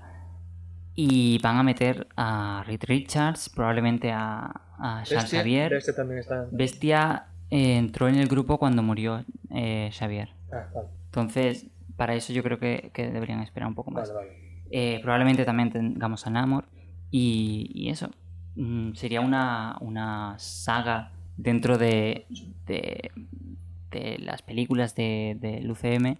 y 0.95 1.39
van 1.39 1.57
a 1.57 1.63
meter 1.63 2.07
a 2.15 2.63
Reed 2.67 2.83
Richards, 2.87 3.49
probablemente 3.49 4.11
a, 4.11 4.45
a 4.77 5.03
Charles 5.03 5.09
Bestia, 5.09 5.39
Xavier. 5.39 5.69
Bestia 5.71 5.95
también 5.95 6.19
está. 6.19 6.47
Bestia 6.51 7.25
eh, 7.49 7.77
entró 7.77 8.07
en 8.07 8.15
el 8.15 8.27
grupo 8.27 8.57
cuando 8.57 8.83
murió 8.83 9.23
eh, 9.49 9.89
Xavier. 9.91 10.29
Ah, 10.51 10.67
vale, 10.73 10.87
Entonces, 11.05 11.67
para 11.97 12.13
eso 12.15 12.31
yo 12.33 12.43
creo 12.43 12.59
que, 12.59 12.91
que 12.93 13.09
deberían 13.09 13.41
esperar 13.41 13.67
un 13.69 13.75
poco 13.75 13.91
más. 13.91 14.09
vale, 14.13 14.27
vale. 14.29 14.43
Eh, 14.71 14.99
probablemente 15.01 15.45
también 15.45 15.71
tengamos 15.71 16.25
a 16.27 16.29
Namor. 16.29 16.65
Y, 17.11 17.69
y 17.73 17.89
eso. 17.89 18.09
mm, 18.55 18.93
sería 18.93 19.21
una, 19.21 19.77
una 19.81 20.35
saga 20.39 21.11
dentro 21.37 21.77
de, 21.77 22.25
de, 22.67 23.11
de 23.93 24.17
las 24.19 24.41
películas 24.41 24.95
de, 24.95 25.37
del 25.39 25.69
UCM 25.69 26.17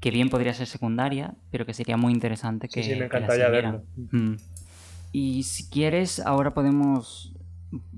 que 0.00 0.10
bien 0.10 0.30
podría 0.30 0.54
ser 0.54 0.66
secundaria, 0.66 1.34
pero 1.50 1.66
que 1.66 1.74
sería 1.74 1.96
muy 1.96 2.12
interesante 2.12 2.68
que, 2.68 2.82
Sí, 2.82 2.90
sí, 2.90 2.98
me 2.98 3.04
encantaría 3.04 3.48
verlo. 3.48 3.82
Mm. 3.96 4.36
Y 5.12 5.42
si 5.42 5.68
quieres, 5.68 6.20
ahora 6.20 6.54
podemos, 6.54 7.34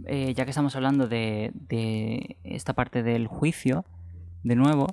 eh, 0.07 0.35
ya 0.35 0.45
que 0.45 0.51
estamos 0.51 0.75
hablando 0.75 1.07
de, 1.07 1.53
de 1.55 2.39
esta 2.43 2.73
parte 2.73 3.03
del 3.03 3.29
juicio, 3.29 3.85
de 4.43 4.57
nuevo, 4.57 4.89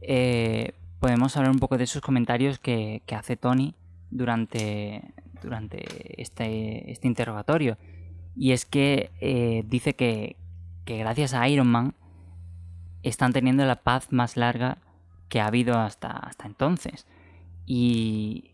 eh, 0.00 0.74
podemos 1.00 1.36
hablar 1.36 1.50
un 1.50 1.58
poco 1.58 1.76
de 1.76 1.84
esos 1.84 2.02
comentarios 2.02 2.58
que, 2.58 3.02
que 3.06 3.14
hace 3.16 3.36
Tony 3.36 3.74
durante, 4.10 5.02
durante 5.42 6.20
este, 6.22 6.90
este 6.92 7.08
interrogatorio. 7.08 7.78
Y 8.36 8.52
es 8.52 8.64
que 8.64 9.10
eh, 9.20 9.64
dice 9.66 9.94
que, 9.94 10.36
que 10.84 10.98
gracias 10.98 11.34
a 11.34 11.48
Iron 11.48 11.66
Man 11.66 11.94
están 13.04 13.32
teniendo 13.32 13.64
la 13.64 13.76
paz 13.82 14.08
más 14.10 14.36
larga 14.36 14.78
que 15.28 15.40
ha 15.40 15.46
habido 15.46 15.78
hasta, 15.78 16.10
hasta 16.10 16.46
entonces. 16.46 17.06
Y, 17.66 18.52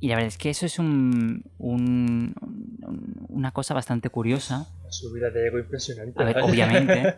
y 0.00 0.08
la 0.08 0.14
verdad 0.16 0.28
es 0.28 0.38
que 0.38 0.50
eso 0.50 0.66
es 0.66 0.78
un, 0.78 1.44
un- 1.58 2.34
un- 2.82 3.26
una 3.28 3.52
cosa 3.52 3.74
bastante 3.74 4.10
curiosa. 4.10 4.68
Una 4.82 4.92
subida 4.92 5.30
de 5.30 5.46
ego 5.46 5.58
impresionante. 5.58 6.20
A 6.22 6.26
ver, 6.26 6.38
obviamente, 6.42 7.16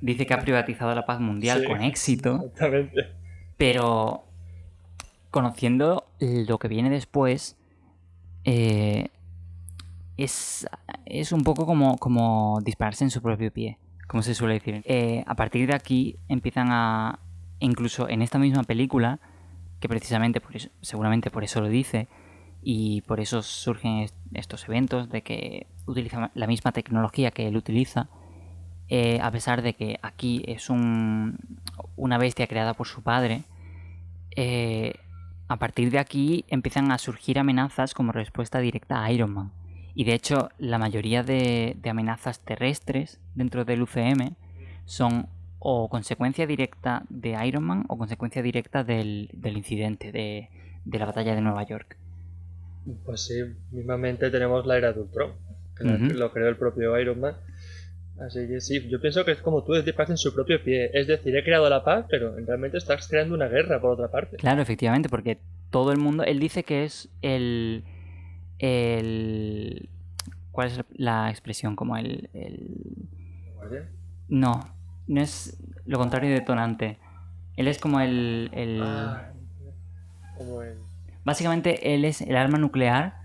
dice 0.00 0.26
que 0.26 0.34
ha 0.34 0.40
privatizado 0.40 0.94
la 0.94 1.06
paz 1.06 1.20
mundial 1.20 1.60
Sí. 1.60 1.66
con 1.66 1.80
éxito, 1.82 2.36
Exactamente. 2.36 3.06
pero 3.56 4.24
conociendo 5.30 6.06
lo 6.20 6.58
que 6.58 6.68
viene 6.68 6.90
después, 6.90 7.56
eh, 8.44 9.08
es, 10.16 10.66
es 11.06 11.32
un 11.32 11.42
poco 11.42 11.64
como, 11.66 11.96
como 11.98 12.58
dispararse 12.62 13.04
en 13.04 13.10
su 13.10 13.22
propio 13.22 13.50
pie, 13.52 13.78
como 14.12 14.22
se 14.22 14.34
suele 14.34 14.54
decir. 14.54 14.82
Eh, 14.84 15.24
a 15.26 15.34
partir 15.34 15.66
de 15.66 15.74
aquí 15.74 16.18
empiezan 16.28 16.68
a, 16.70 17.18
incluso 17.60 18.10
en 18.10 18.20
esta 18.20 18.38
misma 18.38 18.62
película, 18.62 19.20
que 19.80 19.88
precisamente 19.88 20.38
por 20.38 20.54
eso, 20.54 20.68
seguramente 20.82 21.30
por 21.30 21.44
eso 21.44 21.62
lo 21.62 21.68
dice, 21.68 22.08
y 22.62 23.00
por 23.00 23.20
eso 23.20 23.40
surgen 23.40 24.00
est- 24.00 24.14
estos 24.34 24.68
eventos 24.68 25.08
de 25.08 25.22
que 25.22 25.66
utiliza 25.86 26.30
la 26.34 26.46
misma 26.46 26.72
tecnología 26.72 27.30
que 27.30 27.48
él 27.48 27.56
utiliza, 27.56 28.10
eh, 28.88 29.18
a 29.22 29.30
pesar 29.30 29.62
de 29.62 29.72
que 29.72 29.98
aquí 30.02 30.44
es 30.46 30.68
un, 30.68 31.38
una 31.96 32.18
bestia 32.18 32.46
creada 32.46 32.74
por 32.74 32.86
su 32.88 33.02
padre, 33.02 33.44
eh, 34.36 34.92
a 35.48 35.56
partir 35.56 35.90
de 35.90 35.98
aquí 35.98 36.44
empiezan 36.48 36.92
a 36.92 36.98
surgir 36.98 37.38
amenazas 37.38 37.94
como 37.94 38.12
respuesta 38.12 38.58
directa 38.58 39.02
a 39.02 39.10
Iron 39.10 39.32
Man. 39.32 39.52
Y 39.94 40.04
de 40.04 40.14
hecho, 40.14 40.48
la 40.58 40.78
mayoría 40.78 41.22
de, 41.22 41.76
de 41.80 41.90
amenazas 41.90 42.40
terrestres 42.40 43.20
dentro 43.34 43.64
del 43.64 43.82
UCM 43.82 44.34
son 44.84 45.26
o 45.58 45.88
consecuencia 45.88 46.46
directa 46.46 47.04
de 47.08 47.36
Iron 47.46 47.64
Man 47.64 47.84
o 47.88 47.96
consecuencia 47.96 48.42
directa 48.42 48.84
del, 48.84 49.28
del 49.32 49.56
incidente 49.56 50.10
de, 50.10 50.48
de 50.84 50.98
la 50.98 51.06
batalla 51.06 51.34
de 51.34 51.40
Nueva 51.40 51.62
York. 51.64 51.96
Pues 53.04 53.22
sí, 53.22 53.34
mismamente 53.70 54.30
tenemos 54.30 54.66
la 54.66 54.76
era 54.76 54.92
de 54.92 55.00
Ultron, 55.00 55.32
que 55.76 55.84
lo 55.84 56.32
creó 56.32 56.48
el 56.48 56.56
propio 56.56 56.98
Iron 56.98 57.20
Man. 57.20 57.36
Así 58.20 58.46
que 58.46 58.60
sí, 58.60 58.88
yo 58.88 59.00
pienso 59.00 59.24
que 59.24 59.32
es 59.32 59.38
como 59.38 59.64
tú 59.64 59.74
disparas 59.74 60.10
en 60.10 60.16
su 60.16 60.34
propio 60.34 60.62
pie. 60.62 60.90
Es 60.92 61.06
decir, 61.06 61.34
he 61.36 61.44
creado 61.44 61.68
la 61.68 61.82
paz, 61.82 62.06
pero 62.10 62.34
realmente 62.36 62.78
estás 62.78 63.08
creando 63.08 63.34
una 63.34 63.48
guerra 63.48 63.80
por 63.80 63.92
otra 63.92 64.10
parte. 64.10 64.36
Claro, 64.36 64.62
efectivamente, 64.62 65.08
porque 65.08 65.38
todo 65.70 65.92
el 65.92 65.98
mundo. 65.98 66.24
Él 66.24 66.38
dice 66.38 66.64
que 66.64 66.84
es 66.84 67.08
el. 67.22 67.84
El 68.62 69.88
¿Cuál 70.50 70.68
es 70.68 70.80
la 70.94 71.30
expresión? 71.30 71.76
Como 71.76 71.96
el. 71.96 72.30
el-. 72.34 73.08
No, 74.28 74.60
no 75.06 75.20
es 75.20 75.58
lo 75.86 75.98
contrario 75.98 76.28
de 76.30 76.36
detonante. 76.40 76.98
Él 77.56 77.68
es 77.68 77.78
como 77.78 78.00
el. 78.00 78.50
el- 78.52 78.80
Ah, 78.82 79.32
como 80.36 80.62
en... 80.62 80.78
Básicamente, 81.24 81.94
él 81.94 82.04
es 82.04 82.20
el 82.20 82.36
arma 82.36 82.58
nuclear 82.58 83.20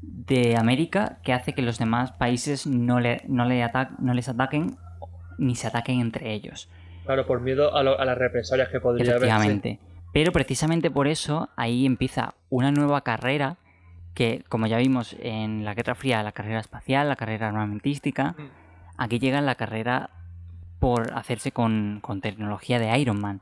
de 0.00 0.56
América 0.56 1.18
que 1.22 1.32
hace 1.32 1.52
que 1.52 1.62
los 1.62 1.78
demás 1.78 2.12
países 2.12 2.66
no, 2.66 2.98
le, 2.98 3.22
no, 3.28 3.44
le 3.44 3.62
ata- 3.62 3.94
no 3.98 4.14
les 4.14 4.28
ataquen 4.28 4.76
ni 5.38 5.54
se 5.54 5.66
ataquen 5.68 6.00
entre 6.00 6.32
ellos. 6.32 6.68
Claro, 7.04 7.26
por 7.26 7.40
miedo 7.40 7.76
a, 7.76 7.82
lo- 7.82 7.98
a 7.98 8.04
las 8.04 8.16
represalias 8.18 8.68
que 8.70 8.80
podría 8.80 9.04
haber. 9.16 9.28
Efectivamente. 9.28 9.78
Pero 10.12 10.32
precisamente 10.32 10.90
por 10.90 11.06
eso 11.08 11.48
ahí 11.56 11.86
empieza 11.86 12.34
una 12.50 12.70
nueva 12.72 13.02
carrera 13.02 13.56
que, 14.14 14.44
como 14.48 14.66
ya 14.66 14.76
vimos 14.78 15.16
en 15.20 15.64
la 15.64 15.74
Guerra 15.74 15.94
Fría, 15.94 16.22
la 16.22 16.32
carrera 16.32 16.60
espacial, 16.60 17.08
la 17.08 17.16
carrera 17.16 17.48
armamentística, 17.48 18.34
Mm. 18.38 18.42
aquí 18.98 19.18
llega 19.18 19.40
la 19.40 19.54
carrera 19.54 20.10
por 20.78 21.12
hacerse 21.14 21.52
con, 21.52 22.00
con 22.02 22.20
tecnología 22.20 22.78
de 22.78 22.98
Iron 22.98 23.20
Man. 23.20 23.40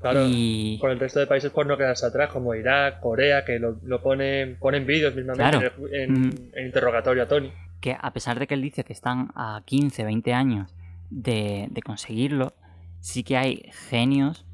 Claro, 0.00 0.24
y 0.28 0.78
con 0.80 0.90
el 0.92 1.00
resto 1.00 1.18
de 1.20 1.26
países 1.26 1.50
por 1.50 1.66
no 1.66 1.76
quedarse 1.76 2.06
atrás, 2.06 2.30
como 2.30 2.54
Irak, 2.54 3.00
Corea, 3.00 3.44
que 3.44 3.58
lo, 3.58 3.78
lo 3.82 4.00
ponen, 4.00 4.56
ponen 4.58 4.86
vídeos 4.86 5.14
mismamente 5.14 5.58
Claro. 5.58 5.72
en, 5.92 5.94
en- 6.16 6.20
Mm. 6.28 6.34
en 6.54 6.66
interrogatorio 6.66 7.22
a 7.24 7.26
Tony. 7.28 7.52
que 7.80 7.96
a 8.00 8.12
pesar 8.12 8.38
de 8.40 8.46
que 8.48 8.54
él 8.54 8.62
dice 8.62 8.82
que 8.84 8.92
están 8.92 9.30
a 9.36 9.62
15, 9.64 10.02
20 10.04 10.32
años 10.34 10.74
de, 11.10 11.68
de 11.70 11.82
conseguirlo, 11.82 12.54
sí 13.00 13.22
que 13.22 13.36
hay 13.36 13.70
genios 13.88 14.44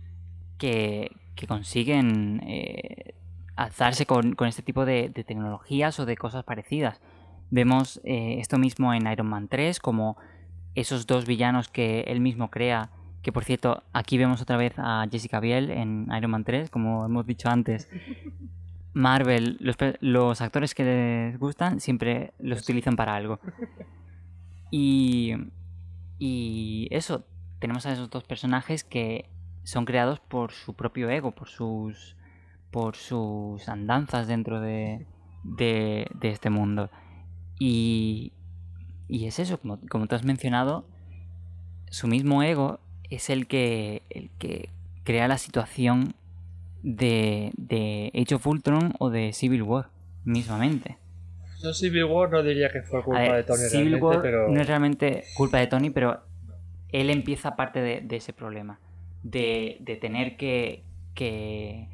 que, 0.59 1.11
que 1.35 1.47
consiguen 1.47 2.43
eh, 2.47 3.15
alzarse 3.57 4.07
con, 4.07 4.35
con 4.35 4.49
este 4.49 4.63
tipo 4.63 4.85
de, 4.85 5.09
de 5.09 5.25
tecnologías 5.25 5.99
o 6.01 6.07
de 6.07 6.17
cosas 6.17 6.45
parecidas. 6.45 7.01
Vemos 7.51 8.01
eh, 8.05 8.37
esto 8.41 8.59
mismo 8.59 8.93
en 8.95 9.07
Iron 9.07 9.29
Man 9.29 9.49
3, 9.49 9.79
como 9.81 10.17
esos 10.75 11.07
dos 11.07 11.27
villanos 11.27 11.69
que 11.69 12.01
él 12.03 12.21
mismo 12.21 12.51
crea, 12.51 12.91
que 13.23 13.33
por 13.33 13.45
cierto, 13.45 13.83
aquí 13.93 14.19
vemos 14.19 14.43
otra 14.43 14.57
vez 14.57 14.75
a 14.77 15.07
Jessica 15.11 15.41
Biel 15.41 15.71
en 15.71 16.09
Iron 16.17 16.31
Man 16.31 16.45
3, 16.45 16.71
como 16.71 17.07
hemos 17.07 17.27
dicho 17.27 17.49
antes. 17.49 17.89
Marvel, 18.93 19.57
los, 19.61 19.77
los 20.01 20.41
actores 20.41 20.75
que 20.75 20.85
les 20.85 21.39
gustan 21.39 21.81
siempre 21.81 22.33
los 22.39 22.63
utilizan 22.63 22.97
para 22.97 23.15
algo. 23.15 23.41
Y, 24.77 25.33
y 26.19 26.89
eso, 26.91 27.25
tenemos 27.61 27.87
a 27.87 27.93
esos 27.93 28.11
dos 28.11 28.25
personajes 28.25 28.83
que 28.83 29.31
son 29.63 29.85
creados 29.85 30.19
por 30.19 30.51
su 30.51 30.75
propio 30.75 31.09
ego, 31.11 31.31
por 31.31 31.49
sus, 31.49 32.17
por 32.75 32.97
sus 32.97 33.69
andanzas 33.69 34.27
dentro 34.27 34.61
de, 34.61 35.07
de, 35.45 36.09
de 36.13 36.29
este 36.31 36.51
mundo. 36.51 36.91
Y, 37.57 38.33
y 39.07 39.27
es 39.27 39.39
eso, 39.39 39.61
como, 39.61 39.79
como 39.89 40.09
tú 40.09 40.17
has 40.17 40.25
mencionado, 40.25 40.85
su 41.89 42.09
mismo 42.09 42.43
ego 42.43 42.81
es 43.11 43.31
el 43.31 43.47
que, 43.47 44.03
el 44.11 44.29
que 44.41 44.71
crea 45.05 45.29
la 45.29 45.39
situación 45.39 46.17
de, 46.83 47.53
de 47.57 48.11
Age 48.13 48.35
of 48.35 48.45
Ultron 48.45 48.95
o 48.99 49.09
de 49.09 49.33
Civil 49.33 49.63
War, 49.63 49.91
mismamente. 50.25 50.99
Yo 51.63 51.73
Civil 51.73 52.07
War 52.07 52.29
no 52.29 52.43
diría 52.43 52.71
que 52.73 52.83
fue 52.83 53.05
culpa 53.05 53.21
ver, 53.21 53.37
de 53.37 53.43
Tony 53.45 53.59
Civil 53.69 53.93
realmente, 53.93 54.05
War 54.05 54.21
pero... 54.21 54.49
no 54.49 54.61
es 54.61 54.67
realmente 54.67 55.23
culpa 55.37 55.59
de 55.59 55.69
Tony, 55.69 55.91
pero 55.91 56.25
él 56.89 57.09
empieza 57.11 57.55
parte 57.55 57.81
de, 57.81 58.01
de 58.01 58.17
ese 58.17 58.33
problema. 58.33 58.81
De, 59.23 59.77
de 59.79 59.95
tener 59.95 60.37
que, 60.37 60.83
que 61.15 61.94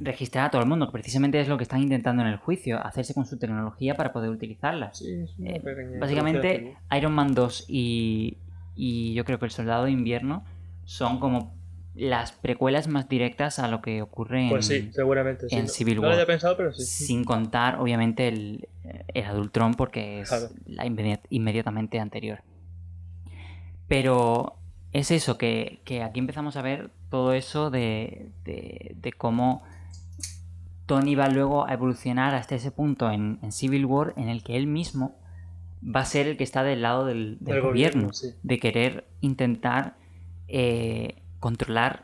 registrar 0.00 0.46
a 0.46 0.50
todo 0.50 0.62
el 0.62 0.68
mundo, 0.68 0.86
que 0.86 0.92
precisamente 0.92 1.40
es 1.40 1.48
lo 1.48 1.56
que 1.56 1.62
están 1.64 1.80
intentando 1.82 2.22
en 2.22 2.28
el 2.28 2.36
juicio, 2.36 2.78
hacerse 2.84 3.14
con 3.14 3.26
su 3.26 3.38
tecnología 3.38 3.94
para 3.94 4.12
poder 4.12 4.30
utilizarla. 4.30 4.92
Sí, 4.94 5.24
Eh, 5.44 5.62
Básicamente, 6.00 6.76
Iron 6.96 7.12
Man 7.12 7.34
2 7.34 7.66
y, 7.68 8.38
y 8.74 9.14
yo 9.14 9.24
creo 9.24 9.38
que 9.38 9.44
El 9.46 9.50
Soldado 9.50 9.84
de 9.84 9.90
Invierno 9.90 10.44
son 10.84 11.18
como 11.20 11.54
las 11.94 12.32
precuelas 12.32 12.88
más 12.88 13.08
directas 13.08 13.60
a 13.60 13.68
lo 13.68 13.80
que 13.80 14.02
ocurre 14.02 14.42
en, 14.44 14.48
Pues 14.50 14.66
sí, 14.66 14.90
seguramente. 14.92 15.48
sí. 15.48 15.54
en 15.56 15.62
No- 15.66 15.68
Civil 15.68 15.94
no 15.96 16.02
lo 16.02 16.08
War. 16.08 16.14
había 16.14 16.26
pensado, 16.26 16.56
pero 16.56 16.72
sí. 16.72 16.84
sin 17.06 17.22
contar 17.24 17.78
obviamente 17.80 18.26
el, 18.28 18.68
el 19.14 19.24
Adultron 19.24 19.74
porque 19.74 20.20
es 20.20 20.28
Claro. 20.28 20.48
la 20.66 20.86
inmedi- 20.86 21.20
inmediatamente 21.30 22.00
anterior. 22.00 22.40
Pero 23.88 24.56
es 24.92 25.10
eso, 25.10 25.38
que, 25.38 25.80
que 25.84 26.02
aquí 26.02 26.18
empezamos 26.20 26.56
a 26.56 26.62
ver 26.62 26.90
todo 27.14 27.32
eso 27.32 27.70
de, 27.70 28.30
de- 28.44 28.96
de 28.96 29.12
cómo 29.12 29.62
Tony 30.86 31.14
va 31.14 31.28
luego 31.28 31.64
a 31.64 31.72
evolucionar 31.72 32.34
hasta 32.34 32.56
ese 32.56 32.72
punto 32.72 33.08
en, 33.08 33.38
en 33.40 33.52
Civil 33.52 33.84
War 33.86 34.14
en 34.16 34.28
el 34.28 34.42
que 34.42 34.56
él 34.56 34.66
mismo 34.66 35.16
va 35.80 36.00
a 36.00 36.04
ser 36.06 36.26
el 36.26 36.36
que 36.36 36.42
está 36.42 36.64
del 36.64 36.82
lado 36.82 37.06
del, 37.06 37.38
gobierno, 37.40 37.68
gobierno, 37.68 38.12
sí. 38.12 38.30
de 38.42 38.58
querer 38.58 39.04
intentar 39.20 39.94
eh, 40.48 41.22
controlar 41.38 42.02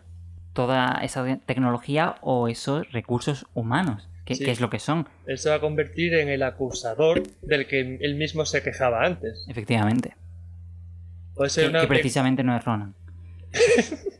toda 0.52 1.00
esa 1.02 1.24
tecnología 1.44 2.14
o 2.20 2.46
esos 2.46 2.88
recursos 2.92 3.46
humanos, 3.52 4.08
que, 4.24 4.36
Sí. 4.36 4.44
que 4.44 4.52
es 4.52 4.60
lo 4.60 4.70
que 4.70 4.78
son, 4.78 5.08
Él 5.26 5.38
se 5.38 5.48
va 5.50 5.56
a 5.56 5.60
convertir 5.60 6.14
en 6.14 6.28
el 6.28 6.44
acusador 6.44 7.24
del 7.42 7.66
que 7.66 7.98
él 8.00 8.14
mismo 8.14 8.44
se 8.44 8.62
quejaba 8.62 9.04
antes. 9.04 9.44
efectivamente. 9.48 10.14
Puede 11.34 11.50
ser 11.50 11.64
Que, 11.64 11.70
una 11.70 11.80
que 11.80 11.86
precisamente 11.88 12.44
no 12.44 12.54
es 12.56 12.64
Ronan. 12.64 12.94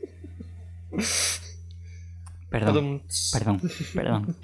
Perdón, 2.49 3.03
perdón, 3.31 3.61
perdón. 3.93 4.35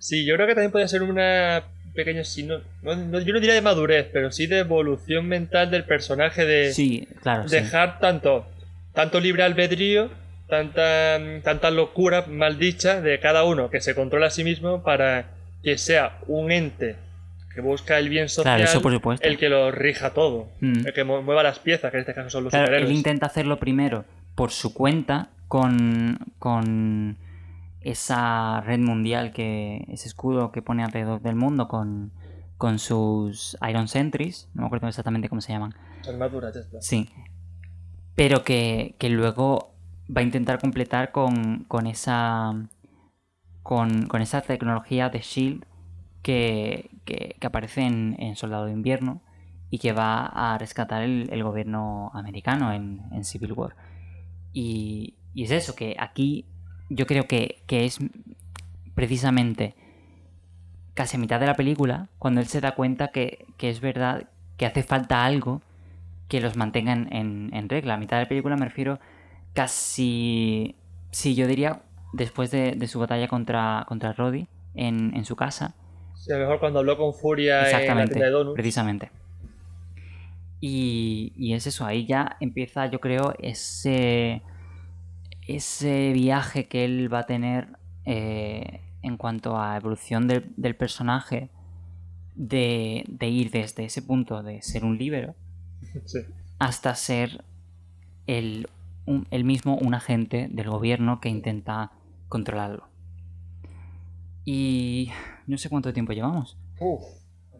Sí, 0.00 0.24
yo 0.24 0.34
creo 0.34 0.46
que 0.46 0.54
también 0.54 0.72
podría 0.72 0.88
ser 0.88 1.02
una 1.02 1.62
pequeña. 1.94 2.22
no- 2.82 3.20
yo 3.20 3.32
no 3.34 3.40
diría 3.40 3.54
de 3.54 3.60
madurez, 3.60 4.08
pero 4.12 4.32
sí 4.32 4.46
de 4.46 4.60
evolución 4.60 5.28
mental 5.28 5.70
del 5.70 5.84
personaje 5.84 6.44
de 6.44 6.72
Sí, 6.72 7.06
claro, 7.22 7.48
sí. 7.48 7.54
dejar 7.56 8.00
tanto, 8.00 8.46
tanto 8.94 9.20
libre 9.20 9.42
albedrío, 9.44 10.10
tanta, 10.48 11.18
tanta 11.44 11.70
locura 11.70 12.24
maldicha 12.28 13.00
de 13.00 13.20
cada 13.20 13.44
uno 13.44 13.70
que 13.70 13.80
se 13.80 13.94
controla 13.94 14.26
a 14.26 14.30
sí 14.30 14.42
mismo 14.42 14.82
para 14.82 15.26
que 15.62 15.78
sea 15.78 16.18
un 16.26 16.50
ente 16.50 16.96
que 17.54 17.60
busca 17.60 17.98
el 17.98 18.08
bien 18.08 18.28
social 18.30 18.56
Claro, 18.56 18.64
eso 18.70 18.80
por 18.82 18.92
supuesto. 18.94 19.28
el 19.28 19.36
que 19.38 19.50
lo 19.50 19.70
rija 19.70 20.10
todo, 20.14 20.48
Mm. 20.60 20.86
el 20.86 20.92
que 20.94 21.04
mu- 21.04 21.20
mueva 21.22 21.42
las 21.42 21.58
piezas, 21.58 21.90
que 21.90 21.98
en 21.98 22.00
este 22.00 22.14
caso 22.14 22.30
son 22.30 22.44
los 22.44 22.50
Claro, 22.50 22.74
él 22.74 22.90
intenta 22.90 23.26
hacerlo 23.26 23.58
primero 23.60 24.06
por 24.34 24.50
su 24.50 24.72
cuenta 24.74 25.30
con, 25.48 26.18
con 26.38 27.18
esa 27.80 28.60
red 28.62 28.80
mundial, 28.80 29.32
que 29.32 29.84
ese 29.88 30.08
escudo 30.08 30.52
que 30.52 30.62
pone 30.62 30.84
alrededor 30.84 31.20
del 31.20 31.34
mundo 31.34 31.68
con, 31.68 32.12
con 32.56 32.78
sus 32.78 33.56
Iron 33.68 33.88
Sentries, 33.88 34.48
no 34.54 34.62
me 34.62 34.66
acuerdo 34.66 34.88
exactamente 34.88 35.28
cómo 35.28 35.40
se 35.40 35.52
llaman. 35.52 35.74
Armadura, 36.08 36.52
ya 36.52 36.60
está. 36.60 36.80
Sí. 36.80 37.10
Pero 38.14 38.44
que, 38.44 38.94
que 38.98 39.08
luego 39.10 39.74
va 40.14 40.20
a 40.20 40.24
intentar 40.24 40.58
completar 40.58 41.12
con, 41.12 41.64
con 41.64 41.86
esa. 41.86 42.52
Con, 43.62 44.08
con 44.08 44.22
esa 44.22 44.40
tecnología 44.40 45.08
de 45.08 45.20
Shield 45.20 45.64
que, 46.22 46.90
que, 47.04 47.36
que 47.38 47.46
aparece 47.46 47.82
en, 47.82 48.16
en 48.18 48.34
Soldado 48.34 48.64
de 48.64 48.72
Invierno 48.72 49.22
y 49.70 49.78
que 49.78 49.92
va 49.92 50.26
a 50.26 50.58
rescatar 50.58 51.02
el, 51.02 51.28
el 51.30 51.44
gobierno 51.44 52.10
americano 52.12 52.72
en, 52.72 53.02
en 53.12 53.24
Civil 53.24 53.52
War. 53.52 53.76
Y, 54.52 55.14
y 55.34 55.44
es 55.44 55.50
eso, 55.50 55.74
que 55.74 55.96
aquí 55.98 56.46
yo 56.88 57.06
creo 57.06 57.26
que, 57.26 57.62
que 57.66 57.84
es 57.84 57.98
precisamente 58.94 59.74
casi 60.94 61.16
a 61.16 61.20
mitad 61.20 61.40
de 61.40 61.46
la 61.46 61.54
película 61.54 62.08
cuando 62.18 62.40
él 62.40 62.46
se 62.46 62.60
da 62.60 62.74
cuenta 62.74 63.08
que, 63.08 63.46
que 63.56 63.70
es 63.70 63.80
verdad 63.80 64.28
que 64.58 64.66
hace 64.66 64.82
falta 64.82 65.24
algo 65.24 65.62
que 66.28 66.40
los 66.40 66.56
mantengan 66.56 67.08
en, 67.12 67.50
en 67.52 67.68
regla. 67.68 67.94
A 67.94 67.96
mitad 67.96 68.18
de 68.18 68.24
la 68.24 68.28
película 68.28 68.56
me 68.56 68.66
refiero 68.66 69.00
casi... 69.54 70.76
Sí, 71.10 71.34
yo 71.34 71.46
diría 71.46 71.82
después 72.12 72.50
de, 72.50 72.72
de 72.72 72.88
su 72.88 72.98
batalla 72.98 73.28
contra, 73.28 73.84
contra 73.88 74.12
Roddy 74.12 74.48
en, 74.74 75.14
en 75.14 75.24
su 75.24 75.36
casa. 75.36 75.74
Sí, 76.14 76.30
a 76.32 76.36
lo 76.36 76.42
mejor 76.42 76.60
cuando 76.60 76.78
habló 76.78 76.96
con 76.96 77.14
Furia 77.14 77.68
en 77.68 77.96
la 77.96 78.06
tienda 78.06 78.26
de 78.26 78.30
Donuts. 78.30 78.54
precisamente. 78.54 79.10
Y, 80.64 81.32
y 81.36 81.54
es 81.54 81.66
eso, 81.66 81.84
ahí 81.84 82.06
ya 82.06 82.36
empieza 82.38 82.86
yo 82.86 83.00
creo 83.00 83.34
ese, 83.40 84.42
ese 85.48 86.12
viaje 86.12 86.68
que 86.68 86.84
él 86.84 87.12
va 87.12 87.18
a 87.20 87.26
tener 87.26 87.76
eh, 88.04 88.80
en 89.02 89.16
cuanto 89.16 89.58
a 89.60 89.76
evolución 89.76 90.28
del, 90.28 90.52
del 90.56 90.76
personaje, 90.76 91.50
de, 92.36 93.04
de 93.08 93.28
ir 93.28 93.50
desde 93.50 93.84
ese 93.84 94.02
punto 94.02 94.42
de 94.44 94.62
ser 94.62 94.84
un 94.84 94.96
líbero 94.98 95.34
Sí. 96.06 96.20
hasta 96.60 96.94
ser 96.94 97.44
el, 98.28 98.68
un- 99.04 99.26
el 99.32 99.42
mismo 99.42 99.76
un 99.76 99.94
agente 99.94 100.46
del 100.48 100.70
gobierno 100.70 101.20
que 101.20 101.28
intenta 101.28 101.90
controlarlo. 102.28 102.86
Y 104.44 105.10
no 105.48 105.58
sé 105.58 105.68
cuánto 105.68 105.92
tiempo 105.92 106.12
llevamos. 106.12 106.56
Uf, 106.80 107.02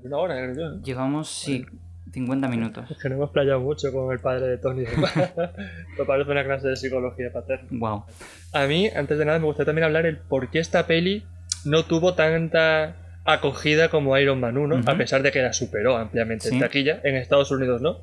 una 0.04 0.16
hora, 0.18 0.34
creo 0.36 0.54
yo. 0.76 0.82
Llevamos, 0.82 1.28
sí, 1.28 1.64
50 2.12 2.48
minutos. 2.48 2.90
Es 2.90 2.98
que 2.98 3.08
no 3.08 3.14
hemos 3.16 3.30
playado 3.30 3.60
mucho 3.60 3.90
con 3.92 4.12
el 4.12 4.18
padre 4.20 4.46
de 4.46 4.58
Tony. 4.58 4.84
Me 5.98 6.04
parece 6.06 6.30
una 6.30 6.44
clase 6.44 6.68
de 6.68 6.76
psicología 6.76 7.32
paterna. 7.32 7.66
Wow. 7.70 8.04
A 8.52 8.66
mí, 8.66 8.88
antes 8.94 9.18
de 9.18 9.24
nada, 9.24 9.38
me 9.38 9.46
gustaría 9.46 9.66
también 9.66 9.84
hablar 9.86 10.04
el 10.06 10.18
por 10.18 10.50
qué 10.50 10.58
esta 10.58 10.86
peli 10.86 11.24
no 11.64 11.84
tuvo 11.84 12.14
tanta 12.14 12.96
acogida 13.24 13.88
como 13.88 14.16
Iron 14.18 14.40
Man 14.40 14.58
1, 14.58 14.76
Ujú. 14.76 14.90
a 14.90 14.96
pesar 14.96 15.22
de 15.22 15.30
que 15.32 15.40
la 15.42 15.52
superó 15.52 15.96
ampliamente 15.96 16.48
Sí. 16.48 16.54
en 16.54 16.60
taquilla, 16.60 17.00
en 17.04 17.14
Estados 17.16 17.50
Unidos 17.50 17.80
no. 17.80 18.00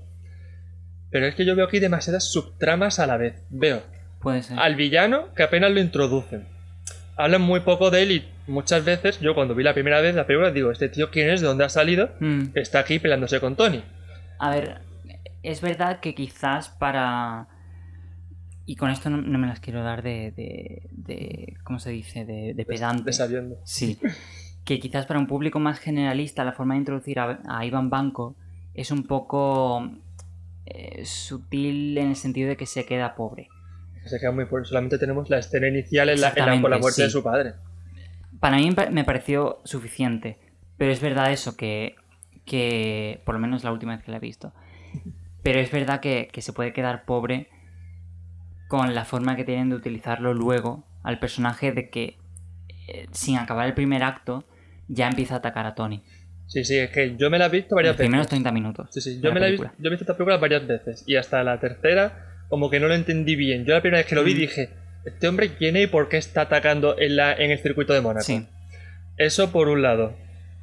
Pero 1.12 1.26
es 1.28 1.36
que 1.36 1.46
yo 1.46 1.56
veo 1.56 1.66
aquí 1.66 1.80
demasiadas 1.80 2.32
subtramas 2.32 3.00
a 3.00 3.06
la 3.08 3.18
vez. 3.18 3.34
Veo 3.50 3.82
Puede 4.22 4.44
ser. 4.44 4.58
al 4.60 4.76
villano 4.76 5.34
que 5.36 5.44
apenas 5.44 5.72
lo 5.72 5.80
introducen. 5.82 6.46
Hablan 7.18 7.42
muy 7.42 7.60
poco 7.60 7.92
de 7.92 8.04
él 8.04 8.12
y 8.12 8.26
muchas 8.48 8.86
veces, 8.86 9.20
yo 9.20 9.36
cuando 9.36 9.54
vi 9.54 9.64
la 9.64 9.74
primera 9.74 10.00
vez 10.02 10.16
la 10.16 10.26
película, 10.26 10.52
digo, 10.52 10.72
¿este 10.72 10.88
tío 10.88 11.10
quién 11.12 11.30
es? 11.30 11.42
¿De 11.42 11.48
dónde 11.48 11.66
ha 11.66 11.70
salido? 11.70 12.10
Mm, 12.22 12.52
Está 12.56 12.80
aquí 12.80 12.98
peleándose 13.00 13.40
con 13.42 13.56
Tony. 13.56 13.84
A 14.40 14.50
ver, 14.50 14.82
es 15.44 15.62
verdad 15.62 16.00
que 16.00 16.16
quizás 16.16 16.70
para... 16.70 17.48
Y 18.66 18.76
con 18.76 18.90
esto 18.92 19.10
no, 19.10 19.18
no 19.18 19.38
me 19.40 19.48
las 19.48 19.60
quiero 19.60 19.84
dar 19.84 20.02
de... 20.04 20.32
de, 20.36 20.90
de- 20.92 21.58
¿Cómo 21.64 21.80
se 21.80 21.90
dice? 21.92 22.26
De, 22.26 22.54
de 22.54 22.66
pedante. 22.66 23.04
De 23.04 23.14
sabiendo. 23.14 23.58
Sí. 23.64 24.00
Que 24.64 24.80
quizás 24.80 25.06
para 25.06 25.20
un 25.20 25.28
público 25.28 25.60
más 25.60 25.80
generalista 25.80 26.44
la 26.44 26.54
forma 26.54 26.76
de 26.76 26.80
introducir 26.80 27.20
a, 27.20 27.40
a 27.48 27.66
Iván 27.66 27.90
Banco 27.90 28.36
es 28.76 28.92
un 28.92 29.04
poco 29.04 29.90
eh, 30.68 31.04
sutil 31.06 31.98
en 31.98 32.10
el 32.10 32.16
sentido 32.16 32.50
de 32.50 32.58
que 32.58 32.66
se 32.68 32.86
queda 32.86 33.16
pobre. 33.16 33.50
Se 34.06 34.20
queda 34.20 34.32
muy 34.32 34.46
pobre. 34.46 34.66
Solamente 34.66 34.98
tenemos 35.00 35.30
la 35.30 35.40
escena 35.40 35.68
inicial 35.68 36.10
en 36.10 36.22
la, 36.22 36.30
en 36.30 36.46
la- 36.46 36.62
con 36.62 36.70
la 36.72 36.78
muerte 36.78 37.02
de 37.04 37.10
su 37.10 37.24
padre. 37.24 37.54
Para 38.40 38.58
mí 38.58 38.70
me 38.92 39.04
pareció 39.04 39.60
suficiente, 39.66 40.38
pero 40.78 40.92
es 40.92 41.02
verdad 41.02 41.32
eso 41.34 41.58
que, 41.58 41.96
que 42.50 43.22
por 43.26 43.36
lo 43.36 43.40
menos 43.40 43.64
la 43.64 43.72
última 43.72 43.96
vez 43.96 44.04
que 44.04 44.12
la 44.12 44.18
he 44.18 44.20
visto, 44.20 44.52
pero 45.44 45.60
es 45.60 45.72
verdad 45.72 46.00
que, 46.02 46.28
que 46.34 46.42
se 46.42 46.52
puede 46.52 46.74
quedar 46.74 47.06
pobre 47.06 47.48
con 48.68 48.94
la 48.94 49.06
forma 49.06 49.36
que 49.36 49.44
tienen 49.44 49.70
de 49.70 49.76
utilizarlo 49.76 50.34
luego 50.34 50.84
al 51.04 51.20
personaje 51.20 51.72
de 51.72 51.90
que 51.90 52.18
eh, 52.88 53.08
sin 53.12 53.38
acabar 53.38 53.68
el 53.68 53.74
primer 53.74 54.04
acto 54.04 54.44
ya 54.88 55.08
empieza 55.08 55.36
a 55.36 55.38
atacar 55.38 55.66
a 55.66 55.76
Tony. 55.76 56.04
Sí, 56.48 56.64
sí, 56.66 56.78
es 56.78 56.90
que 56.90 57.16
yo 57.16 57.30
me 57.30 57.38
la 57.38 57.46
he 57.46 57.50
visto 57.50 57.76
varias 57.76 57.94
Los 57.94 57.98
primeros 58.00 58.26
veces. 58.26 58.30
30 58.44 58.52
minutos. 58.52 58.88
Sí, 58.92 59.02
sí, 59.02 59.20
yo 59.22 59.32
me 59.32 59.40
la 59.40 59.48
he 59.48 59.52
visto, 59.52 59.70
yo 59.78 59.88
he 59.88 59.90
visto 59.92 60.04
esta 60.04 60.16
película 60.18 60.38
varias 60.38 60.66
veces 60.66 61.04
y 61.08 61.16
hasta 61.16 61.44
la 61.44 61.60
tercera 61.60 62.26
como 62.50 62.70
que 62.72 62.80
no 62.80 62.88
lo 62.88 62.96
entendí 62.96 63.36
bien. 63.36 63.66
Yo 63.66 63.74
la 63.76 63.82
primera 63.82 64.00
vez 64.00 64.08
que 64.08 64.16
lo 64.16 64.24
vi 64.24 64.34
Mm. 64.34 64.38
dije, 64.40 64.70
¿este 65.06 65.28
hombre 65.28 65.54
quién 65.56 65.76
es 65.78 65.84
y 65.84 65.88
por 65.88 66.10
qué 66.10 66.18
está 66.18 66.42
atacando 66.42 66.98
en, 67.00 67.16
la, 67.16 67.34
en 67.34 67.52
el 67.52 67.60
circuito 67.60 67.94
de 67.94 68.02
Mónaco? 68.02 68.26
Sí, 68.26 68.48
Eso 69.18 69.52
por 69.52 69.68
un 69.70 69.82
lado. 69.84 70.16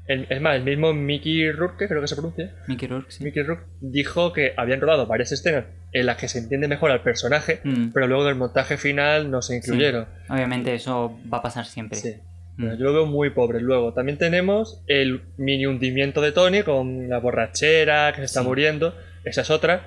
El- 0.09 0.27
es 0.31 0.41
más, 0.41 0.57
el 0.57 0.63
mismo 0.63 0.93
Mickey 0.93 1.51
Rourke, 1.51 1.89
creo 1.89 2.01
que 2.01 2.07
se 2.07 2.15
pronuncia, 2.15 2.55
Mickey 2.69 2.87
Rourke, 2.89 3.11
sí. 3.11 3.25
Mickey 3.25 3.43
Rourke, 3.43 3.65
dijo 3.81 4.33
que 4.33 4.53
habían 4.57 4.81
rodado 4.81 5.07
varias 5.07 5.33
escenas 5.33 5.65
en 5.93 6.07
las 6.07 6.17
que 6.17 6.29
se 6.29 6.39
entiende 6.39 6.69
mejor 6.69 6.91
al 6.91 7.03
personaje, 7.03 7.61
Mm, 7.65 7.89
pero 7.93 8.07
luego 8.07 8.25
del 8.25 8.37
montaje 8.37 8.77
final 8.77 9.31
no 9.31 9.43
se 9.43 9.57
incluyeron. 9.57 10.07
Obviamente 10.29 10.75
eso 10.75 11.19
va 11.33 11.39
a 11.39 11.43
pasar 11.43 11.65
siempre. 11.67 11.99
Sí. 11.99 12.15
Mm. 12.59 12.71
Yo 12.77 12.85
lo 12.87 12.93
veo 12.93 13.07
muy 13.07 13.31
pobre. 13.31 13.61
Luego 13.61 13.93
también 13.95 14.17
tenemos 14.17 14.83
el 14.87 15.23
mini 15.37 15.67
hundimiento 15.67 16.21
de 16.23 16.33
Tony 16.33 16.63
con 16.63 17.09
la 17.09 17.19
borrachera 17.19 18.13
que 18.13 18.19
se 18.21 18.25
está 18.27 18.41
Sí. 18.43 18.47
muriendo. 18.47 18.95
Esa 19.25 19.41
es 19.43 19.51
otra. 19.51 19.83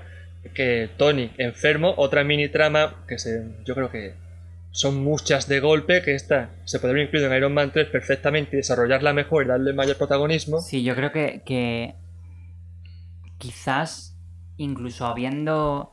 Que 0.54 0.90
Tony 0.98 1.32
enfermo, 1.38 1.94
otra 1.98 2.24
mini 2.24 2.48
trama 2.50 3.04
que 3.08 3.18
se, 3.20 3.44
yo 3.66 3.74
creo 3.76 3.90
que 3.92 4.14
son 4.72 5.04
muchas 5.04 5.48
de 5.48 5.60
golpe. 5.60 6.02
Que 6.02 6.16
esta 6.16 6.52
se 6.66 6.80
podría 6.80 6.94
haber 6.96 7.06
incluido 7.08 7.32
en 7.32 7.38
Iron 7.38 7.54
Man 7.54 7.72
3 7.72 7.88
perfectamente 7.90 8.56
y 8.56 8.58
desarrollarla 8.58 9.14
mejor 9.14 9.46
y 9.46 9.48
darle 9.48 9.74
mayor 9.74 9.98
protagonismo. 9.98 10.60
Sí, 10.62 10.84
yo 10.84 10.96
creo 10.96 11.12
que, 11.12 11.42
que 11.46 11.96
quizás 13.38 14.18
incluso 14.58 15.06
habiendo 15.06 15.92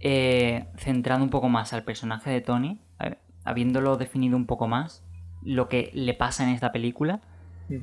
eh, 0.00 0.66
centrado 0.76 1.22
un 1.22 1.30
poco 1.30 1.48
más 1.48 1.72
al 1.72 1.84
personaje 1.84 2.30
de 2.30 2.40
Tony, 2.40 2.80
eh, 3.00 3.16
habiéndolo 3.44 3.96
definido 3.96 4.36
un 4.36 4.46
poco 4.46 4.68
más, 4.68 5.02
lo 5.42 5.68
que 5.68 5.90
le 5.94 6.14
pasa 6.14 6.44
en 6.44 6.50
esta 6.50 6.72
película, 6.72 7.20
Mm. 7.68 7.78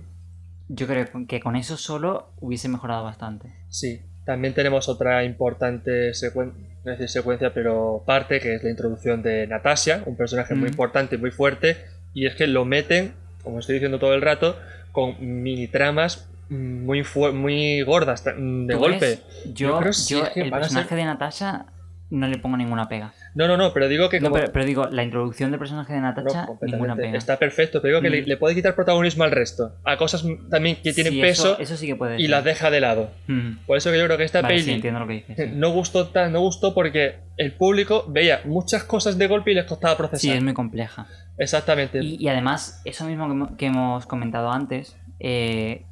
yo 0.70 0.86
creo 0.88 1.08
que 1.28 1.40
con 1.40 1.56
eso 1.56 1.76
solo 1.76 2.34
hubiese 2.40 2.70
mejorado 2.70 3.04
bastante. 3.04 3.52
Sí. 3.70 4.00
También 4.28 4.54
tenemos 4.54 4.88
otra 4.88 5.24
importante 5.26 6.12
secuen- 6.14 6.54
no 6.84 6.92
decir 6.92 7.10
secuencia, 7.10 7.54
pero 7.54 8.04
parte, 8.06 8.40
que 8.40 8.56
es 8.56 8.64
la 8.64 8.70
introducción 8.70 9.22
de 9.22 9.46
Natasha, 9.48 10.02
un 10.06 10.16
personaje 10.18 10.56
muy 10.56 10.70
importante 10.70 11.16
y 11.16 11.18
muy 11.20 11.32
fuerte, 11.32 11.78
y 12.14 12.26
es 12.26 12.36
que 12.36 12.48
lo 12.48 12.66
meten, 12.66 13.14
como 13.44 13.60
estoy 13.60 13.76
diciendo 13.76 14.00
todo 14.00 14.14
el 14.14 14.22
rato, 14.22 14.58
con 14.92 15.16
mini 15.20 15.68
tramas 15.68 16.28
muy, 16.50 17.04
fu- 17.04 17.32
muy 17.32 17.82
gordas 17.84 18.24
de 18.26 18.34
¿Tú 18.74 18.78
golpe. 18.80 19.00
ves? 19.00 19.24
Yo, 19.46 19.70
Yo 19.70 19.80
creo 19.80 19.94
sí 19.94 20.16
yo 20.16 20.34
que 20.34 20.42
el 20.42 20.48
a 20.48 20.50
ser- 20.58 20.60
personaje 20.62 20.96
de 20.96 21.06
Natasha 21.06 21.66
no 22.12 22.28
le 22.28 22.38
pongo 22.38 22.58
ninguna 22.58 22.88
pega. 22.88 23.14
No, 23.34 23.48
no, 23.48 23.58
no, 23.58 23.74
pero 23.74 23.88
digo 23.88 24.10
que 24.10 24.20
No, 24.20 24.32
pero, 24.32 24.52
pero 24.52 24.66
digo, 24.66 24.86
la 24.92 25.04
introducción 25.04 25.50
del 25.50 25.60
personaje 25.60 25.94
de 25.94 26.02
No, 26.02 26.14
completamente. 26.14 26.66
ninguna 26.68 26.96
pega. 26.96 27.18
Está 27.18 27.40
perfecto, 27.40 27.82
pero 27.82 27.94
digo 27.96 28.02
que 28.02 28.10
le, 28.10 28.22
Mm. 28.22 28.26
le 28.28 28.38
puede 28.38 28.54
quitar 28.54 28.76
protagonismo 28.76 29.24
al 29.24 29.32
resto, 29.32 29.76
a 29.86 29.98
cosas 29.98 30.24
también 30.50 30.76
que 30.84 30.94
tienen 30.94 31.14
Sí, 31.14 31.22
peso 31.22 31.54
Eso, 31.54 31.62
eso 31.62 31.78
sí 31.78 31.88
que 31.88 31.96
puede 31.96 32.18
y 32.18 32.22
ser. 32.24 32.30
las 32.30 32.44
deja 32.44 32.70
de 32.70 32.82
lado. 32.82 33.10
Mm. 33.28 33.66
Por 33.66 33.78
eso 33.78 33.90
que 33.92 33.98
yo 33.98 34.06
creo 34.06 34.18
que 34.18 34.26
esta 34.26 34.42
Vale, 34.42 34.56
peli 34.56 34.66
sí, 34.66 34.72
entiendo 34.74 35.00
lo 35.00 35.08
que 35.08 35.14
dices. 35.14 35.38
sí. 35.38 35.56
no 35.56 35.72
gustó 35.72 36.10
tan, 36.10 36.32
no 36.34 36.42
gustó 36.42 36.74
porque 36.74 37.20
el 37.38 37.54
público 37.54 38.06
veía 38.10 38.42
muchas 38.46 38.84
cosas 38.84 39.18
de 39.18 39.28
golpe 39.28 39.52
y 39.52 39.56
les 39.56 39.66
costaba 39.66 39.96
procesar. 39.98 40.20
Sí, 40.20 40.32
es 40.32 40.44
muy 40.44 40.54
compleja. 40.54 41.08
Exactamente. 41.38 42.00
Y, 42.04 42.18
y 42.20 42.28
además, 42.28 42.82
eso 42.86 43.06
mismo 43.06 43.28
que, 43.28 43.34
hemo- 43.34 43.56
que 43.56 43.66
hemos 43.68 44.06
comentado 44.06 44.52
antes, 44.52 44.98
eh, 45.20 45.86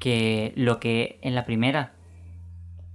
que 0.00 0.52
lo 0.56 0.80
que 0.80 1.20
en 1.22 1.34
la 1.36 1.44
primera 1.46 1.92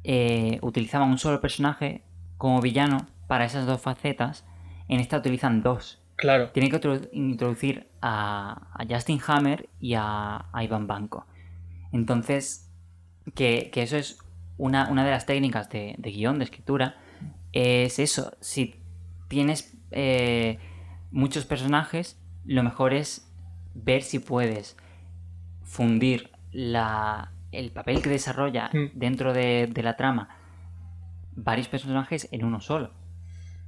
eh, 0.03 0.59
utilizaban 0.61 1.09
un 1.09 1.17
solo 1.17 1.41
personaje 1.41 2.01
como 2.37 2.61
villano 2.61 3.07
para 3.27 3.45
esas 3.45 3.65
dos 3.65 3.81
facetas, 3.81 4.45
en 4.87 4.99
esta 4.99 5.17
utilizan 5.17 5.61
dos. 5.61 6.01
Claro. 6.15 6.49
Tienen 6.51 6.71
que 6.71 7.09
introducir 7.11 7.89
a, 8.01 8.69
a 8.73 8.85
Justin 8.89 9.19
Hammer 9.27 9.69
y 9.79 9.93
a, 9.93 10.45
a 10.51 10.63
Ivan 10.63 10.87
Banco. 10.87 11.25
Entonces, 11.91 12.71
que, 13.35 13.69
que 13.71 13.83
eso 13.83 13.97
es 13.97 14.19
una, 14.57 14.89
una 14.89 15.03
de 15.05 15.11
las 15.11 15.25
técnicas 15.25 15.69
de, 15.69 15.95
de 15.97 16.11
guion, 16.11 16.39
de 16.39 16.45
escritura, 16.45 16.95
es 17.53 17.99
eso. 17.99 18.35
Si 18.41 18.75
tienes 19.27 19.77
eh, 19.91 20.57
muchos 21.11 21.45
personajes, 21.45 22.19
lo 22.45 22.63
mejor 22.63 22.93
es 22.93 23.31
ver 23.75 24.01
si 24.01 24.19
puedes 24.19 24.75
fundir 25.63 26.31
la, 26.51 27.31
el 27.51 27.71
papel 27.71 28.01
que 28.01 28.09
desarrolla 28.09 28.69
Mm. 28.73 28.97
dentro 28.97 29.33
de, 29.33 29.67
de 29.71 29.83
la 29.83 29.95
trama 29.95 30.29
varios 31.37 31.67
personajes 31.69 32.27
en 32.31 32.43
uno 32.43 32.59
solo. 32.59 32.91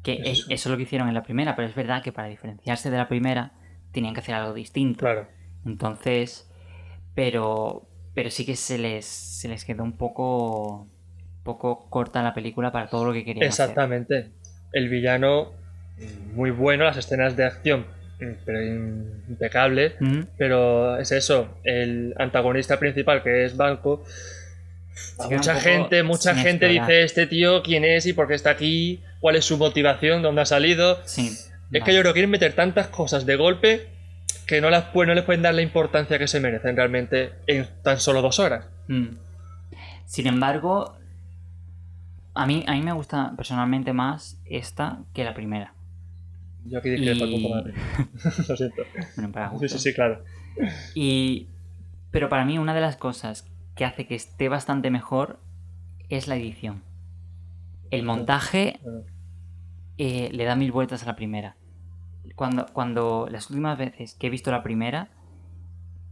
Que 0.03 0.13
Eso 0.15 0.23
es- 0.23 0.39
es- 0.39 0.45
eso 0.49 0.69
es 0.69 0.71
lo 0.71 0.77
que 0.77 0.83
hicieron 0.83 1.07
en 1.07 1.13
la 1.13 1.23
primera, 1.23 1.55
pero 1.55 1.67
es 1.67 1.75
verdad 1.75 2.01
que 2.03 2.11
para 2.11 2.27
diferenciarse 2.27 2.89
de 2.91 2.97
la 2.97 3.07
primera 3.07 3.53
tenían 3.93 4.13
que 4.13 4.19
hacer 4.19 4.35
algo 4.35 4.53
distinto. 4.53 4.99
Claro. 5.01 5.27
Entonces, 5.65 6.49
pero 7.15 7.85
pero 8.15 8.29
sí 8.31 8.45
que 8.45 8.55
se 8.55 8.77
les 8.77 9.05
se 9.05 9.47
les 9.47 9.63
quedó 9.65 9.83
un 9.83 9.95
poco 9.97 10.87
poco 11.43 11.89
corta 11.89 12.21
la 12.23 12.33
película 12.33 12.71
para 12.71 12.87
todo 12.89 13.05
lo 13.05 13.13
que 13.13 13.23
querían 13.23 13.47
hacer. 13.47 13.65
Exactamente. 13.65 14.31
El 14.73 14.89
villano, 14.89 15.51
muy 16.33 16.51
bueno, 16.51 16.83
las 16.85 16.97
escenas 16.97 17.35
de 17.37 17.45
acción, 17.45 17.85
mm, 18.19 18.31
pero 18.45 18.61
impecable. 19.29 19.95
Pero 20.37 20.97
es 20.97 21.11
eso, 21.11 21.57
el 21.63 22.13
antagonista 22.17 22.77
principal 22.79 23.23
que 23.23 23.45
es 23.45 23.55
Banco. 23.57 24.03
Mucha 25.29 25.55
gente, 25.55 26.03
mucha 26.03 26.33
gente 26.35 26.65
explorar. 26.67 26.87
dice 26.87 27.03
este 27.03 27.27
tío 27.27 27.61
quién 27.63 27.83
es 27.85 28.05
y 28.05 28.13
por 28.13 28.27
qué 28.27 28.33
está 28.35 28.51
aquí, 28.51 29.01
cuál 29.19 29.35
es 29.35 29.45
su 29.45 29.57
motivación, 29.57 30.21
dónde 30.21 30.41
ha 30.41 30.45
salido. 30.45 30.99
Sí. 31.05 31.27
Es 31.27 31.51
vale. 31.71 31.83
que 31.83 31.93
yo 31.93 32.01
creo 32.01 32.13
que 32.13 32.17
quieren 32.19 32.29
meter 32.31 32.53
tantas 32.53 32.87
cosas 32.87 33.25
de 33.25 33.35
golpe 33.35 33.89
que 34.45 34.61
no, 34.61 34.69
las, 34.69 34.91
pu- 34.93 35.05
no 35.05 35.13
les 35.13 35.23
pueden 35.23 35.41
dar 35.43 35.53
la 35.53 35.61
importancia 35.61 36.17
que 36.17 36.27
se 36.27 36.39
merecen 36.39 36.75
realmente 36.75 37.33
en 37.47 37.67
tan 37.83 37.99
solo 37.99 38.21
dos 38.21 38.39
horas. 38.39 38.65
Mm. 38.87 39.09
Sin 40.05 40.25
embargo, 40.27 40.97
a 42.33 42.45
mí, 42.47 42.63
a 42.67 42.73
mí 42.73 42.81
me 42.81 42.93
gusta 42.93 43.33
personalmente 43.35 43.93
más 43.93 44.39
esta 44.45 44.99
que 45.13 45.23
la 45.23 45.33
primera. 45.33 45.73
Yo 46.65 46.79
aquí 46.79 46.89
dije 46.89 47.13
Y- 47.13 47.21
un 47.23 47.41
poco 47.41 47.55
más. 47.55 48.47
Lo 48.49 48.57
siento. 48.57 48.83
Bueno, 49.15 49.31
para 49.31 49.51
Sí, 49.59 49.69
sí, 49.69 49.79
sí, 49.79 49.93
claro. 49.93 50.23
Y, 50.95 51.47
pero 52.11 52.27
para 52.29 52.43
mí 52.45 52.57
una 52.57 52.73
de 52.73 52.81
las 52.81 52.95
cosas 52.97 53.45
que 53.79 53.85
hace 53.85 54.05
que 54.05 54.15
esté 54.15 54.49
bastante 54.49 54.91
mejor 54.91 55.39
es 56.09 56.27
la 56.27 56.35
edición. 56.35 56.83
El 57.91 58.03
montaje 58.03 58.77
eh, 59.97 60.27
le 60.33 60.43
da 60.43 60.57
mil 60.57 60.73
vueltas 60.73 61.03
a 61.03 61.05
la 61.05 61.15
primera. 61.15 61.55
Cuando, 62.35 62.65
cuando 62.73 63.29
las 63.31 63.49
últimas 63.49 63.77
veces 63.77 64.15
que 64.15 64.27
he 64.27 64.29
visto 64.29 64.51
la 64.51 64.63
primera, 64.63 65.07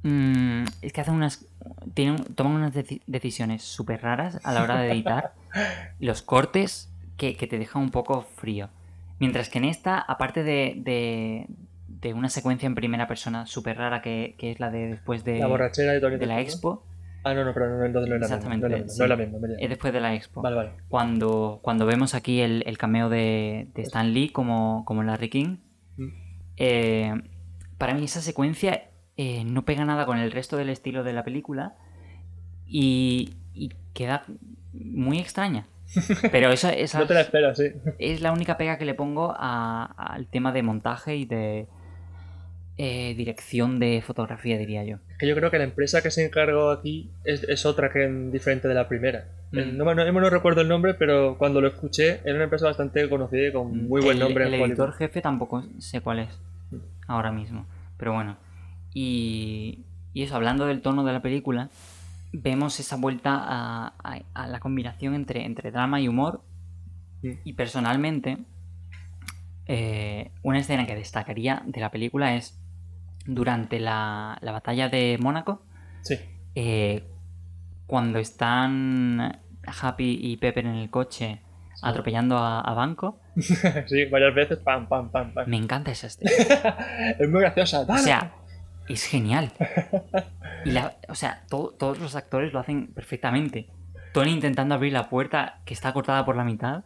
mm, 0.04 0.64
es 0.82 0.94
que 0.94 1.02
hacen 1.02 1.14
unas, 1.16 1.46
tienen, 1.94 2.24
toman 2.36 2.54
unas 2.54 2.74
deci- 2.74 3.02
decisiones 3.06 3.64
súper 3.64 4.02
raras 4.02 4.40
a 4.46 4.54
la 4.54 4.64
hora 4.64 4.80
de 4.80 4.92
editar. 4.94 5.34
los 6.00 6.22
cortes 6.22 6.90
que, 7.18 7.36
que 7.36 7.48
te 7.48 7.60
dejan 7.60 7.82
un 7.82 7.90
poco 7.92 8.22
frío. 8.22 8.70
Mientras 9.20 9.50
que 9.50 9.58
en 9.58 9.66
esta, 9.66 10.00
aparte 10.00 10.44
de, 10.44 10.76
de, 10.78 11.48
de 11.90 12.14
una 12.14 12.30
secuencia 12.30 12.66
en 12.68 12.76
primera 12.76 13.10
persona 13.10 13.46
súper 13.46 13.78
rara 13.78 14.02
que, 14.02 14.36
que 14.38 14.52
es 14.52 14.62
la 14.62 14.70
de 14.72 14.88
después 14.88 15.26
de, 15.26 15.40
La 15.40 15.48
borrachera 15.48 15.94
de 15.94 16.26
la 16.26 16.40
expo, 16.40 16.86
Ah, 17.30 17.34
no, 17.34 17.46
no, 17.46 17.54
pero 17.54 17.70
no, 17.70 17.78
no. 17.78 17.88
No 17.88 18.02
es 18.04 18.10
la 18.10 18.16
Exactamente, 18.18 18.68
misma, 18.68 18.86
no 18.98 19.04
es 19.04 19.10
la 19.10 19.16
misma, 19.16 19.38
es 19.60 19.70
después 19.70 19.94
de 19.94 20.00
la 20.02 20.14
expo. 20.16 20.42
Vale, 20.42 20.56
vale. 20.56 20.72
cuando, 20.88 21.60
cuando 21.62 21.86
vemos 21.86 22.16
aquí 22.16 22.42
el, 22.42 22.64
el 22.66 22.78
cameo 22.78 23.10
de, 23.10 23.70
de 23.76 23.82
Stan 23.84 24.12
Lee 24.14 24.30
como, 24.30 24.84
como 24.86 25.04
Larry 25.04 25.30
King, 25.30 25.58
Mm. 25.98 26.08
eh, 26.58 27.14
para 27.80 27.94
mí 27.96 28.04
esa 28.04 28.22
secuencia 28.22 28.90
eh, 29.16 29.44
no 29.46 29.66
pega 29.66 29.84
nada 29.84 30.06
con 30.06 30.20
el 30.20 30.32
resto 30.32 30.58
del 30.58 30.70
estilo 30.70 31.04
de 31.04 31.14
la 31.14 31.24
película 31.24 31.76
y, 32.66 33.34
y 33.54 33.70
queda 33.94 34.24
muy 34.74 35.20
extraña. 35.20 35.68
Pero 36.32 36.50
esa, 36.52 36.74
esa 36.74 37.00
No 37.00 37.08
te 37.08 37.14
la 37.14 37.22
espero, 37.22 37.56
sí. 37.56 37.64
es 37.98 38.22
la 38.22 38.32
única 38.34 38.58
pega 38.58 38.78
que 38.78 38.86
le 38.86 38.94
pongo 38.94 39.34
a- 39.38 39.86
al 39.86 40.28
tema 40.28 40.52
de 40.52 40.62
montaje 40.64 41.16
y 41.16 41.26
de 41.26 41.68
eh, 42.78 43.16
dirección 43.16 43.80
de 43.80 44.02
fotografía, 44.06 44.58
diría 44.58 44.84
yo. 44.84 44.98
Que 45.18 45.28
yo 45.28 45.36
creo 45.36 45.50
que 45.50 45.58
la 45.58 45.64
empresa 45.64 46.02
que 46.04 46.12
se 46.12 46.24
encargó 46.26 46.70
aquí 46.70 47.12
es, 47.24 47.44
es 47.44 47.66
otra 47.66 47.92
que 47.92 48.04
en- 48.06 48.32
diferente 48.32 48.68
de 48.68 48.74
la 48.76 48.88
primera. 48.88 49.28
Mm. 49.52 49.58
Eh, 49.58 49.66
No, 49.74 49.86
me- 49.86 49.96
no, 49.96 50.12
no 50.12 50.30
recuerdo 50.30 50.62
el 50.62 50.68
nombre, 50.68 50.94
pero 50.94 51.38
cuando 51.40 51.60
lo 51.60 51.68
escuché 51.70 52.22
era 52.24 52.36
una 52.36 52.44
empresa 52.44 52.66
bastante 52.68 53.10
conocida 53.10 53.48
y 53.48 53.52
con 53.52 53.88
muy 53.88 54.02
buen 54.02 54.18
El- 54.18 54.24
nombre 54.24 54.46
El, 54.48 54.54
en 54.54 54.62
editor 54.62 54.90
Hollywood. 54.90 54.98
jefe 55.00 55.22
tampoco 55.22 55.64
sé 55.80 56.02
cuál 56.02 56.20
es 56.20 56.40
ahora 57.08 57.32
mismo. 57.32 57.66
Pero 57.98 58.14
bueno. 58.14 58.38
Y, 58.94 59.86
y 60.14 60.24
eso, 60.24 60.36
hablando 60.36 60.66
del 60.68 60.82
tono 60.82 61.04
de 61.04 61.14
la 61.14 61.22
película, 61.22 61.70
vemos 62.32 62.80
esa 62.80 62.96
vuelta 62.98 63.36
a, 63.38 63.94
a- 64.04 64.22
a 64.36 64.48
la 64.48 64.60
combinación 64.60 65.16
entre, 65.16 65.46
entre 65.46 65.72
drama 65.72 66.00
y 66.00 66.08
humor. 66.08 66.42
Mm. 67.24 67.32
Y 67.44 67.54
personalmente, 67.54 68.38
eh, 69.66 70.32
una 70.44 70.60
escena 70.60 70.86
que 70.86 70.96
destacaría 70.96 71.64
de 71.66 71.82
la 71.82 71.90
película 71.92 72.36
es 72.36 72.60
durante 73.28 73.80
la, 73.80 74.38
la 74.42 74.52
batalla 74.52 74.90
de 74.90 75.18
Mónaco. 75.20 75.62
Sí. 76.02 76.16
eh, 76.56 77.04
cuando 77.86 78.20
están 78.20 79.40
Happy 79.82 80.20
y 80.22 80.38
Pepper 80.38 80.66
en 80.66 80.76
el 80.76 80.90
coche 80.90 81.42
atropellando 81.82 82.38
a, 82.38 82.60
a 82.62 82.74
Banco, 82.74 83.20
sí, 83.38 84.06
varias 84.12 84.34
veces, 84.34 84.58
pam, 84.60 84.88
pam, 84.90 85.12
pam, 85.12 85.32
pam. 85.34 85.48
me 85.48 85.58
encanta 85.58 85.92
esa 85.92 86.08
escena. 86.08 86.32
es 87.20 87.30
muy 87.30 87.42
graciosa. 87.42 87.82
O 87.88 87.98
sea, 87.98 88.32
es 88.90 89.04
genial. 89.06 89.52
Y 90.66 90.72
la, 90.72 90.96
o 91.08 91.16
sea, 91.16 91.44
to- 91.50 91.76
todos 91.78 92.00
los 92.00 92.16
actores 92.16 92.52
lo 92.52 92.60
hacen 92.60 92.88
perfectamente. 92.88 93.68
Tony 94.14 94.32
intentando 94.32 94.74
abrir 94.76 94.92
la 94.92 95.08
puerta 95.08 95.60
que 95.66 95.74
está 95.74 95.94
cortada 95.94 96.26
por 96.26 96.36
la 96.36 96.44
mitad. 96.44 96.84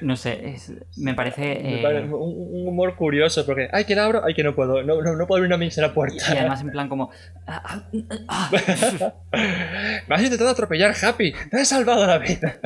No 0.00 0.16
sé, 0.16 0.50
es- 0.50 0.72
me 0.96 1.14
parece... 1.14 1.40
Me 1.62 1.80
eh, 1.80 1.82
parece 1.82 2.06
un, 2.06 2.12
un 2.14 2.68
humor 2.68 2.94
curioso 2.94 3.44
porque, 3.44 3.68
ay, 3.72 3.84
que 3.84 3.96
la 3.96 4.04
abro, 4.04 4.22
ay, 4.24 4.32
que 4.34 4.44
no 4.44 4.54
puedo, 4.54 4.82
no, 4.82 5.02
no, 5.02 5.16
no 5.16 5.26
puedo 5.26 5.42
abrir 5.42 5.52
una 5.52 5.64
y, 5.64 5.70
puerta. 5.94 6.34
y 6.34 6.36
además 6.38 6.60
en 6.60 6.70
plan 6.70 6.88
como... 6.88 7.10
ah, 7.46 7.62
ah, 7.64 7.82
ah, 8.28 9.14
Me 10.08 10.14
has 10.14 10.22
intentado 10.22 10.50
atropellar, 10.50 10.94
Happy, 11.02 11.32
te 11.50 11.60
he 11.60 11.64
salvado 11.64 12.06
la 12.06 12.18
vida. 12.18 12.58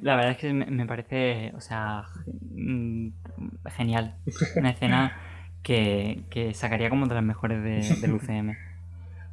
La 0.00 0.16
verdad 0.16 0.30
es 0.32 0.38
que 0.38 0.52
me, 0.52 0.64
me 0.66 0.86
parece, 0.86 1.52
o 1.54 1.60
sea, 1.60 2.04
mm, 2.54 3.08
genial. 3.76 4.14
Una 4.56 4.70
escena 4.70 5.20
que, 5.62 6.22
que 6.30 6.54
sacaría 6.54 6.88
como 6.88 7.06
de 7.06 7.14
las 7.14 7.24
mejores 7.24 7.62
de, 7.62 8.00
del 8.00 8.12
UCM. 8.14 8.56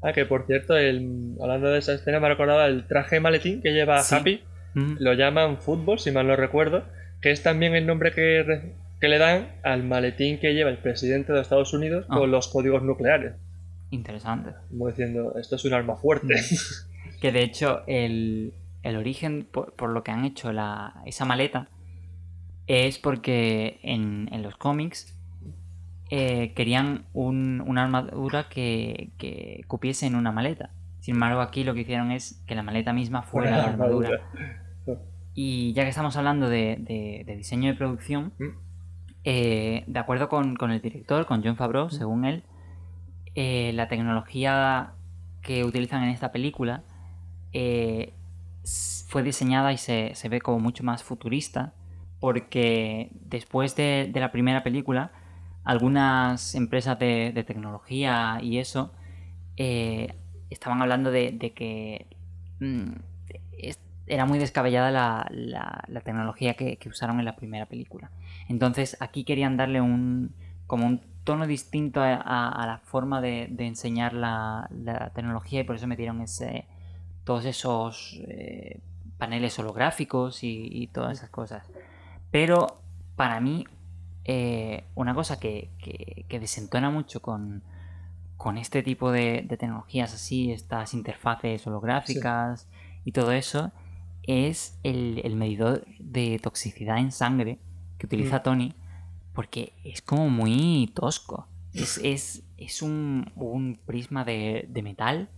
Ah, 0.02 0.12
que 0.14 0.26
por 0.26 0.46
cierto, 0.48 0.76
el, 0.76 1.36
hablando 1.40 1.70
de 1.70 1.80
esa 1.80 1.94
escena, 1.94 2.20
me 2.20 2.28
recordaba 2.28 2.66
el 2.66 2.88
traje 2.88 3.20
maletín 3.20 3.62
que 3.62 3.72
lleva 3.72 4.02
Sí. 4.02 4.16
Happy. 4.16 4.44
Mm, 4.74 4.96
Lo 5.00 5.14
llaman 5.14 5.58
fútbol, 5.58 6.00
si 6.00 6.12
mal 6.12 6.28
no 6.28 6.36
recuerdo, 6.36 6.84
que 7.22 7.32
es 7.32 7.44
también 7.44 7.76
el 7.76 7.86
nombre 7.86 8.12
que, 8.12 8.74
que 9.00 9.08
le 9.08 9.18
dan 9.18 9.50
al 9.64 9.84
maletín 9.84 10.40
que 10.40 10.54
lleva 10.54 10.70
el 10.70 10.78
presidente 10.78 11.34
de 11.34 11.42
Estados 11.42 11.74
Unidos 11.74 12.06
Ah. 12.10 12.18
con 12.18 12.32
los 12.32 12.48
códigos 12.48 12.82
nucleares. 12.84 13.34
Interesante. 13.90 14.52
Como 14.70 14.88
diciendo, 14.88 15.36
esto 15.38 15.56
es 15.58 15.66
un 15.66 15.74
arma 15.74 15.96
fuerte. 15.98 16.36
Que 17.20 17.32
de 17.32 17.44
hecho 17.44 17.82
el, 17.88 18.54
el 18.84 18.96
origen 18.96 19.46
por, 19.52 19.74
por 19.74 19.90
lo 19.90 20.04
que 20.04 20.12
han 20.12 20.24
hecho 20.26 20.52
la, 20.54 21.02
esa 21.06 21.26
maleta 21.26 21.68
es 22.68 22.98
porque 23.00 23.80
en, 23.84 24.30
en 24.32 24.42
los 24.44 24.56
cómics 24.56 25.18
eh, 26.10 26.54
querían 26.56 27.04
un- 27.14 27.62
una 27.66 27.84
armadura 27.84 28.48
que, 28.50 29.10
que 29.18 29.64
cupiese 29.68 30.06
en 30.08 30.16
una 30.16 30.32
maleta. 30.32 30.70
Sin 31.00 31.16
embargo, 31.16 31.42
aquí 31.42 31.64
lo 31.64 31.74
que 31.74 31.82
hicieron 31.82 32.12
es 32.12 32.42
que 32.48 32.56
la 32.56 32.64
maleta 32.64 32.94
misma 32.94 33.24
fuera 33.24 33.58
la 33.58 33.64
armadura. 33.66 34.22
Y 35.44 35.74
ya 35.74 35.82
que 35.86 35.90
estamos 35.90 36.16
hablando 36.18 36.50
de, 36.50 37.26
diseño 37.36 37.72
de 37.72 37.74
producción, 37.76 38.32
mm. 38.38 38.46
eh, 39.24 39.84
de 39.88 40.00
acuerdo 40.00 40.30
con, 40.30 40.56
el 40.70 40.82
director, 40.84 41.26
con 41.26 41.44
John 41.44 41.56
Favreau, 41.56 41.88
mm. 41.88 41.90
según 41.90 42.26
él, 42.26 42.44
eh, 43.34 43.72
la 43.74 43.88
tecnología 43.88 44.94
que 45.42 45.64
utilizan 45.64 46.04
en 46.04 46.10
esta 46.10 46.32
película 46.32 46.84
eh, 47.54 48.14
fue 49.08 49.24
diseñada 49.24 49.74
y 49.74 49.78
se, 49.78 50.14
ve 50.30 50.42
como 50.42 50.60
mucho 50.60 50.84
más 50.84 51.04
futurista, 51.04 51.74
porque 52.20 53.10
después 53.22 53.76
de, 53.76 54.12
la 54.14 54.32
primera 54.32 54.62
película, 54.62 55.12
algunas 55.64 56.54
empresas 56.54 57.00
de, 57.00 57.44
tecnología 57.48 58.38
y 58.44 58.60
eso 58.60 58.94
estaban 59.56 60.84
hablando 60.84 61.10
de, 61.10 61.52
que 61.56 62.06
mm, 62.60 63.11
era 64.12 64.26
muy 64.26 64.40
descabellada 64.40 64.92
la, 64.92 66.02
tecnología 66.04 66.56
que, 66.56 66.78
usaron 66.90 67.20
en 67.20 67.26
la 67.26 67.38
primera 67.38 67.66
película. 67.66 68.12
Entonces 68.50 68.98
aquí 69.00 69.24
querían 69.24 69.56
darle 69.56 69.80
un 69.80 70.34
como 70.68 70.86
un 70.86 71.02
tono 71.24 71.48
distinto 71.48 72.02
a, 72.02 72.64
la 72.66 72.82
forma 72.84 73.22
de, 73.22 73.54
enseñar 73.60 74.14
la, 74.14 74.70
tecnología 75.16 75.62
y 75.62 75.64
por 75.64 75.78
eso 75.78 75.88
metieron 75.88 76.20
ese, 76.22 76.66
todos 77.24 77.46
esos 77.46 78.20
eh, 78.28 78.80
paneles 79.18 79.58
holográficos 79.60 80.44
y, 80.44 80.90
todas 80.94 81.20
esas 81.20 81.30
cosas. 81.30 81.66
Pero 82.32 82.82
para 83.16 83.40
mí 83.40 83.66
eh, 84.26 84.84
una 84.96 85.14
cosa 85.14 85.40
que, 85.40 85.70
desentona 86.30 86.90
mucho 86.90 87.22
con, 87.22 87.64
este 88.58 88.84
tipo 88.84 89.10
de, 89.12 89.46
tecnologías 89.58 90.14
así, 90.14 90.52
estas 90.52 90.94
interfaces 90.94 91.66
holográficas 91.66 92.68
y 93.06 93.14
todo 93.14 93.32
eso, 93.32 93.72
es 94.24 94.80
el, 94.84 95.36
medidor 95.36 95.86
de 96.00 96.40
toxicidad 96.42 96.98
en 96.98 97.12
sangre 97.12 97.60
que 97.98 98.06
utiliza 98.06 98.40
mm. 98.40 98.44
Tony, 98.44 98.74
porque 99.34 99.74
es 99.84 100.02
como 100.02 100.30
muy 100.30 100.92
tosco. 100.96 101.48
Es, 101.74 102.00
es, 102.58 102.82
un, 102.82 103.80
prisma 103.86 104.26
de, 104.26 104.68
metal 104.84 105.30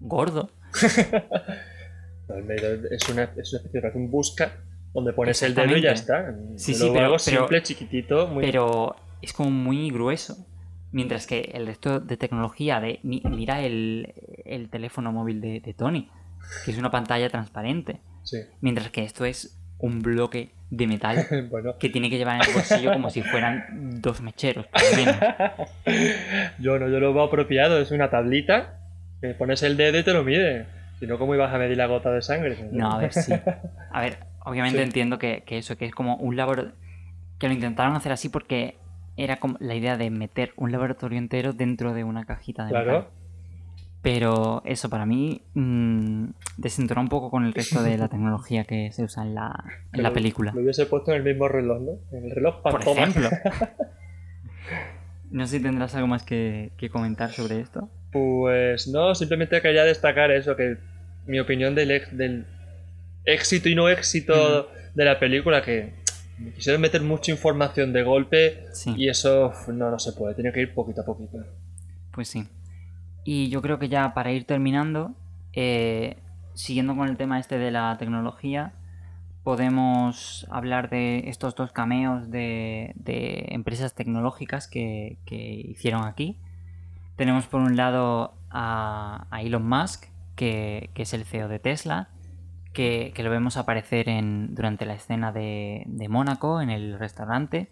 gordo. 0.00 0.50
el 2.28 2.44
medidor 2.44 2.80
es 2.90 3.08
una, 3.08 3.24
es 3.24 3.52
una 3.52 3.62
especie 3.62 3.80
de 3.80 3.90
un 3.94 4.10
busca 4.10 4.52
donde 4.92 5.12
pones 5.12 5.42
el 5.42 5.54
dedo 5.54 5.76
y 5.76 5.82
ya 5.82 5.92
está. 5.92 6.34
Sí, 6.56 6.74
sí, 6.74 6.90
pero, 6.92 7.18
simple, 7.18 7.62
chiquitito, 7.62 8.26
muy... 8.26 8.44
pero 8.44 8.96
es 9.22 9.32
como 9.32 9.50
muy 9.50 9.90
grueso. 9.90 10.46
Mientras 10.92 11.28
que 11.28 11.52
el 11.54 11.68
resto 11.68 12.00
de 12.00 12.16
tecnología 12.16 12.80
de 12.80 12.98
mira 13.04 13.60
el, 13.60 14.12
teléfono 14.72 15.12
móvil 15.12 15.40
de, 15.40 15.60
de, 15.60 15.72
Tony, 15.72 16.10
que 16.64 16.72
es 16.72 16.78
una 16.78 16.90
pantalla 16.90 17.30
transparente. 17.30 18.00
Mientras 18.60 18.90
que 18.90 19.04
esto 19.04 19.24
es 19.24 19.56
un 19.78 20.02
bloque 20.02 20.50
de 20.70 20.86
metal 20.86 21.26
que 21.80 21.88
tiene 21.88 22.10
que 22.10 22.18
llevar 22.18 22.36
en 22.36 22.48
el 22.48 22.54
bolsillo 22.54 22.92
como 22.92 23.10
si 23.10 23.22
fueran 23.22 24.00
dos 24.00 24.20
mecheros, 24.20 24.66
yo 26.58 26.78
no, 26.78 26.88
yo 26.88 27.00
lo 27.00 27.12
veo 27.14 27.24
apropiado, 27.24 27.80
es 27.80 27.90
una 27.90 28.10
tablita, 28.10 28.78
que 29.20 29.34
pones 29.34 29.62
el 29.62 29.76
dedo 29.76 29.98
y 29.98 30.02
te 30.02 30.12
lo 30.12 30.24
mide. 30.24 30.66
Si 30.98 31.06
no, 31.06 31.18
¿cómo 31.18 31.34
ibas 31.34 31.52
a 31.52 31.58
medir 31.58 31.78
la 31.78 31.86
gota 31.86 32.10
de 32.10 32.20
sangre? 32.20 32.68
No, 32.72 32.92
a 32.92 32.98
ver, 32.98 33.12
sí. 33.12 33.32
A 33.90 34.00
ver, 34.02 34.18
obviamente 34.44 34.82
entiendo 34.82 35.18
que, 35.18 35.42
eso, 35.48 35.76
que 35.76 35.86
es 35.86 35.94
como 35.94 36.16
un 36.16 36.36
laboratorio. 36.36 36.78
Que 37.38 37.48
lo 37.48 37.54
intentaron 37.54 37.96
hacer 37.96 38.12
así 38.12 38.28
porque 38.28 38.76
era 39.16 39.36
como 39.36 39.56
la 39.60 39.74
idea 39.74 39.96
de 39.96 40.10
meter 40.10 40.52
un 40.56 40.72
laboratorio 40.72 41.16
entero 41.18 41.54
dentro 41.54 41.94
de 41.94 42.04
una 42.04 42.24
cajita 42.26 42.64
de 42.64 42.70
claro. 42.70 43.10
Pero 44.02 44.62
eso 44.64 44.88
para 44.88 45.04
mí 45.04 45.42
mmm, 45.54 46.24
un 46.96 47.08
poco 47.08 47.30
con 47.30 47.44
el 47.44 47.52
resto 47.52 47.82
de 47.82 47.98
la 47.98 48.08
tecnología 48.08 48.64
que 48.64 48.92
se 48.92 49.04
usa 49.04 49.22
en 49.24 49.34
la, 49.34 49.64
en 49.92 50.02
la 50.02 50.12
película. 50.12 50.52
Lo 50.54 50.62
hubiese 50.62 50.86
puesto 50.86 51.10
en 51.12 51.18
el 51.18 51.22
mismo 51.24 51.48
reloj, 51.48 51.82
¿no? 51.82 51.92
En 52.16 52.24
el 52.24 52.30
reloj 52.30 52.62
Por 52.62 52.80
ejemplo. 52.80 53.28
no 55.30 55.46
sé 55.46 55.58
si 55.58 55.62
tendrás 55.62 55.94
algo 55.94 56.08
más 56.08 56.22
que, 56.22 56.72
comentar 56.90 57.30
sobre 57.30 57.60
esto. 57.60 57.88
Pues 58.12 58.88
no, 58.88 59.14
simplemente 59.14 59.60
quería 59.60 59.84
destacar 59.84 60.30
eso, 60.30 60.56
que 60.56 60.78
mi 61.26 61.38
opinión 61.38 61.74
del, 61.74 61.88
del 62.12 62.46
éxito 63.24 63.68
y 63.68 63.74
no 63.74 63.88
éxito 63.88 64.70
de 64.94 65.04
la 65.04 65.18
película, 65.18 65.62
que 65.62 65.92
quisieron 66.54 66.80
meter 66.80 67.02
mucha 67.02 67.30
información 67.30 67.92
de 67.92 68.02
golpe 68.02 68.64
y 68.96 69.08
eso 69.08 69.52
no, 69.68 69.90
no 69.90 69.98
se 69.98 70.12
puede, 70.12 70.34
tiene 70.34 70.52
que 70.52 70.62
ir 70.62 70.74
poquito 70.74 71.02
a 71.02 71.04
poquito. 71.04 71.38
Pues 72.12 72.28
sí. 72.28 72.46
Y 73.32 73.48
yo 73.48 73.62
creo 73.62 73.78
que 73.78 73.88
ya 73.88 74.12
para 74.12 74.32
ir 74.32 74.44
terminando, 74.44 75.14
eh, 75.52 76.16
siguiendo 76.54 76.96
con 76.96 77.08
el 77.08 77.16
tema 77.16 77.38
este 77.38 77.58
de 77.58 77.70
la 77.70 77.96
tecnología, 77.96 78.72
podemos 79.44 80.48
hablar 80.50 80.90
de 80.90 81.28
estos 81.28 81.54
dos 81.54 81.70
cameos 81.70 82.28
de, 82.32 82.92
empresas 83.50 83.94
tecnológicas 83.94 84.66
que, 84.66 85.16
hicieron 85.28 86.02
aquí. 86.08 86.38
Tenemos 87.14 87.46
por 87.46 87.60
un 87.60 87.76
lado 87.76 88.34
a, 88.50 89.28
Elon 89.40 89.64
Musk, 89.64 90.06
que, 90.34 90.90
es 90.96 91.14
el 91.14 91.24
CEO 91.24 91.46
de 91.46 91.60
Tesla, 91.60 92.08
que, 92.72 93.14
lo 93.16 93.30
vemos 93.30 93.56
aparecer 93.56 94.08
en, 94.08 94.56
durante 94.56 94.86
la 94.86 94.94
escena 94.94 95.30
de, 95.30 95.86
Mónaco, 96.08 96.60
en 96.60 96.70
el 96.70 96.98
restaurante. 96.98 97.70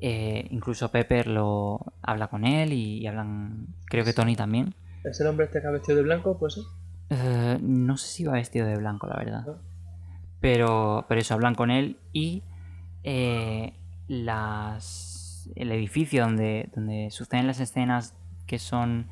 Eh, 0.00 0.48
incluso 0.50 0.90
Pepper 0.90 1.26
lo 1.26 1.80
habla 2.02 2.28
con 2.28 2.44
él 2.44 2.72
y, 2.72 3.06
hablan, 3.06 3.68
creo 3.86 4.04
que 4.04 4.12
Tony 4.12 4.36
también. 4.36 4.74
¿Es 5.04 5.20
el 5.20 5.26
hombre 5.26 5.46
este 5.46 5.60
que 5.60 5.66
ha 5.66 5.70
vestido 5.70 5.96
de 5.96 6.02
blanco? 6.02 6.38
Pues 6.38 6.60
no 7.60 7.96
sé 7.96 8.08
si 8.08 8.24
va 8.24 8.32
vestido 8.32 8.66
de 8.66 8.76
blanco, 8.76 9.06
la 9.06 9.16
verdad. 9.16 9.46
Pero, 10.40 11.06
pero 11.08 11.20
eso, 11.20 11.34
hablan 11.34 11.54
con 11.54 11.70
él 11.70 11.98
y 12.12 12.42
eh, 13.02 13.74
las, 14.08 15.48
el 15.54 15.72
edificio 15.72 16.24
donde, 16.24 16.70
donde 16.74 17.10
suceden 17.10 17.46
las 17.46 17.60
escenas 17.60 18.14
que 18.46 18.58
son 18.58 19.06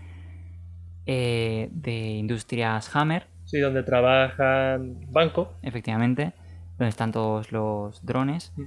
de 1.05 2.17
industrias 2.19 2.95
Hammer. 2.95 3.27
Sí, 3.45 3.61
donde 3.61 3.83
trabajan 3.83 5.07
banco. 5.11 5.55
Efectivamente, 5.63 6.33
donde 6.79 6.89
están 6.89 7.13
todos 7.13 7.53
los 7.53 8.05
drones. 8.05 8.53
Mm. 8.57 8.63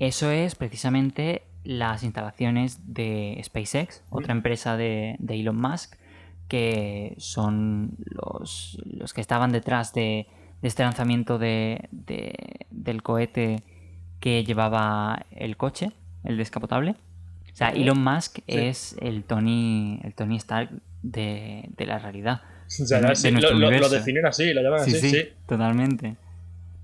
Eso 0.00 0.30
es 0.30 0.54
precisamente 0.54 1.42
las 1.62 2.02
instalaciones 2.02 2.80
de 2.86 3.38
SpaceX, 3.44 4.02
otra 4.08 4.32
empresa 4.32 4.78
de, 4.78 5.18
Elon 5.28 5.60
Musk, 5.60 5.94
que 6.48 7.14
son 7.18 7.98
los, 8.06 8.78
que 9.14 9.20
estaban 9.20 9.52
detrás 9.52 9.92
de, 9.92 10.26
este 10.62 10.82
lanzamiento 10.84 11.38
de, 11.38 11.90
del 12.70 13.02
cohete 13.02 13.62
que 14.20 14.42
llevaba 14.42 15.26
el 15.32 15.58
coche, 15.58 15.92
el 16.24 16.38
descapotable. 16.38 16.92
O 17.52 17.56
sea, 17.56 17.68
Elon 17.68 18.02
Musk 18.02 18.38
es 18.46 18.96
el 19.02 19.24
Tony, 19.24 20.00
el 20.02 20.14
Tony 20.14 20.36
Stark 20.36 20.70
de, 21.02 21.68
la 21.76 21.98
realidad. 21.98 22.40
lo, 22.80 23.88
definen 23.90 24.24
así, 24.24 24.54
lo 24.54 24.62
llaman 24.62 24.80
así, 24.80 24.92
sí. 24.92 25.28
Totalmente 25.46 26.16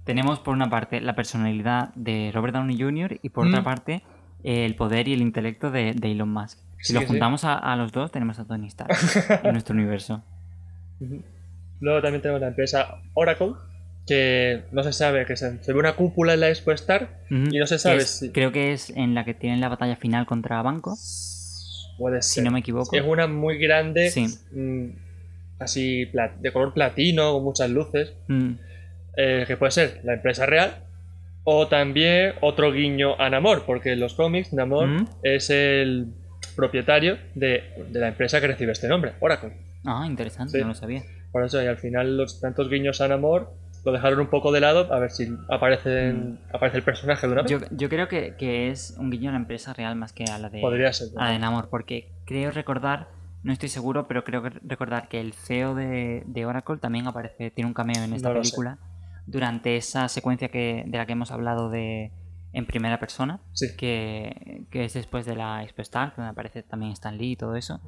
tenemos 0.07 0.39
por 0.39 0.55
una 0.55 0.71
parte 0.71 1.01
la 1.01 1.15
personalidad 1.15 1.93
de 1.95 2.31
Robert 2.33 2.55
Downey 2.55 2.81
Jr. 2.81 3.19
y 3.23 3.29
por 3.29 3.47
otra 3.47 3.61
mm. 3.61 3.65
parte 3.65 4.03
el 4.45 4.77
poder 4.77 5.09
y 5.09 5.13
el 5.13 5.21
intelecto 5.21 5.73
de, 5.73 5.91
Elon 6.01 6.31
Musk. 6.31 6.59
Si 6.79 6.93
lo 6.93 7.03
juntamos 7.03 7.43
a, 7.45 7.75
los 7.77 7.91
dos, 7.91 8.13
tenemos 8.13 8.39
a 8.39 8.45
Tony 8.45 8.69
Stark 8.69 8.97
en 9.43 9.53
nuestro 9.53 9.75
universo. 9.75 10.23
Luego 11.81 12.01
también 12.01 12.23
tenemos 12.23 12.41
la 12.41 12.49
empresa 12.49 13.03
Oracle, 13.15 13.55
que 14.07 14.63
no 14.71 14.85
se 14.85 14.93
sabe, 14.93 15.27
que 15.27 15.37
se, 15.37 15.59
ve 15.67 15.75
una 15.75 15.97
cúpula 15.97 16.35
en 16.35 16.41
la 16.41 16.49
Expo 16.51 16.71
Star 16.71 17.23
y 17.29 17.59
no 17.59 17.67
se 17.67 17.81
sabe 17.81 18.03
si... 18.03 18.31
Creo 18.31 18.53
que 18.53 18.73
es 18.73 18.91
en 18.91 19.15
la 19.15 19.25
que 19.25 19.35
tienen 19.35 19.61
la 19.61 19.69
batalla 19.69 19.97
final 19.97 20.27
contra 20.27 20.63
Banco. 20.63 20.97
Puede 21.99 22.23
ser. 22.23 22.35
Si 22.35 22.41
no 22.43 22.53
me 22.53 22.61
equivoco. 22.61 22.95
Es 22.95 23.03
una 23.05 23.27
muy 23.27 23.59
grande, 23.59 24.13
mm, 24.53 24.87
así 25.59 26.05
de 26.39 26.53
color 26.53 26.73
platino, 26.73 27.33
con 27.33 27.43
muchas 27.43 27.71
luces. 27.71 28.13
Mm. 28.29 28.53
Eh, 29.17 29.45
que 29.47 29.57
puede 29.57 29.73
ser 29.73 30.01
la 30.05 30.13
empresa 30.13 30.45
real, 30.45 30.75
o 31.45 31.69
también 31.69 32.35
otro 32.43 32.71
guiño 32.71 33.19
a 33.19 33.31
Namor, 33.31 33.65
porque 33.65 33.93
en 33.93 34.01
los 34.01 34.13
cómics 34.15 34.53
Namor 34.53 34.89
mm. 34.89 35.09
es 35.23 35.49
el 35.49 36.13
propietario 36.55 37.17
de, 37.35 37.65
la 37.93 38.09
empresa 38.09 38.41
que 38.43 38.49
recibe 38.49 38.73
este 38.73 38.89
nombre, 38.89 39.15
Oracle. 39.21 39.53
Ah, 39.87 40.05
interesante, 40.07 40.61
no 40.61 40.69
lo 40.69 40.75
sabía. 40.75 41.03
Por 41.33 41.45
eso, 41.45 41.63
y 41.63 41.67
al 41.67 41.79
final 41.79 42.19
los 42.19 42.41
tantos 42.41 42.69
guiños 42.69 43.01
a 43.01 43.09
Namor 43.09 43.55
lo 43.87 43.93
dejaron 43.93 44.21
un 44.21 44.27
poco 44.27 44.53
de 44.53 44.61
lado 44.61 44.93
a 44.93 44.99
ver 44.99 45.11
si 45.11 45.35
aparece, 45.49 46.13
mm. 46.13 46.39
aparece 46.53 46.77
el 46.77 46.83
personaje 46.83 47.27
de 47.27 47.33
una 47.33 47.43
vez. 47.43 47.69
Yo, 47.71 47.89
creo 47.89 48.09
que, 48.09 48.69
es 48.69 48.97
un 48.99 49.11
guiño 49.11 49.31
a 49.31 49.33
la 49.33 49.39
empresa 49.39 49.73
real 49.73 49.97
más 49.97 50.13
que 50.13 50.25
a 50.25 50.39
la 50.39 50.51
de, 50.51 50.61
Podría 50.61 50.93
ser, 50.93 51.09
a 51.17 51.25
la 51.25 51.31
de 51.31 51.39
Namor, 51.39 51.71
porque 51.71 52.11
creo 52.27 52.51
recordar, 52.51 53.09
no 53.45 53.53
estoy 53.55 53.71
seguro, 53.71 54.09
pero 54.09 54.25
creo 54.25 54.43
recordar 54.63 55.09
que 55.09 55.21
el 55.21 55.33
CEO 55.33 55.75
de, 55.75 56.45
Oracle 56.45 56.77
también 56.77 57.07
aparece, 57.07 57.51
tiene 57.51 57.69
un 57.69 57.75
cameo 57.75 58.03
en 58.03 58.13
esta 58.13 58.35
película 58.35 58.79
durante 59.27 59.77
esa 59.77 60.09
secuencia 60.09 60.49
que, 60.49 60.85
de 60.87 60.99
la 60.99 61.07
que 61.07 61.13
hemos 61.13 61.31
hablado 61.31 61.71
de 61.71 62.13
en 62.53 62.65
primera 62.67 62.99
persona, 62.99 63.41
que, 63.77 64.67
es 64.73 64.95
después 64.95 65.27
de 65.27 65.37
la 65.37 65.63
Expo 65.63 65.83
donde 66.17 66.31
aparece 66.31 66.63
también 66.63 66.93
Stan 66.93 67.17
Lee 67.17 67.33
y 67.33 67.37
todo 67.37 67.55
eso, 67.55 67.81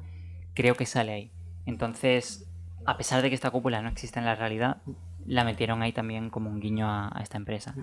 creo 0.53 0.75
que 0.75 0.85
sale 0.85 1.11
ahí. 1.11 1.31
Entonces, 1.65 2.47
a 2.85 2.95
pesar 2.95 3.23
de 3.23 3.29
que 3.29 3.35
esta 3.35 3.49
cúpula 3.49 3.81
no 3.81 3.89
existe 3.89 4.19
en 4.19 4.25
la 4.25 4.35
realidad, 4.35 4.77
la 5.25 5.43
metieron 5.43 5.81
ahí 5.81 5.91
también 5.91 6.29
como 6.29 6.49
un 6.49 6.59
guiño 6.59 6.87
a, 6.87 7.09
a 7.17 7.21
esta 7.21 7.37
empresa. 7.37 7.73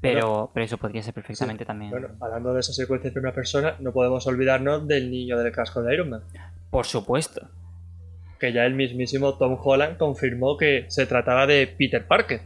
Pero, 0.00 0.50
pero 0.52 0.64
eso 0.64 0.76
podría 0.78 1.02
ser 1.02 1.14
perfectamente 1.14 1.64
también. 1.64 1.90
Bueno, 1.90 2.08
hablando 2.20 2.52
de 2.52 2.60
esa 2.60 2.72
secuencia 2.72 3.10
de 3.10 3.14
primera 3.14 3.34
persona, 3.34 3.74
no 3.80 3.92
podemos 3.92 4.26
olvidarnos 4.26 4.86
del 4.86 5.10
niño 5.10 5.38
del 5.38 5.50
casco 5.52 5.82
de 5.82 5.94
Iron 5.94 6.10
Man. 6.10 6.22
Por 6.70 6.86
supuesto. 6.86 7.48
Que 8.38 8.52
ya 8.52 8.66
el 8.66 8.74
mismísimo 8.74 9.36
Tom 9.38 9.58
Holland 9.60 9.96
confirmó 9.96 10.56
que 10.56 10.84
se 10.88 11.06
trataba 11.06 11.46
de 11.46 11.66
Peter 11.66 12.06
Parker. 12.06 12.40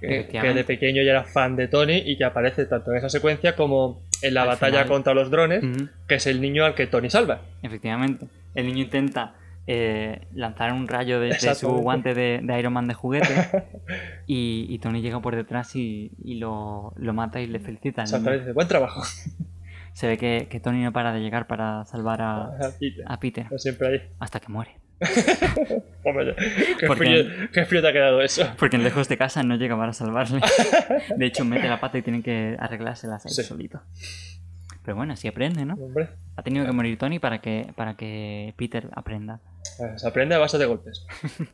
Que, 0.00 0.52
de 0.54 0.64
pequeño 0.64 1.02
ya 1.02 1.10
era 1.10 1.24
fan 1.24 1.56
de 1.56 1.66
Tony 1.68 1.96
y 2.06 2.16
que 2.16 2.24
aparece 2.24 2.64
tanto 2.66 2.92
en 2.92 2.98
esa 2.98 3.08
secuencia 3.08 3.56
como 3.56 4.02
en 4.22 4.34
la 4.34 4.42
Al 4.42 4.48
batalla 4.48 4.78
final. 4.82 4.88
contra 4.88 5.14
los 5.14 5.30
drones, 5.30 5.64
que 6.06 6.14
es 6.14 6.26
el 6.26 6.40
niño 6.40 6.64
al 6.64 6.74
que 6.74 6.86
Tony 6.86 7.10
salva. 7.10 7.40
efectivamente. 7.62 8.26
El 8.54 8.66
niño 8.66 8.84
intenta 8.84 9.34
eh, 9.66 10.26
lanzar 10.34 10.72
un 10.72 10.86
rayo 10.86 11.18
de, 11.20 11.28
de 11.28 11.54
su 11.54 11.68
guante 11.68 12.14
de, 12.14 12.40
de 12.42 12.58
Iron 12.58 12.72
Man 12.72 12.86
de 12.86 12.94
juguete 12.94 13.34
y, 14.26 14.66
y 14.68 14.78
Tony 14.78 15.00
llega 15.00 15.20
por 15.20 15.34
detrás 15.36 15.74
y, 15.76 16.12
y 16.22 16.34
lo, 16.36 16.92
lo 16.96 17.12
mata 17.14 17.40
y 17.40 17.46
le 17.46 17.58
felicita. 17.60 18.02
dice, 18.04 18.52
buen 18.52 18.68
trabajo. 18.68 19.02
Se 19.92 20.06
ve 20.06 20.16
que, 20.18 20.46
que 20.50 20.58
Tony 20.60 20.82
no 20.82 20.92
para 20.92 21.12
de 21.12 21.20
llegar 21.20 21.46
para 21.46 21.84
salvar 21.84 22.22
a, 22.22 22.50
Peter, 22.78 23.04
a 23.06 23.20
Peter 23.20 23.46
Siempre 23.58 23.88
ahí. 23.88 24.02
hasta 24.20 24.40
que 24.40 24.48
muere. 24.50 24.76
Qué 26.78 26.86
Porque- 26.86 26.94
frío, 27.24 27.24
qué 27.52 27.64
frío 27.64 27.80
te 27.82 27.88
ha 27.88 27.92
quedado 27.92 28.20
eso. 28.22 28.44
Porque 28.58 28.78
lejos 28.78 29.08
de 29.08 29.16
casa 29.16 29.42
no 29.42 29.56
llega 29.56 29.76
para 29.76 29.92
salvarle. 29.92 30.40
De 31.16 31.26
hecho, 31.26 31.44
mete 31.44 31.68
la 31.68 31.80
pata 31.80 31.98
y 31.98 32.02
tienen 32.02 32.22
que 32.22 32.56
arreglárselas 32.58 33.24
ahí 33.26 33.32
Sí. 33.32 33.42
solito. 33.42 33.80
Pero 34.84 34.96
bueno, 34.96 35.12
así 35.12 35.28
aprende, 35.28 35.64
¿no? 35.64 35.74
Hombre, 35.74 36.08
Ha 36.36 36.42
tenido 36.42 36.66
que 36.66 36.72
morir 36.72 36.98
Tony 36.98 37.18
para 37.20 37.40
que, 37.40 37.72
para 37.76 37.94
que 37.94 38.52
Peter 38.56 38.88
aprenda. 38.94 39.40
se 39.96 40.06
aprende 40.08 40.34
a 40.34 40.38
base 40.38 40.58
de 40.58 40.66
golpes. 40.66 41.06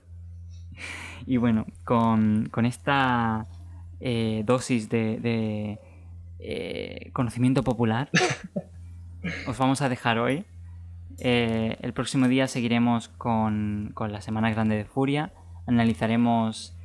Y 1.27 1.37
bueno, 1.37 1.67
con, 1.85 2.49
con 2.51 2.65
esta 2.65 3.47
eh, 4.01 4.43
dosis 4.47 4.89
de, 4.89 5.19
de, 5.19 5.79
eh, 6.39 7.11
conocimiento 7.13 7.63
popular, 7.63 8.09
os 9.47 9.59
vamos 9.59 9.83
a 9.83 9.89
dejar 9.91 10.19
hoy. 10.19 10.47
Eh, 11.21 11.77
el 11.81 11.93
próximo 11.93 12.29
día 12.29 12.47
seguiremos 12.47 13.09
con, 13.09 13.91
con 13.95 14.13
la 14.13 14.21
Semana 14.21 14.51
Grande 14.51 14.77
de 14.77 14.85
Furia. 14.85 15.33
Analizaremos, 15.67 16.77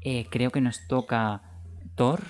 eh, 0.00 0.26
creo 0.30 0.50
que 0.50 0.60
nos 0.60 0.86
toca 0.88 1.42
Thor, 1.94 2.20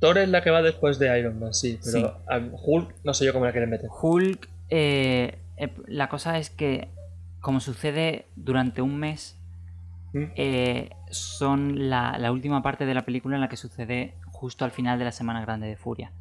Thor 0.00 0.18
es 0.18 0.28
la 0.28 0.42
que 0.42 0.50
va 0.50 0.60
después 0.60 0.98
de 0.98 1.18
Iron 1.18 1.38
Man, 1.40 1.54
sí, 1.54 1.78
pero 1.82 2.18
Sí. 2.28 2.50
Hulk 2.66 2.94
no 3.04 3.14
sé 3.14 3.24
yo 3.24 3.32
cómo 3.32 3.46
la 3.46 3.52
quieren 3.52 3.70
meter. 3.70 3.88
Hulk. 4.02 4.48
eh, 4.68 5.38
eh, 5.56 5.74
la 5.86 6.08
cosa 6.08 6.36
es 6.38 6.50
que, 6.50 6.88
como 7.40 7.60
sucede 7.60 8.26
durante 8.36 8.82
un 8.82 8.98
mes, 8.98 9.38
¿Mm? 10.12 10.24
eh, 10.36 10.90
son 11.10 11.88
la, 11.88 12.18
la 12.18 12.32
última 12.32 12.62
parte 12.62 12.84
de 12.84 12.92
la 12.94 13.06
película 13.06 13.36
en 13.36 13.40
la 13.40 13.48
que 13.48 13.56
sucede 13.56 14.14
justo 14.26 14.64
al 14.66 14.72
final 14.72 14.98
de 14.98 15.04
la 15.06 15.12
Semana 15.12 15.40
Grande 15.40 15.68
de 15.68 15.76
Furia. 15.76 16.12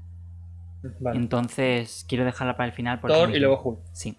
Vale. 1.02 1.18
Entonces, 1.20 2.06
quiero 2.08 2.24
dejarla 2.24 2.56
para 2.56 2.68
el 2.68 2.74
final. 2.74 3.00
por 3.02 3.10
Thor 3.12 3.36
y 3.36 3.40
luego 3.40 3.62
Hulk. 3.62 3.80
Sí. 3.92 4.18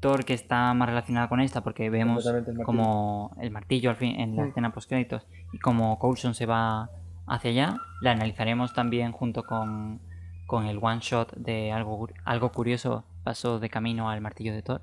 Thor, 0.00 0.24
que 0.24 0.34
está 0.34 0.72
más 0.74 0.88
relacionada 0.88 1.28
con 1.28 1.40
esta, 1.40 1.62
porque 1.62 1.90
vemos 1.90 2.26
el 2.26 2.34
martillo. 2.34 2.64
como 2.64 3.36
el 3.40 3.50
martillo 3.50 3.90
al 3.90 3.96
fin 3.96 4.20
en 4.20 4.36
la 4.36 4.46
escena 4.46 4.72
post 4.72 4.88
créditos 4.88 5.26
y 5.52 5.58
como 5.58 5.98
Coulson 5.98 6.34
se 6.34 6.46
va 6.46 6.90
hacia 7.26 7.50
allá, 7.50 7.76
la 8.00 8.12
analizaremos 8.12 8.74
también 8.74 9.12
junto 9.12 9.44
con, 9.44 10.00
con 10.46 10.66
el 10.66 10.78
one 10.80 11.00
shot 11.00 11.34
de 11.36 11.72
algo, 11.72 12.08
algo 12.24 12.52
curioso 12.52 13.04
pasó 13.24 13.58
de 13.58 13.68
camino 13.68 14.08
al 14.08 14.20
martillo 14.20 14.52
de 14.52 14.62
Thor. 14.62 14.82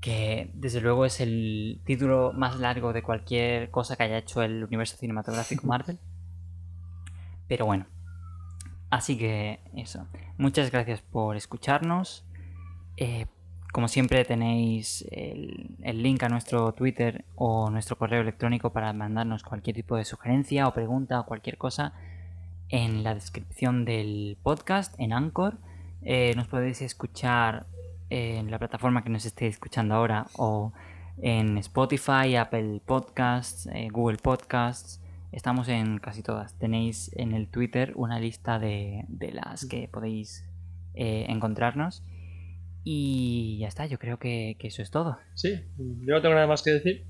Que 0.00 0.50
desde 0.54 0.80
luego 0.80 1.04
es 1.04 1.20
el 1.20 1.80
título 1.84 2.32
más 2.32 2.58
largo 2.58 2.92
de 2.92 3.02
cualquier 3.02 3.70
cosa 3.70 3.96
que 3.96 4.04
haya 4.04 4.18
hecho 4.18 4.42
el 4.42 4.64
universo 4.64 4.96
cinematográfico 4.96 5.66
Marvel. 5.66 5.98
Pero 7.48 7.66
bueno. 7.66 7.86
Así 8.90 9.18
que 9.18 9.60
eso. 9.74 10.06
Muchas 10.38 10.70
gracias 10.70 11.02
por 11.02 11.36
escucharnos. 11.36 12.24
Eh, 12.96 13.26
como 13.72 13.88
siempre 13.88 14.24
tenéis 14.24 15.06
el, 15.10 15.76
link 15.82 16.22
a 16.22 16.28
nuestro 16.28 16.72
Twitter 16.72 17.24
o 17.34 17.70
nuestro 17.70 17.96
correo 17.96 18.22
electrónico 18.22 18.70
para 18.70 18.92
mandarnos 18.92 19.42
cualquier 19.42 19.76
tipo 19.76 19.96
de 19.96 20.04
sugerencia 20.04 20.66
o 20.66 20.74
pregunta 20.74 21.20
o 21.20 21.26
cualquier 21.26 21.58
cosa 21.58 21.92
en 22.70 23.02
la 23.04 23.14
descripción 23.14 23.84
del 23.84 24.38
podcast 24.42 24.94
en 24.98 25.12
Anchor. 25.12 25.58
Eh, 26.02 26.32
nos 26.36 26.46
podéis 26.48 26.82
escuchar 26.82 27.66
en 28.10 28.50
la 28.50 28.58
plataforma 28.58 29.04
que 29.04 29.10
nos 29.10 29.26
estéis 29.26 29.54
escuchando 29.54 29.94
ahora 29.94 30.26
o 30.36 30.72
en 31.20 31.58
Spotify, 31.58 32.36
Apple 32.36 32.80
Podcasts, 32.84 33.68
eh, 33.72 33.88
Google 33.90 34.18
Podcasts. 34.18 35.00
Estamos 35.32 35.68
en 35.68 35.98
casi 35.98 36.22
todas. 36.22 36.54
Tenéis 36.54 37.10
en 37.16 37.34
el 37.34 37.48
Twitter 37.48 37.92
una 37.96 38.18
lista 38.18 38.58
de, 38.58 39.04
de 39.08 39.32
las 39.32 39.66
que 39.66 39.88
podéis 39.88 40.48
eh, 40.94 41.26
encontrarnos. 41.28 42.02
Y 42.90 43.58
ya 43.58 43.68
está, 43.68 43.84
yo 43.84 43.98
creo 43.98 44.18
que, 44.18 44.56
que 44.58 44.68
eso 44.68 44.80
es 44.80 44.90
todo. 44.90 45.18
Sí, 45.34 45.62
yo 45.76 46.14
no 46.14 46.22
tengo 46.22 46.34
nada 46.34 46.46
más 46.46 46.62
que 46.62 46.70
decir. 46.70 47.04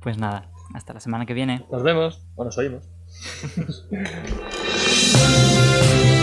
Pues 0.00 0.16
nada, 0.16 0.52
hasta 0.74 0.94
la 0.94 1.00
semana 1.00 1.26
que 1.26 1.34
viene. 1.34 1.66
Nos 1.72 1.82
vemos 1.82 2.24
o 2.36 2.44
nos 2.44 2.56
oímos. 2.56 2.88